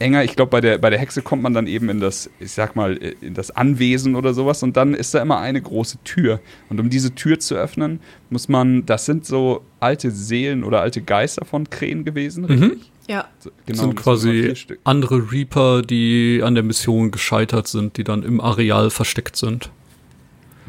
enger. 0.00 0.24
Ich 0.24 0.34
glaube, 0.34 0.50
bei 0.50 0.60
der, 0.60 0.78
bei 0.78 0.90
der 0.90 0.98
Hexe 0.98 1.22
kommt 1.22 1.42
man 1.42 1.54
dann 1.54 1.68
eben 1.68 1.88
in 1.88 2.00
das, 2.00 2.28
ich 2.40 2.52
sag 2.52 2.74
mal, 2.74 2.96
in 2.96 3.34
das 3.34 3.52
Anwesen 3.52 4.16
oder 4.16 4.34
sowas. 4.34 4.62
Und 4.64 4.76
dann 4.76 4.92
ist 4.94 5.14
da 5.14 5.22
immer 5.22 5.38
eine 5.38 5.62
große 5.62 5.98
Tür. 6.02 6.40
Und 6.68 6.80
um 6.80 6.90
diese 6.90 7.14
Tür 7.14 7.38
zu 7.38 7.54
öffnen, 7.54 8.00
muss 8.28 8.48
man, 8.48 8.84
das 8.86 9.06
sind 9.06 9.24
so 9.24 9.64
alte 9.78 10.10
Seelen 10.10 10.64
oder 10.64 10.80
alte 10.80 11.00
Geister 11.00 11.44
von 11.44 11.70
Krähen 11.70 12.04
gewesen, 12.04 12.44
richtig? 12.44 12.90
Ja, 13.06 13.28
So, 13.38 13.50
Das 13.50 13.66
genau, 13.66 13.82
sind 13.82 14.06
das 14.06 14.20
sind 14.20 14.30
immer 14.40 14.54
quasi 14.54 14.78
andere 14.84 15.32
Reaper, 15.32 15.82
die 15.82 16.40
an 16.42 16.54
der 16.54 16.64
Mission 16.64 17.10
gescheitert 17.10 17.68
sind, 17.68 17.96
die 17.96 18.04
dann 18.04 18.22
im 18.22 18.40
Areal 18.40 18.90
versteckt 18.90 19.36
sind. 19.36 19.70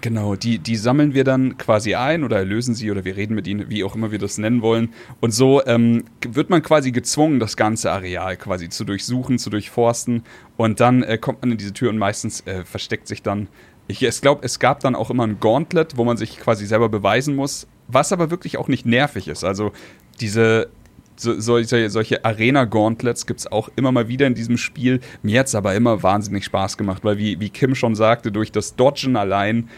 Genau, 0.02 0.36
die, 0.36 0.60
die 0.60 0.76
sammeln 0.76 1.16
wir 1.16 1.24
dann 1.24 1.58
quasi 1.58 1.96
ein 1.96 2.24
oder 2.24 2.38
erlösen 2.38 2.76
sie 2.76 2.92
oder 2.92 3.06
wir 3.06 3.16
reden 3.16 3.34
mit 3.34 3.48
ihnen, 3.48 3.70
wie 3.70 3.84
auch 3.84 3.96
immer 3.96 4.12
wir 4.12 4.20
das 4.20 4.38
nennen 4.38 4.62
wollen. 4.62 4.90
Und 5.20 5.32
so 5.32 5.66
ähm, 5.66 6.04
wird 6.22 6.52
man 6.52 6.62
quasi 6.62 6.92
gezwungen, 6.92 7.40
das 7.40 7.58
ganze 7.58 7.92
Areal 7.92 8.38
quasi 8.38 8.70
zu 8.70 8.84
durchsuchen, 8.84 9.40
zu 9.40 9.50
durchforsten. 9.50 10.24
Und 10.58 10.80
dann 10.80 11.02
äh, 11.02 11.18
kommt 11.18 11.42
man 11.42 11.54
in 11.54 11.58
diese 11.58 11.74
Tür 11.74 11.90
und 11.90 11.98
meistens 11.98 12.42
äh, 12.42 12.66
versteckt 12.66 13.08
sich 13.08 13.24
dann. 13.24 13.48
Ich 13.88 14.00
glaube, 14.22 14.44
es 14.44 14.60
gab 14.60 14.80
dann 14.82 14.94
auch 14.94 15.10
immer 15.10 15.26
ein 15.26 15.40
Gauntlet, 15.40 15.98
wo 15.98 16.04
man 16.04 16.18
sich 16.18 16.40
quasi 16.40 16.68
selber 16.68 16.90
beweisen 16.90 17.36
muss, 17.36 17.66
was 17.88 18.12
aber 18.12 18.30
wirklich 18.30 18.58
auch 18.58 18.68
nicht 18.68 18.86
nervig 18.86 19.28
ist. 19.28 19.44
Also 19.44 19.72
diese 20.20 20.70
so, 21.16 21.40
solche, 21.40 21.90
solche 21.90 22.26
Arena-Gauntlets 22.26 23.26
gibt 23.26 23.40
es 23.42 23.52
auch 23.52 23.70
immer 23.76 23.92
mal 23.92 24.08
wieder 24.08 24.28
in 24.28 24.36
diesem 24.36 24.58
Spiel. 24.58 25.00
Mir 25.24 25.40
hat 25.40 25.48
es 25.48 25.56
aber 25.56 25.76
immer 25.76 26.04
wahnsinnig 26.04 26.46
Spaß 26.46 26.78
gemacht, 26.78 27.04
weil 27.04 27.18
wie, 27.18 27.40
wie 27.40 27.50
Kim 27.50 27.76
schon 27.76 27.96
sagte, 27.96 28.32
durch 28.32 28.52
das 28.52 28.76
Dodgen 28.76 29.16
allein 29.16 29.70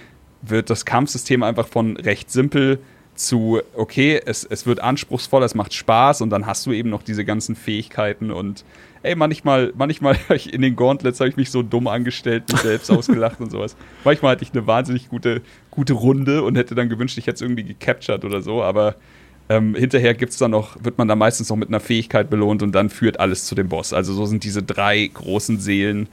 wird 0.41 0.69
das 0.69 0.85
Kampfsystem 0.85 1.43
einfach 1.43 1.67
von 1.67 1.97
recht 1.97 2.31
simpel 2.31 2.79
zu, 3.15 3.59
okay, 3.75 4.21
es, 4.25 4.43
es 4.43 4.65
wird 4.65 4.79
anspruchsvoll, 4.79 5.43
es 5.43 5.55
macht 5.55 5.73
Spaß 5.73 6.21
und 6.21 6.29
dann 6.29 6.45
hast 6.45 6.65
du 6.65 6.71
eben 6.71 6.89
noch 6.89 7.01
diese 7.01 7.25
ganzen 7.25 7.55
Fähigkeiten 7.55 8.31
und 8.31 8.63
ey, 9.03 9.15
manchmal, 9.15 9.73
manchmal 9.75 10.17
in 10.51 10.61
den 10.61 10.75
Gauntlets 10.75 11.19
habe 11.19 11.29
ich 11.29 11.37
mich 11.37 11.51
so 11.51 11.63
dumm 11.63 11.87
angestellt, 11.87 12.43
mich 12.51 12.61
selbst 12.61 12.91
ausgelacht 12.91 13.39
und 13.39 13.51
sowas. 13.51 13.75
Manchmal 14.03 14.33
hatte 14.33 14.43
ich 14.43 14.53
eine 14.53 14.67
wahnsinnig 14.67 15.09
gute, 15.09 15.41
gute 15.71 15.93
Runde 15.93 16.43
und 16.43 16.55
hätte 16.55 16.75
dann 16.75 16.89
gewünscht, 16.89 17.17
ich 17.17 17.25
hätte 17.25 17.35
es 17.35 17.41
irgendwie 17.41 17.63
gecaptured 17.63 18.23
oder 18.23 18.41
so, 18.41 18.61
aber 18.61 18.95
ähm, 19.49 19.75
hinterher 19.75 20.13
gibt's 20.13 20.37
dann 20.37 20.51
noch, 20.51 20.83
wird 20.83 20.97
man 20.97 21.07
dann 21.07 21.17
meistens 21.17 21.49
noch 21.49 21.55
mit 21.55 21.69
einer 21.69 21.79
Fähigkeit 21.79 22.29
belohnt 22.29 22.63
und 22.63 22.73
dann 22.73 22.89
führt 22.89 23.19
alles 23.19 23.45
zu 23.45 23.55
dem 23.55 23.69
Boss. 23.69 23.93
Also 23.93 24.13
so 24.13 24.25
sind 24.25 24.43
diese 24.43 24.61
drei 24.61 25.07
großen 25.07 25.59
Seelen 25.59 26.09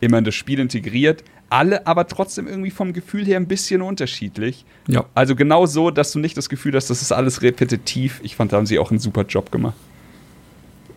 immer 0.00 0.18
in 0.18 0.24
das 0.24 0.34
Spiel 0.34 0.58
integriert. 0.58 1.22
Alle 1.50 1.86
aber 1.86 2.08
trotzdem 2.08 2.48
irgendwie 2.48 2.70
vom 2.70 2.92
Gefühl 2.92 3.24
her 3.26 3.36
ein 3.36 3.46
bisschen 3.46 3.80
unterschiedlich. 3.80 4.64
Ja. 4.88 5.04
Also 5.14 5.36
genau 5.36 5.66
so, 5.66 5.90
dass 5.90 6.10
du 6.10 6.18
nicht 6.18 6.36
das 6.36 6.48
Gefühl 6.48 6.74
hast, 6.74 6.90
das 6.90 7.00
ist 7.00 7.12
alles 7.12 7.42
repetitiv. 7.42 8.20
Ich 8.24 8.34
fand, 8.34 8.52
da 8.52 8.56
haben 8.56 8.66
sie 8.66 8.78
auch 8.78 8.90
einen 8.90 8.98
super 8.98 9.22
Job 9.22 9.52
gemacht. 9.52 9.76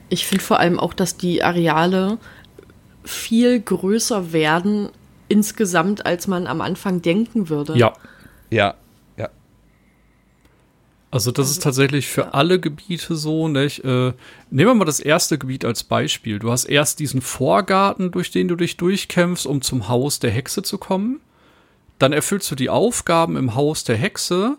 Ich 0.09 0.25
finde 0.25 0.43
vor 0.43 0.59
allem 0.59 0.79
auch, 0.79 0.93
dass 0.93 1.17
die 1.17 1.43
Areale 1.43 2.17
viel 3.03 3.59
größer 3.59 4.33
werden 4.33 4.89
insgesamt, 5.27 6.05
als 6.05 6.27
man 6.27 6.47
am 6.47 6.61
Anfang 6.61 7.01
denken 7.01 7.49
würde. 7.49 7.77
Ja. 7.77 7.93
Ja, 8.49 8.57
ja. 8.57 8.75
Also 11.17 11.31
das 11.31 11.49
ist 11.49 11.63
tatsächlich 11.63 12.05
für 12.05 12.21
ja. 12.21 12.29
alle 12.29 12.59
Gebiete 12.59 13.15
so, 13.15 13.47
nicht? 13.47 13.83
Äh, 13.83 14.13
nehmen 14.51 14.69
wir 14.69 14.73
mal 14.75 14.85
das 14.85 14.99
erste 14.99 15.39
Gebiet 15.39 15.65
als 15.65 15.83
Beispiel. 15.83 16.37
Du 16.37 16.51
hast 16.51 16.65
erst 16.65 16.99
diesen 16.99 17.21
Vorgarten, 17.21 18.11
durch 18.11 18.29
den 18.29 18.47
du 18.47 18.55
dich 18.55 18.77
durchkämpfst, 18.77 19.47
um 19.47 19.63
zum 19.63 19.87
Haus 19.89 20.19
der 20.19 20.29
Hexe 20.29 20.61
zu 20.61 20.77
kommen. 20.77 21.19
Dann 21.97 22.13
erfüllst 22.13 22.51
du 22.51 22.55
die 22.55 22.69
Aufgaben 22.69 23.35
im 23.35 23.55
Haus 23.55 23.83
der 23.83 23.95
Hexe, 23.95 24.57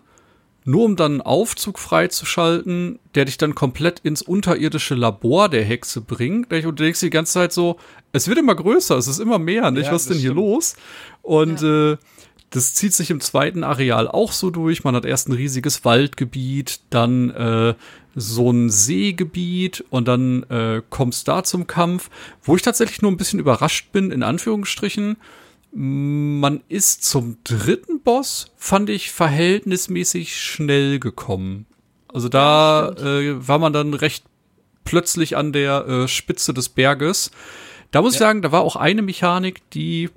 nur 0.65 0.83
um 0.83 0.97
dann 0.97 1.13
einen 1.13 1.21
Aufzug 1.21 1.79
freizuschalten, 1.79 2.99
der 3.15 3.23
dich 3.23 3.37
dann 3.37 3.55
komplett 3.55 4.01
ins 4.01 4.21
unterirdische 4.21 4.95
Labor 4.95 5.47
der 5.47 5.63
Hexe 5.63 6.01
bringt. 6.01 6.51
nicht? 6.51 6.65
Und 6.65 6.77
du 6.77 6.83
denkst 6.83 6.99
die 6.99 7.09
ganze 7.09 7.31
Zeit 7.35 7.53
so, 7.53 7.77
es 8.11 8.27
wird 8.27 8.37
immer 8.37 8.55
größer, 8.55 8.97
es 8.97 9.07
ist 9.07 9.19
immer 9.19 9.39
mehr, 9.39 9.71
nicht? 9.71 9.85
Ja, 9.85 9.93
Was 9.93 10.01
ist 10.01 10.09
denn 10.09 10.17
hier 10.17 10.31
stimmt. 10.31 10.45
los? 10.45 10.75
Und 11.21 11.63
äh, 11.63 11.95
das 12.51 12.73
zieht 12.73 12.93
sich 12.93 13.11
im 13.11 13.21
zweiten 13.21 13.63
Areal 13.63 14.07
auch 14.07 14.31
so 14.31 14.49
durch. 14.49 14.83
Man 14.83 14.95
hat 14.95 15.05
erst 15.05 15.29
ein 15.29 15.33
riesiges 15.33 15.85
Waldgebiet, 15.85 16.79
dann 16.89 17.29
äh, 17.29 17.75
so 18.15 18.51
ein 18.51 18.69
Seegebiet 18.69 19.85
und 19.89 20.07
dann 20.07 20.43
äh, 20.43 20.81
kommst 20.89 21.27
da 21.27 21.43
zum 21.43 21.67
Kampf, 21.67 22.09
wo 22.41 22.55
ich 22.55 22.61
tatsächlich 22.61 23.01
nur 23.01 23.11
ein 23.11 23.17
bisschen 23.17 23.39
überrascht 23.39 23.91
bin, 23.91 24.11
in 24.11 24.23
Anführungsstrichen. 24.23 25.17
Man 25.71 26.61
ist 26.67 27.03
zum 27.03 27.37
dritten 27.43 28.01
Boss, 28.01 28.51
fand 28.57 28.89
ich, 28.89 29.11
verhältnismäßig 29.11 30.35
schnell 30.35 30.99
gekommen. 30.99 31.67
Also 32.11 32.27
da 32.27 32.89
äh, 32.93 33.47
war 33.47 33.59
man 33.59 33.71
dann 33.71 33.93
recht 33.93 34.23
plötzlich 34.83 35.37
an 35.37 35.53
der 35.53 35.87
äh, 35.87 36.07
Spitze 36.07 36.55
des 36.55 36.69
Berges. 36.69 37.29
Da 37.91 38.01
muss 38.01 38.13
ich 38.13 38.19
sagen, 38.19 38.41
da 38.41 38.51
war 38.51 38.61
auch 38.61 38.75
eine 38.75 39.03
Mechanik, 39.03 39.69
die 39.71 40.09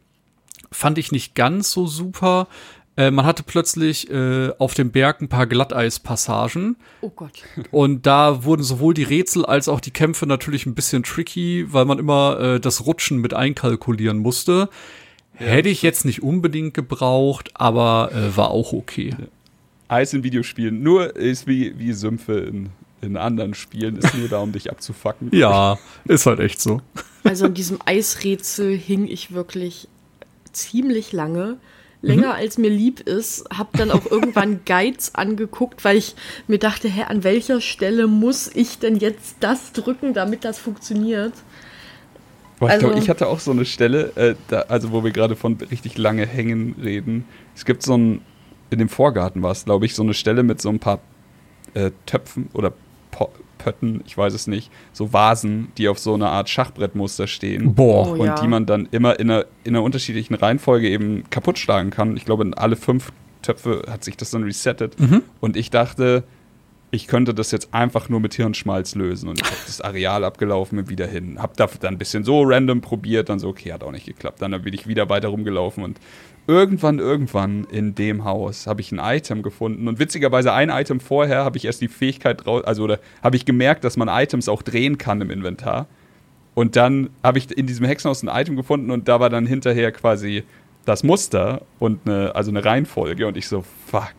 fand 0.73 0.99
ich 0.99 1.13
nicht 1.13 1.35
ganz 1.35 1.71
so 1.71 1.87
super. 1.87 2.49
Äh, 2.97 3.11
man 3.11 3.25
hatte 3.25 3.43
plötzlich 3.43 4.11
äh, 4.11 4.51
auf 4.59 4.75
dem 4.75 4.91
Berg 4.91 5.23
ein 5.23 5.29
paar 5.29 5.47
Glatteispassagen 5.47 6.77
Oh 7.01 7.11
Gott. 7.11 7.43
und 7.71 8.07
da 8.07 8.45
wurden 8.45 8.63
sowohl 8.63 8.93
die 8.93 9.03
Rätsel 9.03 9.47
als 9.47 9.69
auch 9.69 9.81
die 9.81 9.91
Kämpfe 9.91 10.27
natürlich 10.27 10.67
ein 10.67 10.75
bisschen 10.75 11.03
tricky, 11.03 11.67
weil 11.73 11.87
man 11.87 11.99
immer 11.99 12.39
äh, 12.39 12.61
das 12.61 12.85
Rutschen 12.85 13.19
mit 13.19 13.33
einkalkulieren 13.33 14.19
musste. 14.19 14.69
Hätte 15.35 15.71
ich 15.71 15.83
jetzt 15.83 16.05
nicht 16.05 16.23
unbedingt 16.23 16.75
gebraucht, 16.75 17.51
aber 17.55 18.13
äh, 18.13 18.37
war 18.37 18.51
auch 18.51 18.75
okay. 18.75 19.17
Eis 19.89 20.13
in 20.13 20.23
Videospielen 20.23 20.83
nur 20.83 21.17
ist 21.17 21.47
wie, 21.47 21.79
wie 21.79 21.93
Sümpfe 21.93 22.39
in, 22.41 22.71
in 23.01 23.17
anderen 23.17 23.55
Spielen, 23.55 23.97
ist 23.97 24.15
nur 24.15 24.29
da, 24.29 24.39
um 24.39 24.53
dich 24.53 24.71
abzufacken. 24.71 25.31
Ja, 25.33 25.79
ist 26.05 26.27
halt 26.27 26.41
echt 26.41 26.61
so. 26.61 26.81
Also 27.25 27.47
an 27.47 27.55
diesem 27.55 27.79
Eisrätsel 27.85 28.77
hing 28.77 29.07
ich 29.07 29.33
wirklich 29.33 29.89
ziemlich 30.53 31.13
lange. 31.13 31.59
Länger 32.05 32.35
als 32.35 32.59
mir 32.59 32.71
lieb 32.71 32.99
ist, 33.01 33.45
hab 33.57 33.73
dann 33.75 33.93
auch 33.93 34.11
irgendwann 34.11 34.61
Guides 34.67 35.15
angeguckt, 35.15 35.85
weil 35.85 35.97
ich 35.97 36.17
mir 36.49 36.59
dachte, 36.59 36.89
hä, 36.89 37.05
an 37.05 37.23
welcher 37.23 37.61
Stelle 37.61 38.09
muss 38.09 38.51
ich 38.53 38.81
denn 38.81 38.97
jetzt 38.97 39.37
das 39.39 39.73
drücken, 39.73 40.13
damit 40.13 40.45
das 40.45 40.59
funktioniert? 40.59 41.33
Boah, 42.59 42.67
ich, 42.67 42.73
Also- 42.73 42.89
glaub, 42.89 42.99
ich 43.01 43.09
hatte 43.09 43.29
auch 43.29 43.39
so 43.39 43.53
eine 43.53 43.65
Stelle, 43.65 44.13
äh, 44.17 44.35
da, 44.49 44.63
also 44.63 44.91
wo 44.91 45.05
wir 45.05 45.13
gerade 45.13 45.37
von 45.37 45.55
richtig 45.71 45.97
lange 45.97 46.27
Hängen 46.27 46.75
reden. 46.83 47.25
Es 47.55 47.65
gibt 47.65 47.83
so 47.85 47.97
ein, 47.97 48.21
in 48.71 48.79
dem 48.81 48.89
Vorgarten 48.89 49.41
war 49.43 49.53
es, 49.53 49.65
glaube 49.65 49.87
ich, 49.87 49.95
so 49.95 50.03
eine 50.03 50.15
Stelle 50.15 50.43
mit 50.43 50.61
so 50.61 50.71
ein 50.71 50.81
paar 50.81 50.99
äh, 51.75 51.93
Töpfen 52.07 52.49
oder 52.53 52.73
Po- 53.13 53.31
Pötten, 53.63 54.03
ich 54.07 54.17
weiß 54.17 54.35
es 54.35 54.47
nicht, 54.47 54.71
so 54.93 55.13
Vasen, 55.13 55.69
die 55.79 55.89
auf 55.89 55.99
so 55.99 56.15
einer 56.15 56.31
Art 56.31 56.49
Schachbrettmuster 56.49 57.27
stehen. 57.27 57.75
Boah. 57.75 58.09
Oh, 58.09 58.21
und 58.21 58.27
ja. 58.27 58.35
die 58.35 58.49
man 58.49 58.67
dann 58.67 58.89
immer 58.91 59.19
in 59.19 59.31
einer, 59.31 59.47
in 59.65 59.77
einer 59.77 59.85
unterschiedlichen 59.85 60.35
Reihenfolge 60.35 60.89
eben 60.89 61.25
kaputt 61.31 61.59
schlagen 61.59 61.91
kann. 61.91 62.17
Ich 62.17 62.25
glaube, 62.25 62.45
in 62.45 62.55
alle 62.55 62.77
fünf 62.77 63.13
Töpfe 63.43 63.83
hat 63.89 64.05
sich 64.05 64.17
das 64.17 64.31
dann 64.31 64.45
resettet. 64.45 64.97
Und 65.41 65.57
ich 65.57 65.71
dachte, 65.71 66.25
ich 66.95 67.07
könnte 67.07 67.33
das 67.33 67.51
jetzt 67.51 67.73
einfach 67.73 68.11
nur 68.11 68.21
mit 68.21 68.35
Hirnschmalz 68.35 68.95
lösen. 68.95 69.29
Und 69.29 69.41
ich 69.41 69.47
habe 69.47 69.57
das 69.67 69.81
Areal 69.81 70.25
abgelaufen 70.25 70.79
und 70.79 70.91
wieder 70.91 71.07
hin. 71.07 71.39
Hab 71.41 71.57
da 71.57 71.67
dann 71.81 71.95
ein 71.95 71.99
bisschen 71.99 72.23
so 72.23 72.43
random 72.43 72.83
probiert, 72.83 73.31
dann 73.31 73.39
so, 73.39 73.49
okay, 73.49 73.73
hat 73.73 73.83
auch 73.83 73.93
nicht 73.93 74.05
geklappt. 74.05 74.43
Dann 74.43 74.61
bin 74.63 74.75
ich 74.75 74.87
wieder 74.87 75.09
weiter 75.09 75.29
rumgelaufen 75.29 75.83
und 75.83 75.99
irgendwann, 76.47 76.99
irgendwann 76.99 77.65
in 77.65 77.95
dem 77.95 78.25
Haus 78.25 78.67
habe 78.67 78.81
ich 78.81 78.93
ein 78.93 78.99
Item 78.99 79.43
gefunden. 79.43 79.89
Und 79.89 79.99
witzigerweise 79.99 80.53
ein 80.53 80.71
Item 80.71 81.01
vorher 81.01 81.45
habe 81.45 81.57
ich 81.57 81.65
erst 81.65 81.81
die 81.81 81.89
Fähigkeit 81.89 82.47
raus, 82.47 82.65
also 82.65 82.85
oder 82.85 82.99
habe 83.23 83.37
ich 83.37 83.45
gemerkt, 83.45 83.85
dass 83.85 83.97
man 83.97 84.09
Items 84.09 84.49
auch 84.49 84.63
drehen 84.63 84.99
kann 84.99 85.21
im 85.21 85.31
Inventar. 85.31 85.87
Und 86.55 86.77
dann 86.77 87.11
habe 87.23 87.39
ich 87.39 87.57
in 87.57 87.67
diesem 87.67 87.87
Hexenhaus 87.87 88.23
ein 88.23 88.29
Item 88.29 88.57
gefunden 88.57 88.91
und 88.91 89.09
da 89.09 89.21
war 89.21 89.31
dann 89.31 89.47
hinterher 89.47 89.91
quasi 89.93 90.45
das 90.85 91.03
Muster 91.03 91.63
und 91.79 92.07
eine, 92.07 92.35
also 92.35 92.51
eine 92.51 92.65
Reihenfolge 92.65 93.27
und 93.27 93.37
ich 93.37 93.49
so, 93.49 93.65
fuck. 93.87 94.15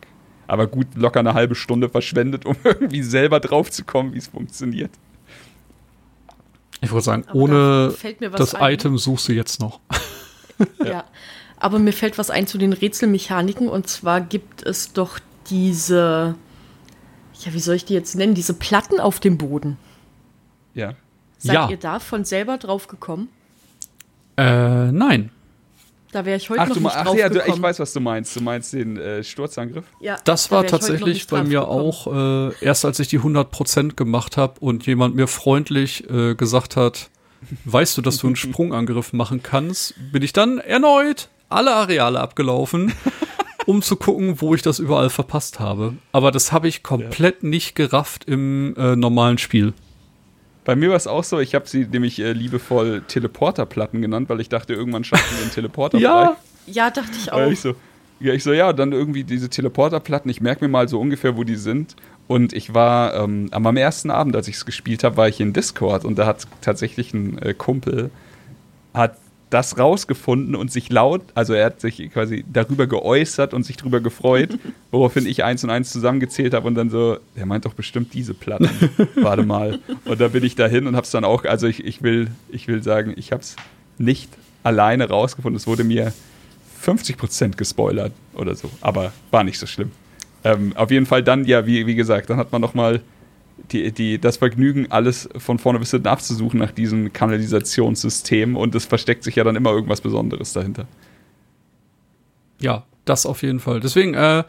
Aber 0.46 0.66
gut, 0.66 0.88
locker 0.96 1.20
eine 1.20 1.34
halbe 1.34 1.54
Stunde 1.54 1.88
verschwendet, 1.88 2.44
um 2.44 2.56
irgendwie 2.64 3.02
selber 3.02 3.40
drauf 3.40 3.70
zu 3.70 3.84
kommen, 3.84 4.14
wie 4.14 4.18
es 4.18 4.28
funktioniert. 4.28 4.90
Ich 6.80 6.90
würde 6.90 7.02
sagen, 7.02 7.24
Aber 7.26 7.32
da 7.32 7.38
ohne 7.38 7.90
fällt 7.92 8.20
mir 8.20 8.32
was 8.32 8.38
das 8.38 8.54
ein. 8.54 8.74
Item 8.74 8.98
suchst 8.98 9.28
du 9.28 9.32
jetzt 9.32 9.60
noch. 9.60 9.80
Ja. 10.84 11.04
Aber 11.58 11.78
mir 11.78 11.92
fällt 11.92 12.18
was 12.18 12.30
ein 12.30 12.46
zu 12.46 12.58
den 12.58 12.72
Rätselmechaniken 12.72 13.68
und 13.68 13.88
zwar 13.88 14.20
gibt 14.20 14.62
es 14.64 14.92
doch 14.92 15.18
diese, 15.48 16.34
ja, 17.40 17.52
wie 17.54 17.60
soll 17.60 17.76
ich 17.76 17.84
die 17.84 17.94
jetzt 17.94 18.16
nennen, 18.16 18.34
diese 18.34 18.54
Platten 18.54 19.00
auf 19.00 19.20
dem 19.20 19.38
Boden. 19.38 19.76
Ja. 20.74 20.94
Seid 21.38 21.54
Ja. 21.54 21.68
ihr 21.70 21.76
da 21.76 22.00
von 22.00 22.24
selber 22.24 22.58
drauf 22.58 22.88
gekommen? 22.88 23.28
Äh, 24.36 24.90
nein. 24.92 25.30
Da 26.10 26.24
wäre 26.24 26.36
ich 26.36 26.48
heute 26.48 26.60
Ach, 26.60 26.68
noch 26.68 26.74
du, 26.76 26.80
nicht 26.80 26.94
ach 26.96 27.04
drauf 27.06 27.18
ja, 27.18 27.28
gekommen. 27.28 27.56
ich 27.56 27.62
weiß, 27.62 27.78
was 27.80 27.92
du 27.92 28.00
meinst. 28.00 28.36
Du 28.36 28.40
meinst 28.40 28.72
den 28.72 28.96
äh, 28.96 29.24
Sturzangriff? 29.24 29.84
Ja, 30.00 30.16
Das 30.24 30.48
da 30.48 30.56
war 30.56 30.66
tatsächlich 30.66 31.26
bei 31.26 31.42
mir 31.42 31.60
gekommen. 31.60 31.80
auch 31.80 32.06
äh, 32.52 32.64
erst, 32.64 32.84
als 32.84 33.00
ich 33.00 33.08
die 33.08 33.18
100% 33.20 33.94
gemacht 33.96 34.36
habe 34.36 34.54
und 34.60 34.86
jemand 34.86 35.16
mir 35.16 35.26
freundlich 35.26 36.08
äh, 36.08 36.34
gesagt 36.36 36.76
hat, 36.76 37.10
weißt 37.64 37.96
du, 37.98 38.02
dass 38.02 38.18
du 38.18 38.28
einen 38.28 38.36
Sprungangriff 38.36 39.12
machen 39.12 39.42
kannst, 39.42 39.94
bin 40.12 40.22
ich 40.22 40.32
dann 40.32 40.58
erneut 40.58 41.28
alle 41.54 41.74
Areale 41.74 42.20
abgelaufen, 42.20 42.92
um 43.66 43.82
zu 43.82 43.96
gucken, 43.96 44.40
wo 44.40 44.54
ich 44.54 44.62
das 44.62 44.78
überall 44.78 45.10
verpasst 45.10 45.60
habe. 45.60 45.94
Aber 46.12 46.30
das 46.30 46.52
habe 46.52 46.68
ich 46.68 46.82
komplett 46.82 47.42
nicht 47.42 47.74
gerafft 47.74 48.24
im 48.26 48.74
äh, 48.76 48.96
normalen 48.96 49.38
Spiel. 49.38 49.72
Bei 50.64 50.76
mir 50.76 50.88
war 50.90 50.96
es 50.96 51.06
auch 51.06 51.24
so, 51.24 51.40
ich 51.40 51.54
habe 51.54 51.68
sie 51.68 51.84
nämlich 51.86 52.18
äh, 52.20 52.32
liebevoll 52.32 53.02
Teleporterplatten 53.06 54.00
genannt, 54.00 54.28
weil 54.30 54.40
ich 54.40 54.48
dachte, 54.48 54.72
irgendwann 54.72 55.04
schaffen 55.04 55.24
wir 55.36 55.44
den 55.46 55.52
Teleporter 55.52 55.98
Ja. 55.98 56.26
frei. 56.28 56.36
Ja, 56.66 56.90
dachte 56.90 57.10
ich 57.18 57.26
Ja, 57.26 57.32
auch. 57.34 57.50
ich 57.50 57.60
so, 57.60 57.74
ja, 58.20 58.32
ich 58.32 58.42
so, 58.42 58.52
ja, 58.54 58.72
dann 58.72 58.92
irgendwie 58.92 59.24
diese 59.24 59.50
Teleporterplatten, 59.50 60.30
ich 60.30 60.40
merke 60.40 60.64
mir 60.64 60.70
mal 60.70 60.88
so 60.88 60.98
ungefähr, 60.98 61.36
wo 61.36 61.44
die 61.44 61.56
sind. 61.56 61.96
Und 62.26 62.54
ich 62.54 62.72
war, 62.72 63.14
ähm, 63.16 63.48
am 63.50 63.66
am 63.66 63.76
ersten 63.76 64.10
Abend, 64.10 64.34
als 64.34 64.48
ich 64.48 64.54
es 64.56 64.64
gespielt 64.64 65.04
habe, 65.04 65.18
war 65.18 65.28
ich 65.28 65.40
in 65.40 65.52
Discord 65.52 66.06
und 66.06 66.18
da 66.18 66.24
hat 66.24 66.46
tatsächlich 66.62 67.12
ein 67.12 67.36
äh, 67.42 67.52
Kumpel, 67.52 68.10
hat 68.94 69.18
das 69.54 69.78
rausgefunden 69.78 70.56
und 70.56 70.72
sich 70.72 70.90
laut, 70.90 71.22
also 71.34 71.54
er 71.54 71.66
hat 71.66 71.80
sich 71.80 72.10
quasi 72.12 72.44
darüber 72.52 72.88
geäußert 72.88 73.54
und 73.54 73.62
sich 73.62 73.76
darüber 73.76 74.00
gefreut, 74.00 74.58
woraufhin 74.90 75.26
ich 75.26 75.44
eins 75.44 75.62
und 75.62 75.70
eins 75.70 75.92
zusammengezählt 75.92 76.54
habe 76.54 76.66
und 76.66 76.74
dann 76.74 76.90
so, 76.90 77.18
der 77.36 77.46
meint 77.46 77.64
doch 77.64 77.74
bestimmt 77.74 78.12
diese 78.14 78.34
Platten. 78.34 78.68
Warte 79.14 79.44
mal. 79.44 79.78
Und 80.06 80.20
da 80.20 80.26
bin 80.26 80.42
ich 80.42 80.56
dahin 80.56 80.88
und 80.88 80.96
hab's 80.96 81.12
dann 81.12 81.24
auch, 81.24 81.44
also 81.44 81.68
ich, 81.68 81.84
ich 81.84 82.02
will, 82.02 82.32
ich 82.50 82.66
will 82.66 82.82
sagen, 82.82 83.14
ich 83.16 83.30
hab's 83.30 83.54
nicht 83.96 84.28
alleine 84.64 85.08
rausgefunden. 85.08 85.56
Es 85.56 85.68
wurde 85.68 85.84
mir 85.84 86.12
50% 86.84 87.56
gespoilert 87.56 88.12
oder 88.34 88.56
so, 88.56 88.68
aber 88.80 89.12
war 89.30 89.44
nicht 89.44 89.60
so 89.60 89.66
schlimm. 89.66 89.92
Ähm, 90.42 90.72
auf 90.74 90.90
jeden 90.90 91.06
Fall 91.06 91.22
dann, 91.22 91.44
ja, 91.44 91.64
wie, 91.64 91.86
wie 91.86 91.94
gesagt, 91.94 92.28
dann 92.28 92.38
hat 92.38 92.50
man 92.50 92.60
nochmal 92.60 93.02
die, 93.70 93.92
die, 93.92 94.18
das 94.18 94.38
Vergnügen, 94.38 94.90
alles 94.90 95.28
von 95.36 95.58
vorne 95.58 95.78
bis 95.78 95.90
hinten 95.90 96.08
abzusuchen 96.08 96.58
nach 96.58 96.72
diesem 96.72 97.12
Kanalisationssystem 97.12 98.56
und 98.56 98.74
es 98.74 98.84
versteckt 98.84 99.24
sich 99.24 99.36
ja 99.36 99.44
dann 99.44 99.56
immer 99.56 99.70
irgendwas 99.70 100.00
Besonderes 100.00 100.52
dahinter. 100.52 100.86
Ja, 102.60 102.84
das 103.04 103.26
auf 103.26 103.42
jeden 103.42 103.60
Fall. 103.60 103.80
Deswegen, 103.80 104.14
äh, 104.14 104.44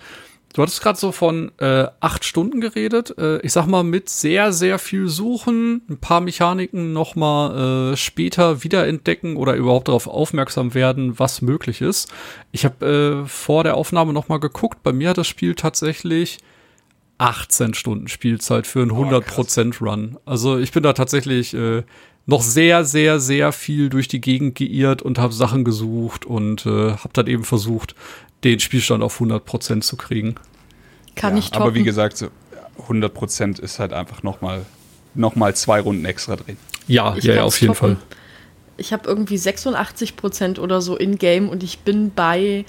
du 0.53 0.61
hattest 0.61 0.81
gerade 0.81 0.97
so 0.97 1.11
von 1.11 1.51
äh, 1.59 1.87
acht 1.99 2.23
Stunden 2.23 2.61
geredet. 2.61 3.17
Äh, 3.17 3.39
ich 3.41 3.53
sag 3.53 3.67
mal, 3.67 3.83
mit 3.83 4.09
sehr, 4.09 4.53
sehr 4.53 4.79
viel 4.79 5.07
Suchen, 5.07 5.81
ein 5.89 5.97
paar 5.97 6.21
Mechaniken 6.21 6.93
noch 6.93 7.15
mal 7.15 7.93
äh, 7.93 7.97
später 7.97 8.63
wiederentdecken 8.63 9.35
oder 9.37 9.55
überhaupt 9.55 9.87
darauf 9.87 10.07
aufmerksam 10.07 10.73
werden, 10.73 11.19
was 11.19 11.41
möglich 11.41 11.81
ist. 11.81 12.11
Ich 12.51 12.65
habe 12.65 13.23
äh, 13.25 13.27
vor 13.27 13.63
der 13.63 13.75
Aufnahme 13.75 14.13
noch 14.13 14.29
mal 14.29 14.39
geguckt. 14.39 14.83
Bei 14.83 14.93
mir 14.93 15.09
hat 15.09 15.17
das 15.17 15.27
Spiel 15.27 15.55
tatsächlich 15.55 16.39
18 17.17 17.73
Stunden 17.73 18.07
Spielzeit 18.07 18.67
für 18.67 18.81
einen 18.81 18.91
100% 18.91 19.79
Run. 19.83 20.17
Also 20.25 20.57
ich 20.57 20.71
bin 20.71 20.83
da 20.83 20.93
tatsächlich 20.93 21.53
äh, 21.53 21.83
noch 22.25 22.41
sehr, 22.41 22.83
sehr, 22.83 23.19
sehr 23.19 23.51
viel 23.51 23.89
durch 23.89 24.07
die 24.07 24.21
Gegend 24.21 24.55
geirrt 24.55 25.01
und 25.01 25.17
habe 25.17 25.33
Sachen 25.33 25.63
gesucht 25.63 26.25
und 26.25 26.65
äh, 26.65 26.91
habe 26.91 27.09
dann 27.13 27.27
eben 27.27 27.43
versucht, 27.43 27.95
den 28.43 28.59
Spielstand 28.59 29.03
auf 29.03 29.19
100% 29.21 29.81
zu 29.81 29.95
kriegen. 29.95 30.35
Kann 31.15 31.33
ja, 31.33 31.39
ich 31.39 31.51
toppen. 31.51 31.61
Aber 31.63 31.75
wie 31.75 31.83
gesagt, 31.83 32.17
so 32.17 32.27
100% 32.87 33.61
ist 33.61 33.79
halt 33.79 33.93
einfach 33.93 34.23
nochmal 34.23 34.65
noch 35.13 35.35
mal 35.35 35.55
zwei 35.55 35.79
Runden 35.79 36.03
extra 36.05 36.35
drehen. 36.35 36.57
Ja, 36.87 37.15
Ich 37.15 37.23
ja, 37.23 37.35
ja, 37.35 37.43
auf 37.43 37.59
jeden 37.61 37.73
toppen. 37.73 37.97
Fall. 37.97 38.05
Ich 38.77 38.91
habe 38.91 39.07
irgendwie 39.07 39.37
86 39.37 40.17
Prozent 40.17 40.59
oder 40.59 40.81
so 40.81 40.97
in-game 40.97 41.47
und 41.47 41.63
ich 41.63 41.79
bin 41.79 42.11
bei, 42.13 42.65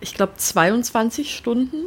ich 0.00 0.14
glaube, 0.14 0.34
22 0.36 1.34
Stunden. 1.34 1.86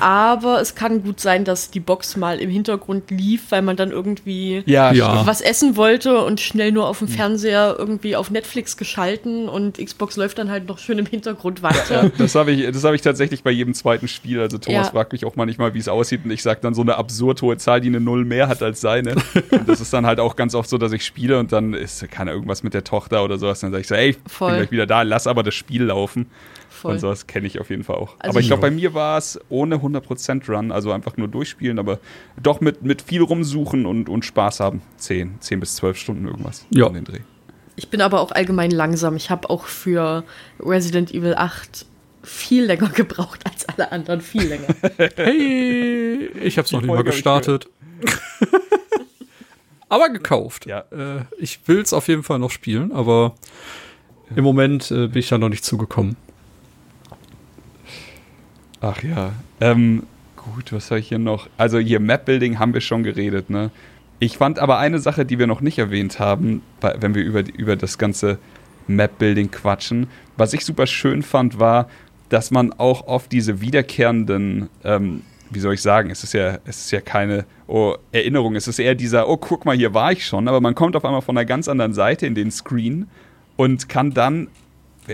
Aber 0.00 0.60
es 0.60 0.74
kann 0.74 1.02
gut 1.02 1.18
sein, 1.18 1.44
dass 1.44 1.70
die 1.70 1.80
Box 1.80 2.16
mal 2.16 2.38
im 2.40 2.50
Hintergrund 2.50 3.10
lief, 3.10 3.50
weil 3.50 3.62
man 3.62 3.76
dann 3.76 3.90
irgendwie 3.90 4.62
Ja, 4.66 4.92
Ja. 4.92 5.26
was 5.26 5.40
essen 5.40 5.76
wollte 5.76 6.22
und 6.24 6.40
schnell 6.40 6.72
nur 6.72 6.86
auf 6.88 6.98
dem 6.98 7.08
Fernseher 7.08 7.74
irgendwie 7.78 8.14
auf 8.14 8.30
Netflix 8.30 8.76
geschalten 8.76 9.48
und 9.48 9.78
Xbox 9.78 10.16
läuft 10.16 10.38
dann 10.38 10.50
halt 10.50 10.68
noch 10.68 10.78
schön 10.78 10.98
im 10.98 11.06
Hintergrund 11.06 11.62
weiter. 11.62 12.04
Ja, 12.04 12.08
das 12.18 12.34
habe 12.34 12.52
ich, 12.52 12.70
das 12.70 12.84
hab 12.84 12.94
ich 12.94 13.00
tatsächlich 13.02 13.42
bei 13.42 13.50
jedem 13.50 13.74
zweiten 13.74 14.08
Spiel. 14.08 14.40
Also 14.40 14.58
Thomas 14.58 14.86
Ja. 14.88 14.92
fragt 14.92 15.12
mich 15.12 15.24
auch 15.24 15.36
manchmal, 15.36 15.74
wie 15.74 15.78
es 15.78 15.88
aussieht 15.88 16.20
und 16.24 16.30
ich 16.30 16.42
sage 16.42 16.60
dann 16.62 16.74
so 16.74 16.82
eine 16.82 16.96
absurd 16.96 17.40
hohe 17.42 17.56
Zahl, 17.56 17.80
die 17.80 17.88
eine 17.88 18.00
Null 18.00 18.24
mehr 18.24 18.48
hat 18.48 18.62
als 18.62 18.80
seine. 18.80 19.16
und 19.50 19.68
das 19.68 19.80
ist 19.80 19.92
dann 19.92 20.06
halt 20.06 20.20
auch 20.20 20.36
ganz 20.36 20.54
oft 20.54 20.68
so, 20.68 20.78
dass 20.78 20.92
ich 20.92 21.04
spiele 21.04 21.38
und 21.38 21.50
dann 21.52 21.72
ist 21.74 22.08
keine 22.10 22.30
irgendwas 22.32 22.62
mit 22.62 22.74
der 22.74 22.84
Tochter 22.84 23.24
oder 23.24 23.38
sowas. 23.38 23.60
Dann 23.60 23.70
sage 23.72 23.80
ich 23.80 23.88
so, 23.88 23.94
ey, 23.94 24.10
ich 24.10 24.18
Voll. 24.26 24.50
bin 24.50 24.58
gleich 24.58 24.70
wieder 24.70 24.86
da, 24.86 25.02
lass 25.02 25.26
aber 25.26 25.42
das 25.42 25.54
Spiel 25.54 25.84
laufen. 25.84 26.26
Voll. 26.78 26.92
Und 26.92 27.00
sowas 27.00 27.26
kenne 27.26 27.46
ich 27.46 27.58
auf 27.60 27.70
jeden 27.70 27.82
Fall 27.82 27.96
auch. 27.96 28.14
Also 28.20 28.30
aber 28.30 28.40
ich 28.40 28.46
glaube, 28.46 28.62
bei 28.62 28.70
mir 28.70 28.94
war 28.94 29.18
es 29.18 29.38
ohne 29.48 29.76
100% 29.76 30.48
Run, 30.50 30.70
also 30.70 30.92
einfach 30.92 31.16
nur 31.16 31.26
durchspielen, 31.28 31.78
aber 31.78 31.98
doch 32.40 32.60
mit, 32.60 32.82
mit 32.82 33.02
viel 33.02 33.22
rumsuchen 33.22 33.84
und, 33.84 34.08
und 34.08 34.24
Spaß 34.24 34.60
haben. 34.60 34.80
10, 34.98 35.40
10 35.40 35.60
bis 35.60 35.74
12 35.76 35.96
Stunden 35.98 36.26
irgendwas 36.26 36.66
Ja. 36.70 36.86
um 36.86 36.94
den 36.94 37.04
Dreh. 37.04 37.20
Ich 37.74 37.88
bin 37.90 38.00
aber 38.00 38.20
auch 38.20 38.30
allgemein 38.32 38.70
langsam. 38.70 39.16
Ich 39.16 39.30
habe 39.30 39.50
auch 39.50 39.64
für 39.66 40.24
Resident 40.60 41.12
Evil 41.12 41.34
8 41.34 41.86
viel 42.22 42.64
länger 42.64 42.88
gebraucht 42.94 43.40
als 43.44 43.68
alle 43.68 43.90
anderen. 43.92 44.20
Viel 44.20 44.44
länger. 44.44 44.66
Hey, 45.16 46.26
ich 46.42 46.58
habe 46.58 46.66
es 46.66 46.72
noch 46.72 46.80
nicht 46.80 46.88
mal 46.88 47.02
gestartet. 47.04 47.68
aber 49.88 50.10
gekauft. 50.10 50.66
Ja. 50.66 50.84
Äh, 50.90 51.24
ich 51.38 51.60
will 51.66 51.80
es 51.80 51.92
auf 51.92 52.08
jeden 52.08 52.22
Fall 52.22 52.38
noch 52.38 52.50
spielen, 52.50 52.92
aber 52.92 53.34
im 54.34 54.44
Moment 54.44 54.90
äh, 54.90 55.06
bin 55.08 55.18
ich 55.20 55.28
da 55.28 55.38
noch 55.38 55.48
nicht 55.48 55.64
zugekommen. 55.64 56.16
Ach 58.80 59.02
ja. 59.02 59.32
Ähm, 59.60 60.04
gut, 60.36 60.72
was 60.72 60.90
habe 60.90 61.00
ich 61.00 61.08
hier 61.08 61.18
noch? 61.18 61.48
Also 61.56 61.78
hier 61.78 62.00
Map-Building 62.00 62.58
haben 62.58 62.74
wir 62.74 62.80
schon 62.80 63.02
geredet, 63.02 63.50
ne? 63.50 63.70
Ich 64.20 64.38
fand 64.38 64.58
aber 64.58 64.78
eine 64.78 64.98
Sache, 64.98 65.24
die 65.24 65.38
wir 65.38 65.46
noch 65.46 65.60
nicht 65.60 65.78
erwähnt 65.78 66.18
haben, 66.18 66.62
wenn 66.80 67.14
wir 67.14 67.22
über, 67.22 67.44
über 67.56 67.76
das 67.76 67.98
ganze 67.98 68.38
Map-Building 68.88 69.50
quatschen. 69.50 70.08
Was 70.36 70.52
ich 70.54 70.64
super 70.64 70.86
schön 70.86 71.22
fand, 71.22 71.60
war, 71.60 71.88
dass 72.28 72.50
man 72.50 72.72
auch 72.72 73.06
oft 73.06 73.30
diese 73.30 73.60
wiederkehrenden, 73.60 74.68
ähm, 74.82 75.22
wie 75.50 75.60
soll 75.60 75.74
ich 75.74 75.82
sagen, 75.82 76.10
es 76.10 76.24
ist 76.24 76.34
ja, 76.34 76.58
es 76.64 76.78
ist 76.78 76.90
ja 76.90 77.00
keine 77.00 77.44
oh, 77.68 77.94
Erinnerung, 78.12 78.56
es 78.56 78.66
ist 78.66 78.78
eher 78.78 78.94
dieser, 78.94 79.28
oh, 79.28 79.36
guck 79.36 79.64
mal, 79.64 79.76
hier 79.76 79.94
war 79.94 80.12
ich 80.12 80.26
schon, 80.26 80.48
aber 80.48 80.60
man 80.60 80.74
kommt 80.74 80.96
auf 80.96 81.04
einmal 81.04 81.22
von 81.22 81.36
einer 81.36 81.46
ganz 81.46 81.68
anderen 81.68 81.94
Seite 81.94 82.26
in 82.26 82.34
den 82.34 82.50
Screen 82.50 83.08
und 83.56 83.88
kann 83.88 84.12
dann 84.12 84.48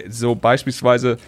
so 0.08 0.34
beispielsweise 0.34 1.18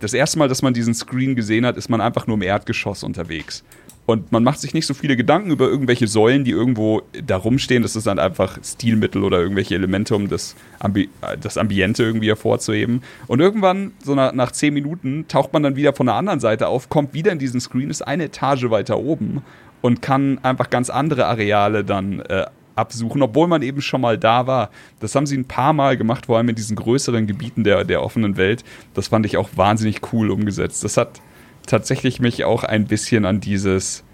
das 0.00 0.14
erste 0.14 0.38
Mal, 0.38 0.48
dass 0.48 0.62
man 0.62 0.74
diesen 0.74 0.94
Screen 0.94 1.34
gesehen 1.34 1.66
hat, 1.66 1.76
ist 1.76 1.88
man 1.88 2.00
einfach 2.00 2.26
nur 2.26 2.36
im 2.36 2.42
Erdgeschoss 2.42 3.02
unterwegs. 3.02 3.64
Und 4.06 4.32
man 4.32 4.42
macht 4.42 4.58
sich 4.58 4.72
nicht 4.72 4.86
so 4.86 4.94
viele 4.94 5.16
Gedanken 5.16 5.50
über 5.50 5.68
irgendwelche 5.68 6.08
Säulen, 6.08 6.42
die 6.42 6.52
irgendwo 6.52 7.02
da 7.26 7.36
rumstehen. 7.36 7.82
Das 7.82 7.94
ist 7.94 8.06
dann 8.06 8.18
einfach 8.18 8.58
Stilmittel 8.64 9.22
oder 9.22 9.38
irgendwelche 9.38 9.74
Elemente, 9.74 10.16
um 10.16 10.30
das, 10.30 10.56
Ambi 10.78 11.10
das 11.42 11.58
Ambiente 11.58 12.04
irgendwie 12.04 12.28
hervorzuheben. 12.28 13.02
Und 13.26 13.40
irgendwann, 13.40 13.92
so 14.02 14.14
nach, 14.14 14.32
nach 14.32 14.52
zehn 14.52 14.72
Minuten, 14.72 15.26
taucht 15.28 15.52
man 15.52 15.62
dann 15.62 15.76
wieder 15.76 15.92
von 15.92 16.06
der 16.06 16.14
anderen 16.14 16.40
Seite 16.40 16.68
auf, 16.68 16.88
kommt 16.88 17.12
wieder 17.12 17.32
in 17.32 17.38
diesen 17.38 17.60
Screen, 17.60 17.90
ist 17.90 18.00
eine 18.00 18.24
Etage 18.24 18.70
weiter 18.70 18.98
oben 18.98 19.42
und 19.82 20.00
kann 20.00 20.38
einfach 20.42 20.70
ganz 20.70 20.88
andere 20.88 21.26
Areale 21.26 21.84
dann 21.84 22.20
äh, 22.20 22.46
absuchen, 22.78 23.22
obwohl 23.22 23.48
man 23.48 23.62
eben 23.62 23.82
schon 23.82 24.00
mal 24.00 24.16
da 24.16 24.46
war. 24.46 24.70
Das 25.00 25.14
haben 25.14 25.26
sie 25.26 25.36
ein 25.36 25.46
paar 25.46 25.72
Mal 25.72 25.96
gemacht, 25.96 26.26
vor 26.26 26.38
allem 26.38 26.48
in 26.48 26.54
diesen 26.54 26.76
größeren 26.76 27.26
Gebieten 27.26 27.64
der, 27.64 27.84
der 27.84 28.02
offenen 28.02 28.36
Welt. 28.36 28.64
Das 28.94 29.08
fand 29.08 29.26
ich 29.26 29.36
auch 29.36 29.50
wahnsinnig 29.56 30.12
cool 30.12 30.30
umgesetzt. 30.30 30.84
Das 30.84 30.96
hat 30.96 31.20
tatsächlich 31.66 32.20
mich 32.20 32.44
auch 32.44 32.64
ein 32.64 32.86
bisschen 32.86 33.24
an 33.24 33.40
dieses, 33.40 34.04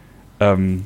ähm, 0.40 0.84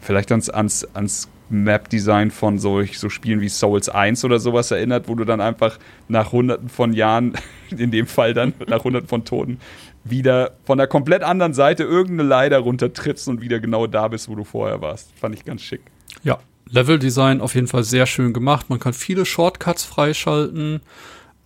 vielleicht 0.00 0.30
ans, 0.32 0.48
ans, 0.48 0.84
ans 0.94 1.28
Map-Design 1.50 2.30
von 2.30 2.58
so, 2.58 2.82
so 2.84 3.08
Spielen 3.08 3.40
wie 3.40 3.48
Souls 3.48 3.88
1 3.88 4.24
oder 4.24 4.38
sowas 4.38 4.70
erinnert, 4.70 5.08
wo 5.08 5.14
du 5.14 5.24
dann 5.24 5.40
einfach 5.40 5.78
nach 6.08 6.32
hunderten 6.32 6.68
von 6.68 6.92
Jahren, 6.92 7.34
in 7.76 7.90
dem 7.90 8.06
Fall 8.06 8.34
dann 8.34 8.54
nach 8.66 8.84
hunderten 8.84 9.08
von 9.08 9.24
Toten, 9.24 9.58
wieder 10.04 10.52
von 10.64 10.78
der 10.78 10.86
komplett 10.86 11.22
anderen 11.22 11.54
Seite 11.54 11.84
irgendeine 11.84 12.28
Leiter 12.28 12.58
runtertrittst 12.58 13.28
und 13.28 13.40
wieder 13.40 13.60
genau 13.60 13.86
da 13.86 14.08
bist, 14.08 14.28
wo 14.28 14.34
du 14.34 14.44
vorher 14.44 14.80
warst. 14.80 15.12
Fand 15.18 15.34
ich 15.34 15.44
ganz 15.44 15.62
schick. 15.62 15.82
Ja, 16.22 16.38
Level-Design 16.70 17.40
auf 17.40 17.54
jeden 17.54 17.66
Fall 17.66 17.84
sehr 17.84 18.06
schön 18.06 18.32
gemacht. 18.32 18.70
Man 18.70 18.78
kann 18.78 18.92
viele 18.92 19.24
Shortcuts 19.24 19.84
freischalten. 19.84 20.80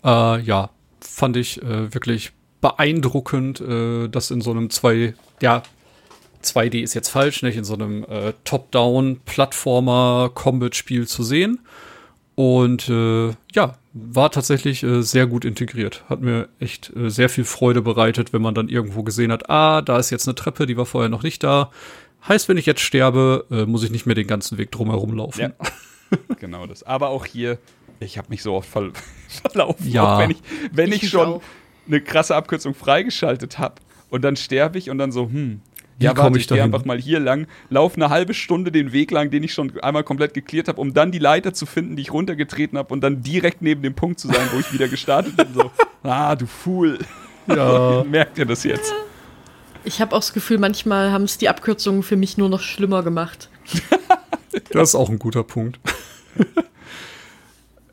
Äh, 0.05 0.41
ja, 0.41 0.71
fand 1.01 1.37
ich 1.37 1.63
äh, 1.63 1.95
wirklich 1.95 2.33
beeindruckend, 2.61 3.61
äh, 3.61 4.09
das 4.09 4.31
in 4.31 4.41
so 4.41 4.51
einem 4.51 4.71
2, 4.71 5.15
ja, 5.41 5.63
2D 6.43 6.83
ist 6.83 6.95
jetzt 6.95 7.11
falsch, 7.11 7.43
nicht 7.43 7.57
in 7.57 7.65
so 7.65 7.75
einem 7.75 8.05
äh, 8.05 8.33
Top-Down-Plattformer-Combat-Spiel 8.45 11.07
zu 11.07 11.23
sehen. 11.23 11.61
Und 12.35 12.89
äh, 12.89 13.29
ja, 13.53 13.77
war 13.93 14.31
tatsächlich 14.31 14.83
äh, 14.83 15.03
sehr 15.03 15.27
gut 15.27 15.45
integriert. 15.45 16.03
Hat 16.09 16.23
mir 16.23 16.49
echt 16.61 16.91
äh, 16.97 17.11
sehr 17.11 17.29
viel 17.29 17.45
Freude 17.45 17.83
bereitet, 17.83 18.33
wenn 18.33 18.41
man 18.41 18.55
dann 18.55 18.69
irgendwo 18.69 19.03
gesehen 19.03 19.31
hat, 19.31 19.51
ah, 19.51 19.83
da 19.83 19.99
ist 19.99 20.09
jetzt 20.11 20.27
eine 20.27 20.35
Treppe, 20.35 20.65
die 20.67 20.79
war 20.79 20.87
vorher 20.87 21.11
noch 21.11 21.23
nicht 21.23 21.45
da. 21.45 21.71
Heißt, 22.29 22.49
wenn 22.49 22.57
ich 22.57 22.67
jetzt 22.67 22.81
sterbe, 22.81 23.47
äh, 23.51 23.65
muss 23.67 23.83
ich 23.83 23.91
nicht 23.91 24.07
mehr 24.07 24.15
den 24.15 24.27
ganzen 24.27 24.59
Weg 24.59 24.71
drumherum 24.71 25.15
laufen. 25.17 25.41
Ja. 25.41 25.51
genau 26.39 26.67
das. 26.67 26.83
Aber 26.83 27.09
auch 27.09 27.27
hier, 27.27 27.59
ich 28.01 28.19
habe 28.19 28.29
mich 28.31 28.43
so 28.43 28.55
oft 28.55 28.69
ver 28.69 28.91
verlaufen, 29.29 29.89
Ja. 29.91 30.15
auch 30.17 30.19
wenn 30.21 30.31
ich, 30.31 30.39
wenn 30.73 30.93
ich, 30.93 31.03
Ich 31.05 31.11
schon 31.11 31.27
auch. 31.27 31.43
eine 31.89 32.01
krasse 32.01 32.37
Abkürzung 32.37 32.75
freigeschaltet 32.75 33.59
habe 33.59 33.77
und 34.11 34.23
dann 34.23 34.37
sterbe 34.37 34.79
ich 34.79 34.89
und 34.91 34.99
dann 34.99 35.11
so, 35.11 35.25
hm, 35.25 35.61
Wie 35.99 36.05
ja, 36.05 36.13
komm 36.15 36.25
warte, 36.25 36.39
ich 36.39 36.45
ich 36.45 36.49
gehe 36.49 36.63
einfach 36.63 36.85
mal 36.85 36.99
hier 37.01 37.19
lang, 37.19 37.47
laufe 37.71 37.97
eine 37.97 38.09
halbe 38.11 38.35
Stunde 38.35 38.71
den 38.71 38.93
Weg 38.93 39.11
lang, 39.11 39.31
den 39.31 39.43
ich 39.43 39.53
schon 39.53 39.79
einmal 39.81 40.05
komplett 40.05 40.33
geklärt 40.35 40.69
habe, 40.69 40.81
um 40.81 40.95
dann 40.95 41.11
die 41.13 41.19
Leiter 41.19 41.53
zu 41.55 41.67
finden, 41.67 41.97
die 41.97 42.03
ich 42.03 42.13
runtergetreten 42.13 42.79
habe 42.79 42.93
und 42.95 43.01
dann 43.01 43.23
direkt 43.23 43.63
neben 43.63 43.83
dem 43.83 43.95
Punkt 43.95 44.21
zu 44.21 44.29
sein, 44.29 44.49
wo 44.53 44.61
ich 44.61 44.73
wieder 44.73 44.87
gestartet 44.89 45.37
bin. 45.37 45.49
So, 45.55 45.71
ah, 46.05 46.37
du 46.37 46.47
Fool. 46.47 46.99
Ja. 47.49 48.05
Merkt 48.05 48.39
ihr 48.39 48.47
das 48.47 48.63
jetzt? 48.63 48.93
Ich 49.85 50.01
habe 50.01 50.15
auch 50.15 50.21
das 50.21 50.33
Gefühl, 50.33 50.59
manchmal 50.59 51.13
haben 51.13 51.25
es 51.25 51.39
die 51.39 51.49
Abkürzungen 51.49 52.03
für 52.03 52.17
mich 52.17 52.37
nur 52.37 52.49
noch 52.49 52.61
schlimmer 52.61 53.03
gemacht. 53.03 53.49
Das 54.71 54.91
ist 54.91 54.95
auch 54.95 55.09
ein 55.09 55.19
guter 55.19 55.45
Punkt. 55.45 55.81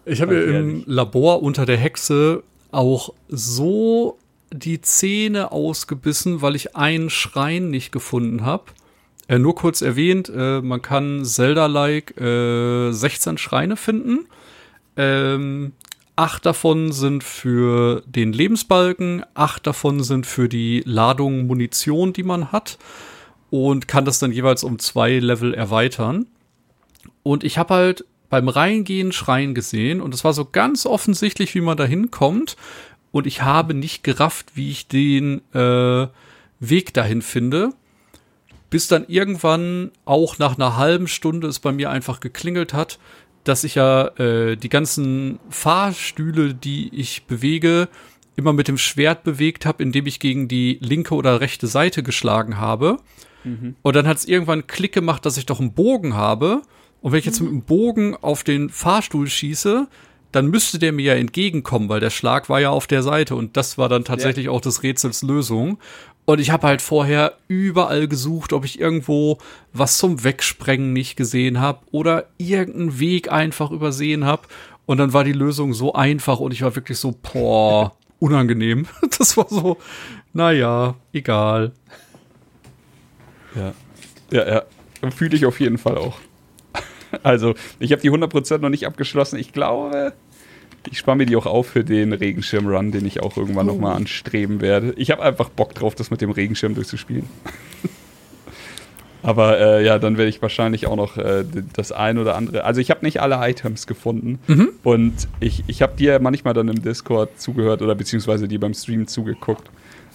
Ich 0.06 0.22
habe 0.22 0.36
im. 0.36 0.84
Labor 0.88 1.44
unter 1.44 1.68
der 1.68 1.78
Hexe 1.78 2.44
auch 2.72 3.14
so 3.28 4.18
die 4.52 4.82
Zähne 4.82 5.52
ausgebissen, 5.52 6.42
weil 6.42 6.56
ich 6.56 6.76
einen 6.76 7.12
Schrein 7.12 7.70
nicht 7.70 7.92
gefunden 7.92 8.44
habe. 8.44 8.66
Äh, 9.28 9.38
nur 9.38 9.54
kurz 9.54 9.82
erwähnt, 9.82 10.32
äh, 10.36 10.62
man 10.62 10.82
kann 10.82 11.24
Zelda-like 11.24 12.20
äh, 12.20 12.92
16 12.92 13.38
Schreine 13.38 13.76
finden. 13.76 14.26
Ähm, 14.98 15.74
acht 16.20 16.46
davon 16.46 16.92
sind 16.92 17.24
für 17.24 18.04
den 18.06 18.34
Lebensbalken, 18.34 19.24
acht 19.36 19.66
davon 19.66 20.04
sind 20.04 20.28
für 20.28 20.50
die 20.50 20.84
Ladung 20.86 21.48
Munition, 21.48 22.12
die 22.12 22.24
man 22.24 22.52
hat. 22.52 22.78
Und 23.50 23.88
kann 23.88 24.04
das 24.04 24.20
dann 24.20 24.34
jeweils 24.34 24.66
um 24.66 24.80
zwei 24.80 25.18
Level 25.18 25.54
erweitern. 25.54 26.28
Und 27.24 27.46
ich 27.46 27.58
habe 27.58 27.74
halt 27.74 28.06
beim 28.30 28.50
Reingehen 28.50 29.14
Schreien 29.14 29.56
gesehen 29.56 30.02
und 30.02 30.14
es 30.14 30.26
war 30.26 30.34
so 30.34 30.44
ganz 30.44 30.86
offensichtlich, 30.86 31.56
wie 31.56 31.62
man 31.62 31.78
da 31.78 31.86
hinkommt. 31.86 32.58
Und 33.12 33.26
ich 33.26 33.42
habe 33.42 33.74
nicht 33.74 34.04
gerafft, 34.04 34.52
wie 34.56 34.72
ich 34.72 34.90
den 34.90 35.42
äh, 35.54 36.08
Weg 36.60 36.94
dahin 36.94 37.22
finde. 37.22 37.70
Bis 38.70 38.90
dann 38.90 39.06
irgendwann 39.08 39.92
auch 40.04 40.38
nach 40.38 40.58
einer 40.58 40.76
halben 40.76 41.08
Stunde 41.08 41.48
es 41.48 41.60
bei 41.60 41.72
mir 41.72 41.90
einfach 41.90 42.20
geklingelt 42.20 42.74
hat, 42.74 43.00
dass 43.44 43.64
ich 43.64 43.76
ja 43.76 44.08
äh, 44.18 44.56
die 44.56 44.70
ganzen 44.70 45.40
Fahrstühle, 45.50 46.54
die 46.54 46.90
ich 46.94 47.24
bewege, 47.24 47.88
immer 48.36 48.54
mit 48.54 48.68
dem 48.68 48.78
Schwert 48.78 49.24
bewegt 49.24 49.66
habe, 49.66 49.84
indem 49.84 50.06
ich 50.06 50.20
gegen 50.20 50.48
die 50.48 50.78
linke 50.82 51.14
oder 51.16 51.42
rechte 51.42 51.68
Seite 51.68 52.04
geschlagen 52.04 52.58
habe. 52.58 52.98
Und 53.82 53.96
dann 53.96 54.08
hat 54.08 54.18
es 54.18 54.26
irgendwann 54.26 54.68
Klick 54.68 54.94
gemacht, 54.94 55.26
dass 55.26 55.38
ich 55.38 55.46
doch 55.46 55.60
einen 55.60 55.74
Bogen 55.74 56.14
habe. 56.16 56.62
Und 57.02 57.12
wenn 57.12 57.20
ich 57.20 57.26
jetzt 57.26 57.42
mit 57.42 57.52
dem 57.52 57.64
Bogen 57.64 58.16
auf 58.16 58.44
den 58.44 58.70
Fahrstuhl 58.70 59.28
schieße, 59.28 59.88
dann 60.32 60.48
müsste 60.48 60.80
der 60.80 60.92
mir 60.92 61.04
ja 61.04 61.14
entgegenkommen, 61.16 61.90
weil 61.90 62.00
der 62.00 62.10
Schlag 62.10 62.50
war 62.50 62.60
ja 62.60 62.70
auf 62.70 62.88
der 62.88 63.02
Seite 63.04 63.36
und 63.36 63.58
das 63.58 63.78
war 63.78 63.90
dann 63.90 64.06
tatsächlich 64.06 64.46
ja. 64.46 64.52
auch 64.52 64.62
des 64.62 64.84
Rätsels 64.84 65.24
Lösung. 65.24 65.80
Und 66.26 66.40
ich 66.40 66.52
habe 66.52 66.68
halt 66.68 66.84
vorher 66.84 67.34
überall 67.48 68.08
gesucht, 68.08 68.54
ob 68.54 68.64
ich 68.64 68.80
irgendwo 68.80 69.40
was 69.74 69.98
zum 69.98 70.24
Wegsprengen 70.24 70.94
nicht 70.94 71.16
gesehen 71.16 71.60
habe 71.60 71.80
oder 71.90 72.28
irgendeinen 72.38 73.00
Weg 73.00 73.32
einfach 73.32 73.72
übersehen 73.72 74.26
habe. 74.26 74.44
Und 74.86 75.00
dann 75.00 75.14
war 75.14 75.24
die 75.24 75.34
Lösung 75.34 75.74
so 75.74 75.94
einfach 75.94 76.40
und 76.40 76.52
ich 76.52 76.62
war 76.62 76.76
wirklich 76.76 77.00
so, 77.00 77.16
boah, 77.34 77.96
unangenehm. 78.20 78.86
Das 79.18 79.38
war 79.38 79.48
so, 79.50 79.78
naja, 80.34 80.96
egal. 81.14 81.72
Ja, 83.56 83.74
ja, 84.32 84.48
ja. 84.48 85.12
Fühle 85.12 85.36
ich 85.36 85.46
auf 85.46 85.60
jeden 85.60 85.80
Fall 85.80 85.98
auch. 85.98 86.20
Also, 87.24 87.56
ich 87.80 87.92
habe 87.92 88.02
die 88.02 88.12
100% 88.12 88.60
noch 88.60 88.70
nicht 88.70 88.86
abgeschlossen. 88.86 89.40
Ich 89.40 89.52
glaube, 89.52 90.14
ich 90.90 90.98
spare 90.98 91.18
mir 91.18 91.26
die 91.26 91.36
auch 91.36 91.46
auf 91.46 91.68
für 91.68 91.84
den 91.84 92.14
Regenschirm-Run, 92.14 92.92
den 92.92 93.06
ich 93.06 93.22
auch 93.22 93.38
irgendwann 93.38 93.70
oh. 93.70 93.74
nochmal 93.74 93.96
anstreben 93.96 94.62
werde. 94.62 94.94
Ich 94.98 95.12
habe 95.12 95.22
einfach 95.22 95.50
Bock 95.50 95.74
drauf, 95.74 95.96
das 95.96 96.12
mit 96.12 96.22
dem 96.22 96.32
Regenschirm 96.32 96.76
durchzuspielen. 96.76 97.28
Aber 99.22 99.60
äh, 99.60 99.86
ja, 99.86 100.00
dann 100.00 100.18
werde 100.18 100.30
ich 100.30 100.42
wahrscheinlich 100.42 100.88
auch 100.88 100.96
noch 100.96 101.18
äh, 101.18 101.44
das 101.74 101.92
ein 101.92 102.18
oder 102.18 102.36
andere. 102.36 102.64
Also 102.64 102.80
ich 102.80 102.90
habe 102.90 103.06
nicht 103.06 103.22
alle 103.22 103.36
Items 103.48 103.86
gefunden. 103.86 104.40
Mhm. 104.48 104.70
Und 104.84 105.28
ich, 105.42 105.64
ich 105.68 105.82
habe 105.82 105.96
dir 105.98 106.20
manchmal 106.20 106.54
dann 106.54 106.70
im 106.70 106.82
Discord 106.82 107.40
zugehört 107.40 107.82
oder 107.82 107.96
beziehungsweise 107.96 108.48
dir 108.48 108.60
beim 108.60 108.74
Stream 108.74 109.08
zugeguckt, 109.08 109.70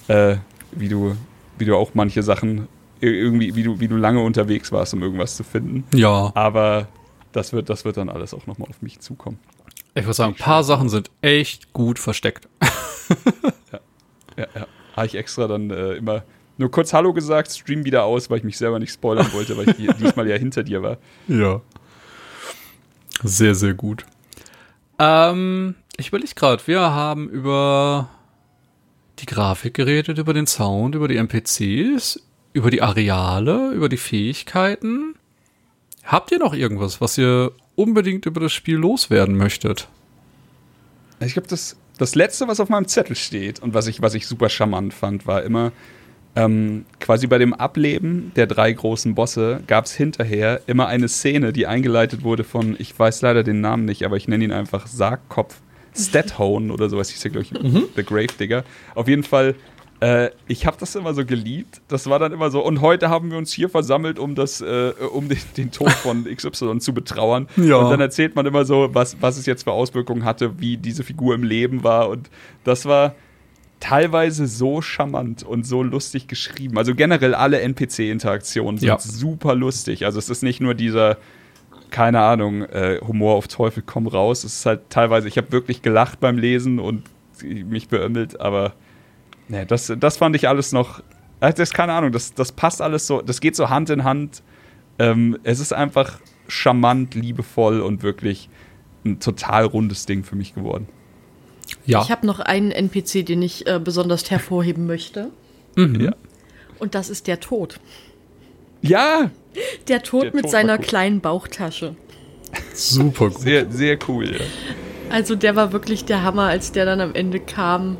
äh, 0.09 0.36
wie, 0.72 0.88
du, 0.88 1.16
wie 1.59 1.66
du 1.66 1.76
auch 1.76 1.90
manche 1.95 2.22
Sachen 2.22 2.66
irgendwie, 3.11 3.55
wie 3.55 3.63
du, 3.63 3.81
wie 3.81 3.89
du 3.89 3.97
lange 3.97 4.21
unterwegs 4.21 4.73
warst, 4.73 4.95
um 4.95 5.03
irgendwas 5.03 5.37
zu 5.37 5.45
finden. 5.45 5.85
Ja. 5.95 6.33
Aber 6.35 6.89
das 7.33 7.53
wird, 7.53 7.69
das 7.69 7.85
wird 7.85 7.97
dann 7.97 8.09
alles 8.09 8.35
auch 8.35 8.47
nochmal 8.47 8.69
auf 8.69 8.83
mich 8.83 9.01
zukommen. 9.01 9.39
Ich 9.95 10.05
würde 10.05 10.15
sagen, 10.15 10.35
ein 10.35 10.43
paar 10.43 10.65
Sachen 10.65 10.89
sind 10.89 11.11
echt 11.21 11.73
gut 11.73 11.99
versteckt. 11.99 12.49
ja, 13.73 13.81
ja, 14.37 14.47
ja. 14.55 14.67
Habe 14.97 15.07
ich 15.07 15.15
extra 15.15 15.47
dann 15.47 15.71
äh, 15.71 15.95
immer 15.95 16.25
nur 16.57 16.71
kurz 16.71 16.93
Hallo 16.93 17.13
gesagt, 17.13 17.51
Stream 17.51 17.85
wieder 17.85 18.05
aus, 18.05 18.31
weil 18.31 18.39
ich 18.39 18.45
mich 18.45 18.59
selber 18.59 18.79
nicht 18.79 18.93
spoilern 18.93 19.33
wollte, 19.33 19.57
weil 19.57 19.69
ich 19.71 19.77
diesmal 20.01 20.29
ja 20.29 20.37
hinter 20.37 20.63
dir 20.63 20.83
war. 20.83 20.99
Ja. 21.29 21.61
Sehr, 23.23 23.55
sehr 23.55 23.75
gut. 23.75 24.05
Ähm, 24.99 25.75
ich 25.97 26.09
überlege 26.09 26.35
gerade, 26.35 26.67
wir 26.67 26.81
haben 26.81 27.29
über 27.29 28.09
die 29.19 29.27
Grafik 29.27 29.75
geredet, 29.75 30.19
über 30.19 30.35
den 30.35 30.47
Sound, 30.47 30.95
über 30.95 31.09
die 31.09 31.17
NPCs, 31.17 32.23
über 32.55 32.71
die 32.71 32.81
Areale, 32.81 33.73
über 33.73 33.91
die 33.91 33.99
Fähigkeiten. 33.99 35.17
Habt 36.05 36.33
ihr 36.33 36.39
noch 36.39 36.55
irgendwas, 36.55 37.03
was 37.03 37.19
ihr 37.19 37.53
unbedingt 37.75 38.25
über 38.25 38.41
das 38.41 38.53
Spiel 38.53 38.77
loswerden 38.77 39.37
möchtet? 39.37 39.89
Ich 41.21 41.35
glaube, 41.35 41.49
das, 41.49 41.77
das 41.99 42.15
Letzte, 42.15 42.49
was 42.49 42.61
auf 42.61 42.69
meinem 42.69 42.89
Zettel 42.89 43.17
steht 43.17 43.61
und 43.61 43.75
was 43.75 43.87
ich, 43.89 44.01
was 44.01 44.15
ich 44.15 44.27
super 44.27 44.49
charmant 44.49 44.95
fand, 44.95 45.27
war 45.27 45.43
immer 45.43 45.73
ähm, 46.37 46.85
quasi 47.01 47.27
bei 47.27 47.39
dem 47.39 47.55
Ableben 47.55 48.33
der 48.37 48.47
drei 48.47 48.73
großen 48.73 49.15
Bosse 49.15 49.61
gab 49.67 49.87
es 49.87 49.93
hinterher 49.93 50.61
immer 50.67 50.87
eine 50.87 51.09
Szene, 51.09 51.53
die 51.53 51.67
eingeleitet 51.67 52.23
wurde 52.23 52.45
von, 52.45 52.77
ich 52.79 52.97
weiß 52.99 53.23
leider 53.23 53.43
den 53.43 53.61
Namen 53.61 53.85
nicht, 53.85 54.05
aber 54.05 54.17
ich 54.17 54.29
nenne 54.29 54.45
ihn 54.45 54.53
einfach 54.53 54.87
Sargkopf 54.87 55.61
Stathone 55.97 56.73
oder 56.73 56.89
sowas 56.89 57.09
hieß 57.11 57.25
er, 57.25 57.31
glaube 57.31 57.47
ich, 57.47 57.53
mhm. 57.53 57.85
The 57.95 58.03
Grave 58.03 58.35
Digger. 58.39 58.65
Auf 58.95 59.07
jeden 59.07 59.23
Fall 59.23 59.55
äh, 60.05 60.31
ich 60.49 60.67
habe 60.67 60.77
das 60.79 60.95
immer 60.97 61.15
so 61.15 61.25
geliebt. 61.25 61.81
Das 61.89 62.11
war 62.11 62.19
dann 62.19 62.33
immer 62.33 62.51
so, 62.51 62.63
und 62.63 62.83
heute 62.83 63.09
haben 63.09 63.31
wir 63.31 63.39
uns 63.39 63.55
hier 63.55 63.71
versammelt, 63.71 64.19
um 64.19 64.35
das, 64.35 64.61
äh, 64.61 64.93
um 65.13 65.29
den, 65.31 65.39
den, 65.57 65.71
Tod 65.71 65.91
von 65.93 66.25
XY 66.37 66.79
zu 66.79 66.93
betrauern. 66.93 67.49
Ja. 67.57 67.77
Und 67.77 67.91
dann 67.91 68.01
erzählt 68.03 68.37
man 68.37 68.45
immer 68.45 68.67
so, 68.67 68.91
was, 68.93 69.17
was 69.23 69.39
es 69.39 69.47
jetzt 69.47 69.63
für 69.63 69.73
Auswirkungen 69.73 70.25
hatte, 70.25 70.61
wie 70.61 70.77
diese 70.77 71.05
Figur 71.05 71.35
im 71.35 71.43
Leben 71.43 71.85
war. 71.85 72.11
Und 72.11 72.29
das 72.65 72.85
war 72.85 73.15
teilweise 73.81 74.47
so 74.47 74.83
charmant 74.83 75.43
und 75.43 75.67
so 75.67 75.83
lustig 75.83 76.29
geschrieben. 76.29 76.77
Also 76.77 76.95
generell 76.95 77.35
alle 77.35 77.61
NPC-Interaktionen 77.63 78.77
sind 78.77 78.89
ja. 78.89 78.99
super 78.99 79.55
lustig. 79.55 80.05
Also 80.05 80.19
es 80.19 80.29
ist 80.29 80.43
nicht 80.43 80.61
nur 80.61 80.75
dieser 80.75 81.17
keine 81.91 82.21
Ahnung, 82.21 82.63
äh, 82.63 82.99
Humor 83.07 83.37
auf 83.37 83.47
Teufel 83.47 83.83
komm 83.87 84.09
raus. 84.09 84.43
Es 84.43 84.55
ist 84.57 84.67
halt 84.67 84.91
teilweise, 84.91 85.29
ich 85.29 85.39
habe 85.39 85.53
wirklich 85.53 85.81
gelacht 85.81 86.19
beim 86.19 86.37
Lesen 86.37 86.81
und 86.81 87.05
mich 87.43 87.89
beömmelt, 87.89 88.41
aber 88.41 88.75
Nee, 89.49 89.64
das, 89.66 89.92
das 89.99 90.16
fand 90.16 90.36
ich 90.36 90.49
alles 90.49 90.72
noch. 90.72 91.01
Äh, 91.40 91.53
das 91.53 91.70
ist 91.70 91.74
keine 91.74 91.92
Ahnung, 91.92 92.12
das, 92.12 92.34
das 92.34 92.53
passt 92.53 92.80
alles 92.80 93.07
so, 93.07 93.22
das 93.22 93.40
geht 93.40 93.57
so 93.57 93.70
Hand 93.70 93.90
in 93.90 94.05
Hand. 94.05 94.42
Ähm, 94.99 95.38
es 95.42 95.61
ist 95.61 95.72
einfach 95.72 96.20
charmant, 96.49 97.14
liebevoll 97.14 97.80
und 97.80 98.03
wirklich 98.03 98.49
ein 99.05 99.20
total 99.20 99.64
rundes 99.64 100.07
Ding 100.07 100.24
für 100.24 100.36
mich 100.36 100.55
geworden. 100.55 100.88
Ja. 101.86 102.03
Ich 102.03 102.11
habe 102.11 102.26
noch 102.26 102.40
einen 102.40 102.70
NPC, 102.70 103.24
den 103.24 103.42
ich 103.42 103.66
äh, 103.66 103.80
besonders 103.82 104.30
hervorheben 104.30 104.86
möchte. 104.86 105.30
Mhm. 105.76 106.01
Ja. 106.01 106.14
Und 106.78 106.95
das 106.95 107.11
ist 107.11 107.26
der 107.26 107.40
Tod. 107.40 107.80
Ja! 108.82 109.30
Der 109.88 110.03
Tod 110.03 110.24
der 110.24 110.34
mit 110.34 110.42
Tod 110.42 110.51
seiner 110.51 110.78
kleinen 110.78 111.20
Bauchtasche. 111.20 111.97
Super 112.74 113.30
gut. 113.30 113.40
Sehr, 113.40 113.70
sehr 113.70 113.99
cool, 114.09 114.32
ja. 114.32 114.45
Also 115.11 115.36
der 115.36 115.57
war 115.57 115.72
wirklich 115.72 116.05
der 116.05 116.22
Hammer, 116.22 116.49
als 116.49 116.72
der 116.72 116.84
dann 116.84 117.01
am 117.01 117.14
Ende 117.14 117.40
kam 117.40 117.97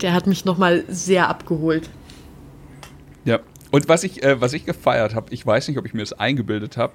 der 0.00 0.12
hat 0.12 0.26
mich 0.26 0.44
nochmal 0.44 0.84
sehr 0.88 1.28
abgeholt. 1.28 1.88
Ja, 3.24 3.40
und 3.70 3.88
was 3.88 4.04
ich, 4.04 4.22
äh, 4.22 4.40
was 4.40 4.52
ich 4.52 4.66
gefeiert 4.66 5.14
habe, 5.14 5.32
ich 5.32 5.44
weiß 5.44 5.68
nicht, 5.68 5.78
ob 5.78 5.86
ich 5.86 5.94
mir 5.94 6.00
das 6.02 6.12
eingebildet 6.12 6.76
habe, 6.76 6.92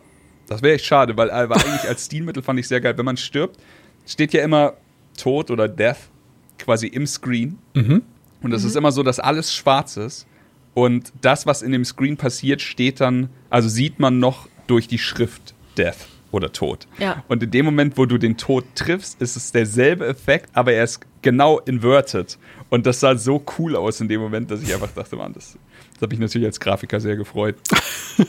das 0.47 0.61
wäre 0.61 0.75
echt 0.75 0.85
schade, 0.85 1.15
weil, 1.17 1.29
äh, 1.29 1.49
weil 1.49 1.57
eigentlich 1.57 1.87
als 1.87 2.05
Stilmittel 2.05 2.41
fand 2.41 2.59
ich 2.59 2.67
sehr 2.67 2.81
geil. 2.81 2.97
Wenn 2.97 3.05
man 3.05 3.17
stirbt, 3.17 3.57
steht 4.05 4.33
ja 4.33 4.43
immer 4.43 4.73
Tod 5.17 5.51
oder 5.51 5.67
Death 5.67 6.09
quasi 6.57 6.87
im 6.87 7.05
Screen. 7.05 7.57
Mhm. 7.73 8.01
Und 8.41 8.53
es 8.53 8.63
mhm. 8.63 8.69
ist 8.69 8.75
immer 8.75 8.91
so, 8.91 9.03
dass 9.03 9.19
alles 9.19 9.53
schwarz 9.53 9.97
ist. 9.97 10.25
Und 10.73 11.11
das, 11.21 11.45
was 11.45 11.61
in 11.61 11.71
dem 11.71 11.85
Screen 11.85 12.17
passiert, 12.17 12.61
steht 12.61 13.01
dann, 13.01 13.29
also 13.49 13.69
sieht 13.69 13.99
man 13.99 14.19
noch 14.19 14.47
durch 14.67 14.87
die 14.87 14.99
Schrift 14.99 15.53
Death 15.77 16.07
oder 16.31 16.51
Tod. 16.51 16.87
Ja. 16.99 17.23
Und 17.27 17.43
in 17.43 17.51
dem 17.51 17.65
Moment, 17.65 17.97
wo 17.97 18.05
du 18.05 18.17
den 18.17 18.37
Tod 18.37 18.63
triffst, 18.75 19.21
ist 19.21 19.35
es 19.35 19.51
derselbe 19.51 20.07
Effekt, 20.07 20.49
aber 20.53 20.73
er 20.73 20.83
ist 20.83 21.01
genau 21.21 21.59
inverted. 21.59 22.37
Und 22.69 22.85
das 22.85 22.99
sah 22.99 23.15
so 23.15 23.43
cool 23.57 23.75
aus 23.75 23.99
in 23.99 24.07
dem 24.07 24.21
Moment, 24.21 24.51
dass 24.51 24.61
ich 24.61 24.73
einfach 24.73 24.91
dachte, 24.91 25.15
man, 25.15 25.33
das, 25.33 25.57
das 25.93 26.01
habe 26.01 26.13
ich 26.13 26.19
natürlich 26.19 26.45
als 26.45 26.59
Grafiker 26.59 26.99
sehr 26.99 27.15
gefreut. 27.15 27.55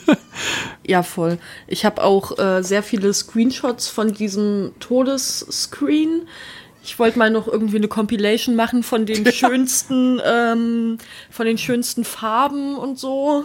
ja, 0.87 1.03
voll. 1.03 1.39
Ich 1.67 1.85
habe 1.85 2.03
auch 2.03 2.39
äh, 2.39 2.63
sehr 2.63 2.83
viele 2.83 3.13
Screenshots 3.13 3.89
von 3.89 4.15
diesem 4.15 4.73
Todesscreen. 4.81 6.23
Ich 6.83 6.99
wollte 6.99 7.19
mal 7.19 7.31
noch 7.31 7.49
irgendwie 7.49 7.77
eine 7.77 7.89
Compilation 7.89 8.57
machen 8.57 8.83
von 8.83 9.05
den 9.05 9.27
schönsten, 9.33 10.21
ähm, 10.25 10.99
von 11.31 11.47
den 11.47 11.59
schönsten 11.59 12.05
Farben 12.05 12.77
und 12.77 12.99
so 12.99 13.45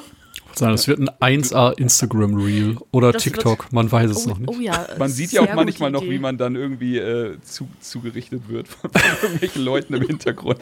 sagen, 0.57 0.73
das 0.73 0.87
wird 0.87 0.99
ein 0.99 1.41
1A 1.41 1.77
Instagram 1.77 2.35
Reel 2.35 2.77
oder 2.91 3.11
das 3.11 3.23
TikTok, 3.23 3.71
man 3.71 3.91
weiß 3.91 4.11
es 4.11 4.25
oh, 4.25 4.29
noch 4.29 4.39
nicht. 4.39 4.49
Oh 4.49 4.59
ja, 4.59 4.87
man 4.97 5.09
sieht 5.09 5.31
ja 5.31 5.41
auch 5.41 5.53
manchmal 5.53 5.91
noch, 5.91 6.03
wie 6.03 6.19
man 6.19 6.37
dann 6.37 6.55
irgendwie 6.55 6.97
äh, 6.97 7.37
zu, 7.41 7.67
zugerichtet 7.79 8.47
wird 8.49 8.67
von, 8.67 8.91
von 8.93 9.01
irgendwelchen 9.21 9.63
Leuten 9.63 9.93
im 9.93 10.03
Hintergrund. 10.03 10.59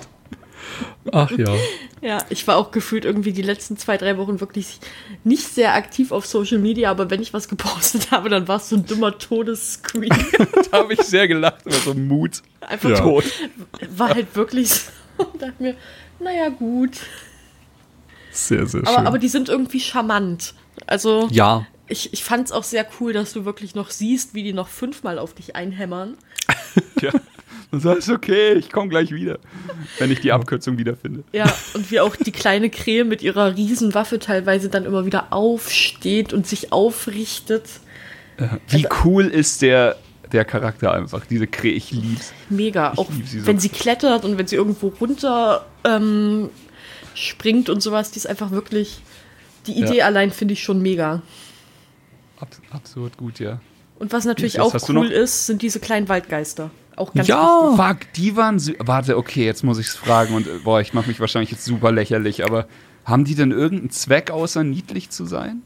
Ach 1.12 1.32
ja. 1.32 1.54
Ja, 2.02 2.26
ich 2.30 2.46
war 2.48 2.58
auch 2.58 2.72
gefühlt 2.72 3.06
irgendwie 3.06 3.32
die 3.32 3.42
letzten 3.42 3.78
zwei, 3.78 3.98
drei 3.98 4.18
Wochen 4.18 4.42
wirklich 4.42 4.80
nicht 5.24 5.48
sehr 5.48 5.74
aktiv 5.74 6.12
auf 6.12 6.26
Social 6.26 6.60
Media, 6.60 6.92
aber 6.92 7.10
wenn 7.10 7.22
ich 7.22 7.34
was 7.34 7.48
gepostet 7.48 8.12
habe, 8.12 8.30
dann 8.30 8.48
war 8.48 8.58
es 8.58 8.70
so 8.70 8.76
ein 8.76 8.86
dummer 8.86 9.18
Todesscreen. 9.18 10.10
da 10.72 10.80
habe 10.80 10.94
ich 10.94 11.02
sehr 11.02 11.28
gelacht, 11.28 11.66
aber 11.66 11.76
so 11.76 11.94
Mut. 11.94 12.42
Einfach 12.62 12.90
ja. 12.90 13.00
tot. 13.00 13.26
War 13.96 14.10
halt 14.10 14.36
wirklich 14.36 14.70
so. 14.70 14.92
Und 15.18 15.42
dachte 15.42 15.62
mir, 15.62 15.76
naja, 16.20 16.50
gut. 16.50 17.00
Sehr, 18.32 18.66
sehr 18.66 18.82
aber, 18.82 18.98
schön. 18.98 19.08
Aber 19.08 19.20
die 19.20 19.28
sind 19.28 19.50
irgendwie 19.50 19.80
charmant. 19.80 20.54
Also, 20.88 21.28
ja. 21.32 21.68
ich, 21.88 22.14
ich 22.14 22.24
fand 22.24 22.48
es 22.48 22.52
auch 22.52 22.64
sehr 22.64 22.86
cool, 23.00 23.14
dass 23.14 23.34
du 23.34 23.46
wirklich 23.46 23.76
noch 23.76 23.92
siehst, 23.92 24.34
wie 24.34 24.44
die 24.44 24.54
noch 24.54 24.68
fünfmal 24.68 25.20
auf 25.20 25.34
dich 25.34 25.56
einhämmern. 25.56 26.18
ja. 27.02 27.12
Das 27.72 27.86
heißt, 27.86 28.10
okay, 28.10 28.54
ich 28.54 28.72
komme 28.72 28.90
gleich 28.90 29.12
wieder, 29.12 29.40
wenn 29.98 30.12
ich 30.12 30.20
die 30.20 30.32
Abkürzung 30.32 30.78
wiederfinde. 30.78 31.24
Ja, 31.32 31.52
und 31.74 31.90
wie 31.90 32.00
auch 32.00 32.16
die 32.16 32.32
kleine 32.32 32.70
Krähe 32.70 33.04
mit 33.04 33.24
ihrer 33.24 33.56
Riesenwaffe 33.56 34.20
teilweise 34.20 34.70
dann 34.70 34.86
immer 34.86 35.06
wieder 35.06 35.34
aufsteht 35.34 36.34
und 36.34 36.46
sich 36.46 36.72
aufrichtet. 36.72 37.68
Wie 38.68 38.86
also, 38.86 38.90
cool 39.04 39.26
ist 39.26 39.64
der, 39.64 39.96
der 40.32 40.46
Charakter 40.46 40.94
einfach, 40.94 41.26
diese 41.26 41.48
Krähe, 41.48 41.74
ich 41.74 41.92
lieb's. 41.92 42.32
Mega, 42.50 42.92
ich 42.94 43.00
auch 43.00 43.10
lieb 43.10 43.28
sie 43.28 43.40
so. 43.40 43.48
wenn 43.48 43.60
sie 43.60 43.70
klettert 43.70 44.24
und 44.24 44.38
wenn 44.38 44.48
sie 44.48 44.56
irgendwo 44.56 44.90
runter 44.90 45.66
ähm, 45.84 46.50
springt 47.16 47.70
und 47.70 47.82
sowas, 47.82 48.12
die 48.12 48.18
ist 48.18 48.28
einfach 48.28 48.52
wirklich. 48.52 49.02
Die 49.66 49.80
Idee 49.80 50.00
ja. 50.00 50.06
allein 50.06 50.32
finde 50.32 50.54
ich 50.54 50.64
schon 50.64 50.82
mega. 50.82 51.22
Abs 52.40 52.62
absurd 52.72 53.18
gut, 53.18 53.40
ja. 53.40 53.62
Und 54.04 54.12
was 54.12 54.26
natürlich 54.26 54.60
auch 54.60 54.76
cool 54.90 55.08
ist, 55.08 55.46
sind 55.48 55.62
diese 55.62 55.80
kleinen 55.80 56.10
Waldgeister. 56.10 56.72
Auch 56.98 57.14
ganz 57.14 57.26
Ja, 57.30 57.72
wichtig. 57.72 57.86
fuck, 57.86 58.14
die 58.18 58.36
waren. 58.36 58.62
Warte, 58.80 59.16
okay, 59.18 59.46
jetzt 59.46 59.64
muss 59.64 59.78
ich 59.78 59.88
es 59.88 59.96
fragen 59.96 60.36
und 60.36 60.46
boah, 60.66 60.82
ich 60.82 60.94
mache 60.94 61.08
mich 61.08 61.22
wahrscheinlich 61.22 61.52
jetzt 61.52 61.64
super 61.64 61.90
lächerlich, 61.94 62.44
aber 62.44 62.68
haben 63.06 63.24
die 63.24 63.34
denn 63.36 63.52
irgendeinen 63.52 63.92
Zweck, 63.92 64.30
außer 64.30 64.66
niedlich 64.66 65.10
zu 65.10 65.24
sein? 65.24 65.62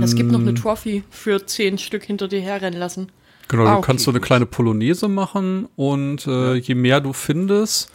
Es 0.00 0.14
gibt 0.14 0.30
noch 0.30 0.38
eine 0.38 0.54
Trophy 0.54 1.02
für 1.10 1.44
zehn 1.44 1.76
Stück 1.78 2.04
hinter 2.04 2.28
dir 2.28 2.40
herrennen 2.40 2.78
lassen. 2.78 3.08
Genau, 3.48 3.64
Ah, 3.64 3.72
du 3.72 3.76
okay, 3.78 3.86
kannst 3.86 4.04
so 4.04 4.12
eine 4.12 4.20
gut. 4.20 4.26
kleine 4.28 4.46
Polonaise 4.46 5.08
machen 5.08 5.66
und 5.74 6.28
äh, 6.28 6.54
je 6.54 6.76
mehr 6.76 7.00
du 7.00 7.12
findest, 7.12 7.90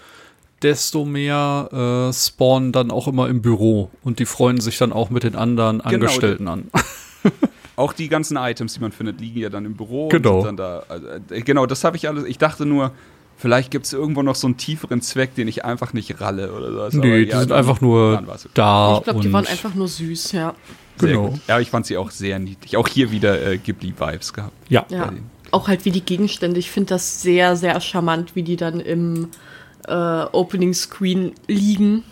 desto 0.63 1.05
mehr 1.05 2.09
äh, 2.09 2.13
spawnen 2.13 2.73
dann 2.73 2.91
auch 2.91 3.07
immer 3.07 3.29
im 3.29 3.41
Büro 3.41 3.89
und 4.03 4.19
die 4.19 4.25
freuen 4.25 4.59
sich 4.59 4.77
dann 4.77 4.91
auch 4.91 5.09
mit 5.09 5.23
den 5.23 5.35
anderen 5.37 5.77
Genau, 5.79 5.87
Angestellten 5.89 6.49
an. 6.49 6.69
Auch 7.79 7.93
die 7.93 8.09
ganzen 8.09 8.37
Items, 8.37 8.73
die 8.73 8.79
man 8.81 8.91
findet, 8.91 9.19
liegen 9.21 9.39
ja 9.39 9.49
dann 9.49 9.65
im 9.65 9.75
Büro. 9.75 10.09
Genau. 10.09 10.37
Und 10.39 10.45
sind 10.45 10.57
dann 10.57 10.57
da, 10.57 10.83
also, 10.89 11.07
äh, 11.29 11.41
genau, 11.41 11.65
das 11.65 11.83
habe 11.83 11.95
ich 11.97 12.07
alles. 12.07 12.25
Ich 12.25 12.37
dachte 12.37 12.65
nur, 12.65 12.91
vielleicht 13.37 13.71
gibt 13.71 13.85
es 13.85 13.93
irgendwo 13.93 14.21
noch 14.21 14.35
so 14.35 14.47
einen 14.47 14.57
tieferen 14.57 15.01
Zweck, 15.01 15.33
den 15.35 15.47
ich 15.47 15.63
einfach 15.63 15.93
nicht 15.93 16.19
ralle 16.19 16.51
oder 16.51 16.71
sowas. 16.71 16.95
Aber 16.95 17.05
Nee, 17.05 17.25
die 17.25 17.31
ja, 17.31 17.39
sind 17.39 17.51
einfach 17.53 17.79
nur 17.81 18.21
da. 18.53 18.97
ich 18.97 19.03
glaube, 19.05 19.19
die 19.21 19.31
waren 19.31 19.47
einfach 19.47 19.73
nur 19.75 19.87
süß, 19.87 20.33
ja. 20.33 20.55
Sehr 20.97 21.09
Genau. 21.09 21.29
gut. 21.29 21.39
Ja, 21.47 21.59
ich 21.61 21.69
fand 21.69 21.85
sie 21.85 21.95
auch 21.97 22.11
sehr 22.11 22.37
niedlich. 22.39 22.75
Auch 22.75 22.87
hier 22.89 23.11
wieder 23.11 23.41
äh, 23.41 23.57
Ghibli-Vibes 23.57 24.33
gehabt. 24.33 24.51
Ja. 24.67 24.85
Ja. 24.89 25.13
Auch 25.51 25.69
halt 25.69 25.85
wie 25.85 25.91
die 25.91 26.01
Gegenstände. 26.03 26.59
Ich 26.59 26.69
finde 26.69 26.89
das 26.89 27.21
sehr, 27.21 27.55
sehr 27.55 27.79
charmant, 27.79 28.35
wie 28.35 28.43
die 28.43 28.57
dann 28.57 28.81
im 28.81 29.29
äh, 29.87 29.93
Opening 29.93 30.73
Screen 30.73 31.31
liegen 31.47 32.03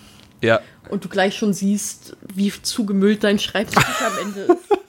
Ja, 0.41 0.61
und 0.89 1.03
du 1.03 1.09
gleich 1.09 1.35
schon 1.35 1.51
siehst, 1.53 2.15
wie 2.33 2.51
zugemüllt 2.61 3.25
dein 3.25 3.37
Schreibtisch 3.37 3.83
am 4.05 4.27
Ende 4.27 4.39
ist. 4.53 4.57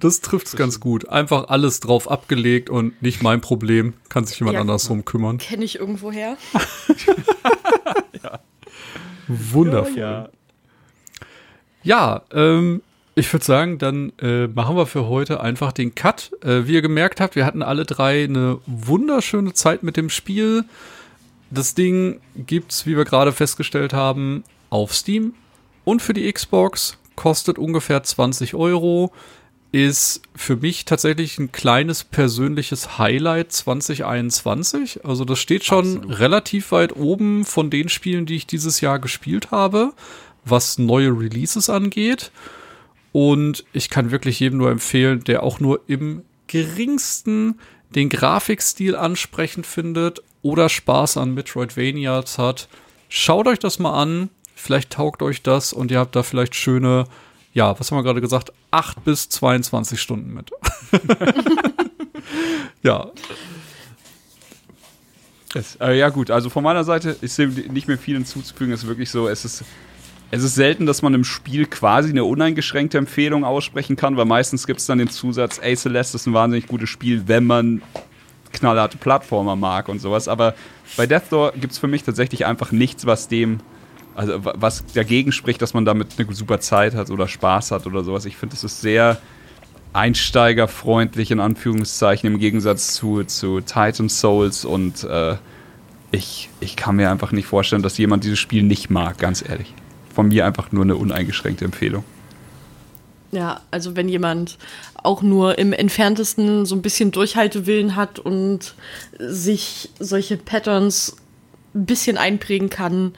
Das 0.00 0.20
trifft's 0.20 0.56
ganz 0.56 0.80
gut. 0.80 1.08
Einfach 1.08 1.48
alles 1.48 1.80
drauf 1.80 2.10
abgelegt 2.10 2.70
und 2.70 3.00
nicht 3.02 3.22
mein 3.22 3.40
Problem. 3.40 3.94
Kann 4.08 4.24
sich 4.24 4.38
jemand 4.40 4.54
Ja. 4.54 4.60
anders 4.62 4.84
drum 4.86 5.04
kümmern. 5.04 5.38
Kenne 5.38 5.64
ich 5.64 5.78
irgendwo 5.78 6.10
her. 6.12 6.36
Wundervoll. 9.28 9.96
ja. 9.98 10.28
Ja, 11.82 12.22
ähm, 12.32 12.82
ich 13.14 13.32
würde 13.32 13.44
sagen, 13.44 13.78
dann 13.78 14.12
äh, 14.20 14.46
machen 14.48 14.76
wir 14.76 14.86
für 14.86 15.06
heute 15.08 15.40
einfach 15.40 15.72
den 15.72 15.94
Cut. 15.94 16.32
Äh, 16.42 16.66
wie 16.66 16.74
ihr 16.74 16.82
gemerkt 16.82 17.20
habt, 17.20 17.36
wir 17.36 17.46
hatten 17.46 17.62
alle 17.62 17.84
drei 17.84 18.24
eine 18.24 18.58
wunderschöne 18.66 19.52
Zeit 19.54 19.82
mit 19.82 19.96
dem 19.96 20.10
Spiel. 20.10 20.64
Das 21.50 21.74
Ding 21.74 22.20
gibt's, 22.36 22.84
wie 22.86 22.96
wir 22.96 23.04
gerade 23.04 23.32
festgestellt 23.32 23.92
haben, 23.92 24.44
auf 24.70 24.94
Steam 24.94 25.34
und 25.84 26.02
für 26.02 26.12
die 26.14 26.30
Xbox. 26.30 26.98
Kostet 27.16 27.58
ungefähr 27.58 28.02
20 28.02 28.54
Euro. 28.54 29.12
Ist 29.70 30.22
für 30.34 30.56
mich 30.56 30.86
tatsächlich 30.86 31.38
ein 31.38 31.52
kleines 31.52 32.02
persönliches 32.04 32.98
Highlight 32.98 33.52
2021. 33.52 35.04
Also 35.04 35.24
das 35.26 35.38
steht 35.38 35.64
schon 35.64 35.96
Absolut. 35.96 36.18
relativ 36.18 36.72
weit 36.72 36.96
oben 36.96 37.44
von 37.44 37.68
den 37.68 37.88
Spielen, 37.90 38.24
die 38.24 38.36
ich 38.36 38.46
dieses 38.46 38.80
Jahr 38.80 38.98
gespielt 38.98 39.50
habe, 39.50 39.92
was 40.44 40.78
neue 40.78 41.10
Releases 41.10 41.68
angeht. 41.68 42.32
Und 43.12 43.64
ich 43.72 43.90
kann 43.90 44.10
wirklich 44.10 44.40
jedem 44.40 44.58
nur 44.58 44.70
empfehlen, 44.70 45.24
der 45.24 45.42
auch 45.42 45.60
nur 45.60 45.80
im 45.86 46.22
geringsten 46.46 47.58
den 47.94 48.08
Grafikstil 48.08 48.96
ansprechend 48.96 49.66
findet 49.66 50.22
oder 50.42 50.68
Spaß 50.68 51.16
an 51.16 51.34
Metroidvanias 51.34 52.38
hat. 52.38 52.68
Schaut 53.08 53.46
euch 53.46 53.58
das 53.58 53.78
mal 53.78 54.00
an. 54.00 54.30
Vielleicht 54.54 54.90
taugt 54.90 55.22
euch 55.22 55.42
das 55.42 55.72
und 55.72 55.90
ihr 55.90 55.98
habt 55.98 56.16
da 56.16 56.22
vielleicht 56.22 56.54
schöne, 56.54 57.04
ja, 57.52 57.78
was 57.78 57.90
haben 57.90 57.98
wir 57.98 58.02
gerade 58.02 58.20
gesagt, 58.20 58.52
8 58.70 59.04
bis 59.04 59.28
22 59.28 60.00
Stunden 60.00 60.34
mit. 60.34 60.50
ja, 62.82 63.10
Das, 65.54 65.76
äh, 65.80 65.98
ja, 65.98 66.10
gut, 66.10 66.30
also 66.30 66.50
von 66.50 66.62
meiner 66.62 66.84
Seite 66.84 67.16
ist 67.20 67.38
nicht 67.38 67.88
mehr 67.88 67.98
viel 67.98 68.16
hinzuzufügen. 68.16 68.72
Es 68.72 68.82
ist 68.82 68.88
wirklich 68.88 69.10
so, 69.10 69.28
es 69.28 69.44
ist, 69.44 69.64
es 70.30 70.42
ist 70.42 70.54
selten, 70.54 70.84
dass 70.84 71.00
man 71.00 71.14
im 71.14 71.24
Spiel 71.24 71.66
quasi 71.66 72.10
eine 72.10 72.24
uneingeschränkte 72.24 72.98
Empfehlung 72.98 73.44
aussprechen 73.44 73.96
kann, 73.96 74.16
weil 74.16 74.26
meistens 74.26 74.66
gibt 74.66 74.80
es 74.80 74.86
dann 74.86 74.98
den 74.98 75.08
Zusatz, 75.08 75.58
ey, 75.62 75.74
Celeste 75.74 76.16
ist 76.16 76.26
ein 76.26 76.34
wahnsinnig 76.34 76.66
gutes 76.66 76.90
Spiel, 76.90 77.24
wenn 77.26 77.46
man 77.46 77.82
knallharte 78.52 78.98
Plattformer 78.98 79.56
mag 79.56 79.88
und 79.88 80.00
sowas. 80.00 80.28
Aber 80.28 80.54
bei 80.96 81.06
Death 81.06 81.30
Door 81.30 81.52
gibt 81.52 81.72
es 81.72 81.78
für 81.78 81.88
mich 81.88 82.02
tatsächlich 82.02 82.44
einfach 82.44 82.70
nichts, 82.70 83.06
was 83.06 83.28
dem, 83.28 83.60
also 84.18 84.44
wa- 84.44 84.54
was 84.56 84.84
dagegen 84.94 85.32
spricht, 85.32 85.62
dass 85.62 85.74
man 85.74 85.84
damit 85.84 86.08
eine 86.18 86.34
super 86.34 86.60
Zeit 86.60 86.94
hat 86.94 87.08
oder 87.10 87.28
Spaß 87.28 87.70
hat 87.70 87.86
oder 87.86 88.02
sowas. 88.04 88.24
Ich 88.24 88.36
finde, 88.36 88.56
es 88.56 88.64
ist 88.64 88.80
sehr 88.80 89.18
einsteigerfreundlich 89.92 91.30
in 91.30 91.40
Anführungszeichen 91.40 92.32
im 92.32 92.38
Gegensatz 92.38 92.94
zu, 92.94 93.24
zu 93.24 93.60
Titan 93.60 94.08
Souls 94.08 94.64
und 94.64 95.04
äh, 95.04 95.36
ich, 96.10 96.50
ich 96.60 96.76
kann 96.76 96.96
mir 96.96 97.10
einfach 97.10 97.32
nicht 97.32 97.46
vorstellen, 97.46 97.82
dass 97.82 97.96
jemand 97.98 98.24
dieses 98.24 98.38
Spiel 98.38 98.62
nicht 98.62 98.90
mag, 98.90 99.18
ganz 99.18 99.46
ehrlich. 99.46 99.74
Von 100.14 100.28
mir 100.28 100.46
einfach 100.46 100.72
nur 100.72 100.84
eine 100.84 100.96
uneingeschränkte 100.96 101.64
Empfehlung. 101.64 102.04
Ja, 103.30 103.60
also 103.70 103.94
wenn 103.94 104.08
jemand 104.08 104.56
auch 104.94 105.22
nur 105.22 105.58
im 105.58 105.72
entferntesten 105.72 106.64
so 106.66 106.74
ein 106.74 106.82
bisschen 106.82 107.10
Durchhaltewillen 107.12 107.94
hat 107.94 108.18
und 108.18 108.74
sich 109.18 109.90
solche 110.00 110.38
Patterns 110.38 111.16
ein 111.74 111.84
bisschen 111.84 112.16
einprägen 112.16 112.70
kann, 112.70 113.12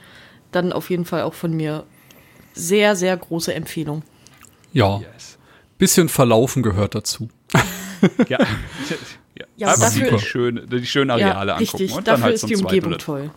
dann 0.51 0.73
auf 0.73 0.89
jeden 0.89 1.05
Fall 1.05 1.21
auch 1.23 1.33
von 1.33 1.53
mir 1.53 1.85
sehr, 2.53 2.95
sehr 2.95 3.15
große 3.17 3.53
Empfehlung. 3.53 4.03
ja, 4.73 4.97
Yes. 4.99 5.37
bisschen 5.77 6.09
Verlaufen 6.09 6.63
gehört 6.63 6.95
dazu. 6.95 7.29
Ja. 8.29 8.39
ja. 8.39 9.45
Ja, 9.57 9.67
Einfach 9.67 9.85
dafür- 9.93 10.11
die, 10.11 10.19
schönen, 10.19 10.67
die 10.69 10.85
schönen 10.87 11.11
Areale 11.11 11.53
angucken. 11.53 11.77
richtig. 11.77 11.91
Und 11.95 12.07
dann 12.07 12.13
Dafür 12.15 12.23
halt 12.25 12.33
ist 12.35 12.41
zum 12.41 12.49
die 12.49 12.55
zweiten 12.55 12.65
Umgebung 12.85 12.97
toll. 12.97 13.31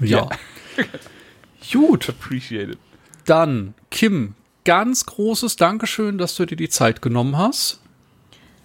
Ja. 0.00 0.28
Gut, 1.72 2.08
Appreciated. 2.08 2.78
dann 3.24 3.74
Kim, 3.90 4.34
ganz 4.64 5.06
großes 5.06 5.56
Dankeschön, 5.56 6.18
dass 6.18 6.36
du 6.36 6.46
dir 6.46 6.56
die 6.56 6.68
Zeit 6.68 7.02
genommen 7.02 7.36
hast. 7.36 7.80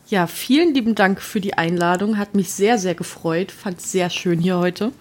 Ja, 0.09 0.27
vielen 0.27 0.73
lieben 0.73 0.93
Dank 0.93 1.21
für 1.21 1.39
die 1.41 1.53
Einladung. 1.55 2.17
Hat 2.17 2.35
mich 2.35 2.51
sehr, 2.51 2.77
sehr 2.77 2.93
gefreut. 2.95 3.51
Fand 3.51 3.79
es 3.79 3.91
sehr 3.91 4.09
schön 4.09 4.39
hier 4.39 4.57
heute. 4.57 4.91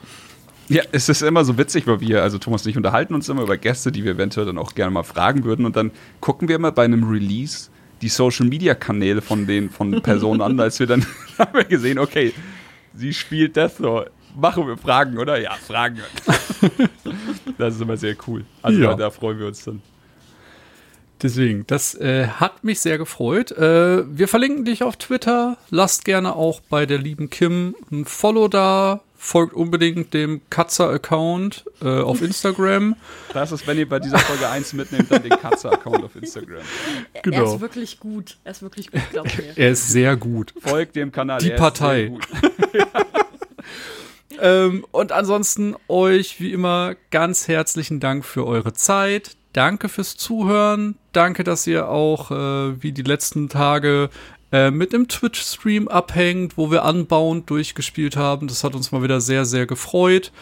Ja, 0.71 0.85
es 0.93 1.09
ist 1.09 1.21
immer 1.23 1.45
so 1.45 1.59
witzig, 1.59 1.87
weil 1.89 2.01
wir, 2.01 2.23
also 2.23 2.39
Thomas 2.39 2.65
und 2.65 2.71
ich 2.71 2.77
unterhalten 2.77 3.13
uns 3.15 3.29
immer 3.29 3.43
über 3.43 3.57
Gäste, 3.57 3.91
die 3.91 4.05
wir 4.05 4.13
eventuell 4.13 4.47
dann 4.47 4.57
auch 4.57 4.75
gerne 4.75 4.93
mal 4.93 5.03
fragen 5.03 5.43
würden. 5.45 5.67
Und 5.67 5.75
dann 5.75 5.91
gucken 6.21 6.49
wir 6.49 6.55
immer 6.55 6.71
bei 6.71 6.85
einem 6.85 7.03
Release 7.11 7.71
die 8.03 8.09
Social 8.09 8.47
Media 8.47 8.75
Kanäle 8.75 9.21
von 9.21 9.47
den 9.49 9.69
von 9.69 10.01
Personen 10.03 10.41
an, 10.41 10.59
als 10.61 10.79
wir 10.79 10.87
dann 10.87 11.05
haben 11.39 11.55
wir 11.55 11.65
gesehen, 11.65 11.99
okay, 11.99 12.33
sie 12.95 13.13
spielt 13.13 13.57
Deathlaw. 13.57 14.07
Machen 14.37 14.69
wir 14.69 14.77
Fragen, 14.77 15.19
oder? 15.19 15.41
Ja, 15.41 15.55
Fragen. 15.55 15.99
das 17.59 17.75
ist 17.75 17.81
immer 17.81 17.97
sehr 17.97 18.15
cool. 18.29 18.45
Also 18.63 18.79
Ja. 18.81 18.91
da, 18.91 18.95
da 18.95 19.11
freuen 19.11 19.41
wir 19.41 19.49
uns 19.49 19.65
dann. 19.65 19.83
Deswegen, 21.21 21.67
das 21.67 21.97
äh, 21.97 22.29
hat 22.29 22.63
mich 22.65 22.81
sehr 22.81 22.97
gefreut. 22.97 23.51
Äh, 23.51 24.05
wir 24.17 24.29
verlinken 24.29 24.65
dich 24.65 24.85
auf 24.85 24.97
Twitter. 24.97 25.59
Lasst 25.71 26.05
gerne 26.05 26.35
auch 26.37 26.61
bei 26.61 26.87
der 26.87 26.99
lieben 26.99 27.29
Kim 27.29 27.75
ein 27.91 28.05
Follow 28.05 28.47
da. 28.49 29.01
Folgt 29.23 29.53
unbedingt 29.53 30.15
dem 30.15 30.41
Katzer-Account 30.49 31.67
äh, 31.83 32.01
auf 32.01 32.23
Instagram. 32.23 32.97
Das 33.35 33.53
ist, 33.53 33.67
wenn 33.67 33.77
ihr 33.79 33.87
bei 33.89 33.99
dieser 34.01 34.19
Folge 34.19 34.49
1 34.49 34.73
mitnehmt, 34.73 35.11
dann 35.13 35.23
den 35.23 35.31
Katze-Account 35.31 36.03
auf 36.05 36.17
Instagram. 36.17 36.63
Er 37.13 37.21
Genau. 37.23 37.55
ist 37.55 37.61
wirklich 37.61 38.01
gut. 38.01 38.39
Er 38.45 38.53
ist 38.53 38.63
wirklich 38.63 38.91
gut, 38.91 39.03
glaubt 39.13 39.37
mir. 39.37 39.53
Er 39.57 39.71
ist 39.73 39.89
sehr 39.91 40.17
gut. 40.17 40.55
Folgt 40.61 40.97
dem 40.97 41.13
Kanal. 41.13 41.39
Die 41.39 41.51
er 41.51 41.55
ist 41.57 41.61
Partei. 41.61 41.99
sehr 42.01 42.09
gut. 42.09 42.27
Ähm, 44.43 44.87
und 44.91 45.13
ansonsten 45.13 45.77
euch 45.87 46.41
wie 46.41 46.53
immer 46.55 46.95
ganz 47.11 47.47
herzlichen 47.47 48.01
Dank 48.01 48.25
für 48.25 48.47
eure 48.47 48.73
Zeit. 48.73 49.37
Danke 49.53 49.91
fürs 49.91 50.17
Zuhören. 50.17 50.97
Danke, 51.13 51.45
dass 51.45 51.67
ihr 51.67 51.91
auch 51.91 52.31
äh, 52.31 52.83
wie 52.83 52.93
die 52.93 53.03
letzten 53.03 53.51
Tage 53.51 54.09
äh, 54.53 54.71
mit 54.71 54.93
dem 54.93 55.09
Twitch-Stream 55.09 55.89
abhängt, 55.89 56.57
wo 56.57 56.71
wir 56.71 56.85
anbauend 56.85 57.49
durchgespielt 57.51 58.17
haben. 58.17 58.49
Das 58.49 58.65
hat 58.65 58.75
uns 58.75 58.93
mal 58.93 59.03
wieder 59.03 59.21
sehr, 59.21 59.45
sehr 59.45 59.67
gefreut. 59.67 60.33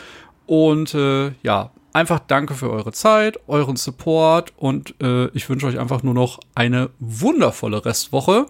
Und 0.47 0.95
äh, 0.95 1.33
ja, 1.43 1.71
einfach 1.93 2.21
danke 2.21 2.55
für 2.55 2.71
eure 2.71 2.93
Zeit, 2.93 3.39
euren 3.49 3.77
Support 3.77 4.53
und 4.57 4.95
äh, 5.03 5.27
ich 5.29 5.49
wünsche 5.49 5.67
euch 5.67 5.79
einfach 5.79 6.03
nur 6.03 6.15
noch 6.15 6.41
eine 6.55 6.91
wundervolle 7.01 7.85
Restwoche 7.85 8.47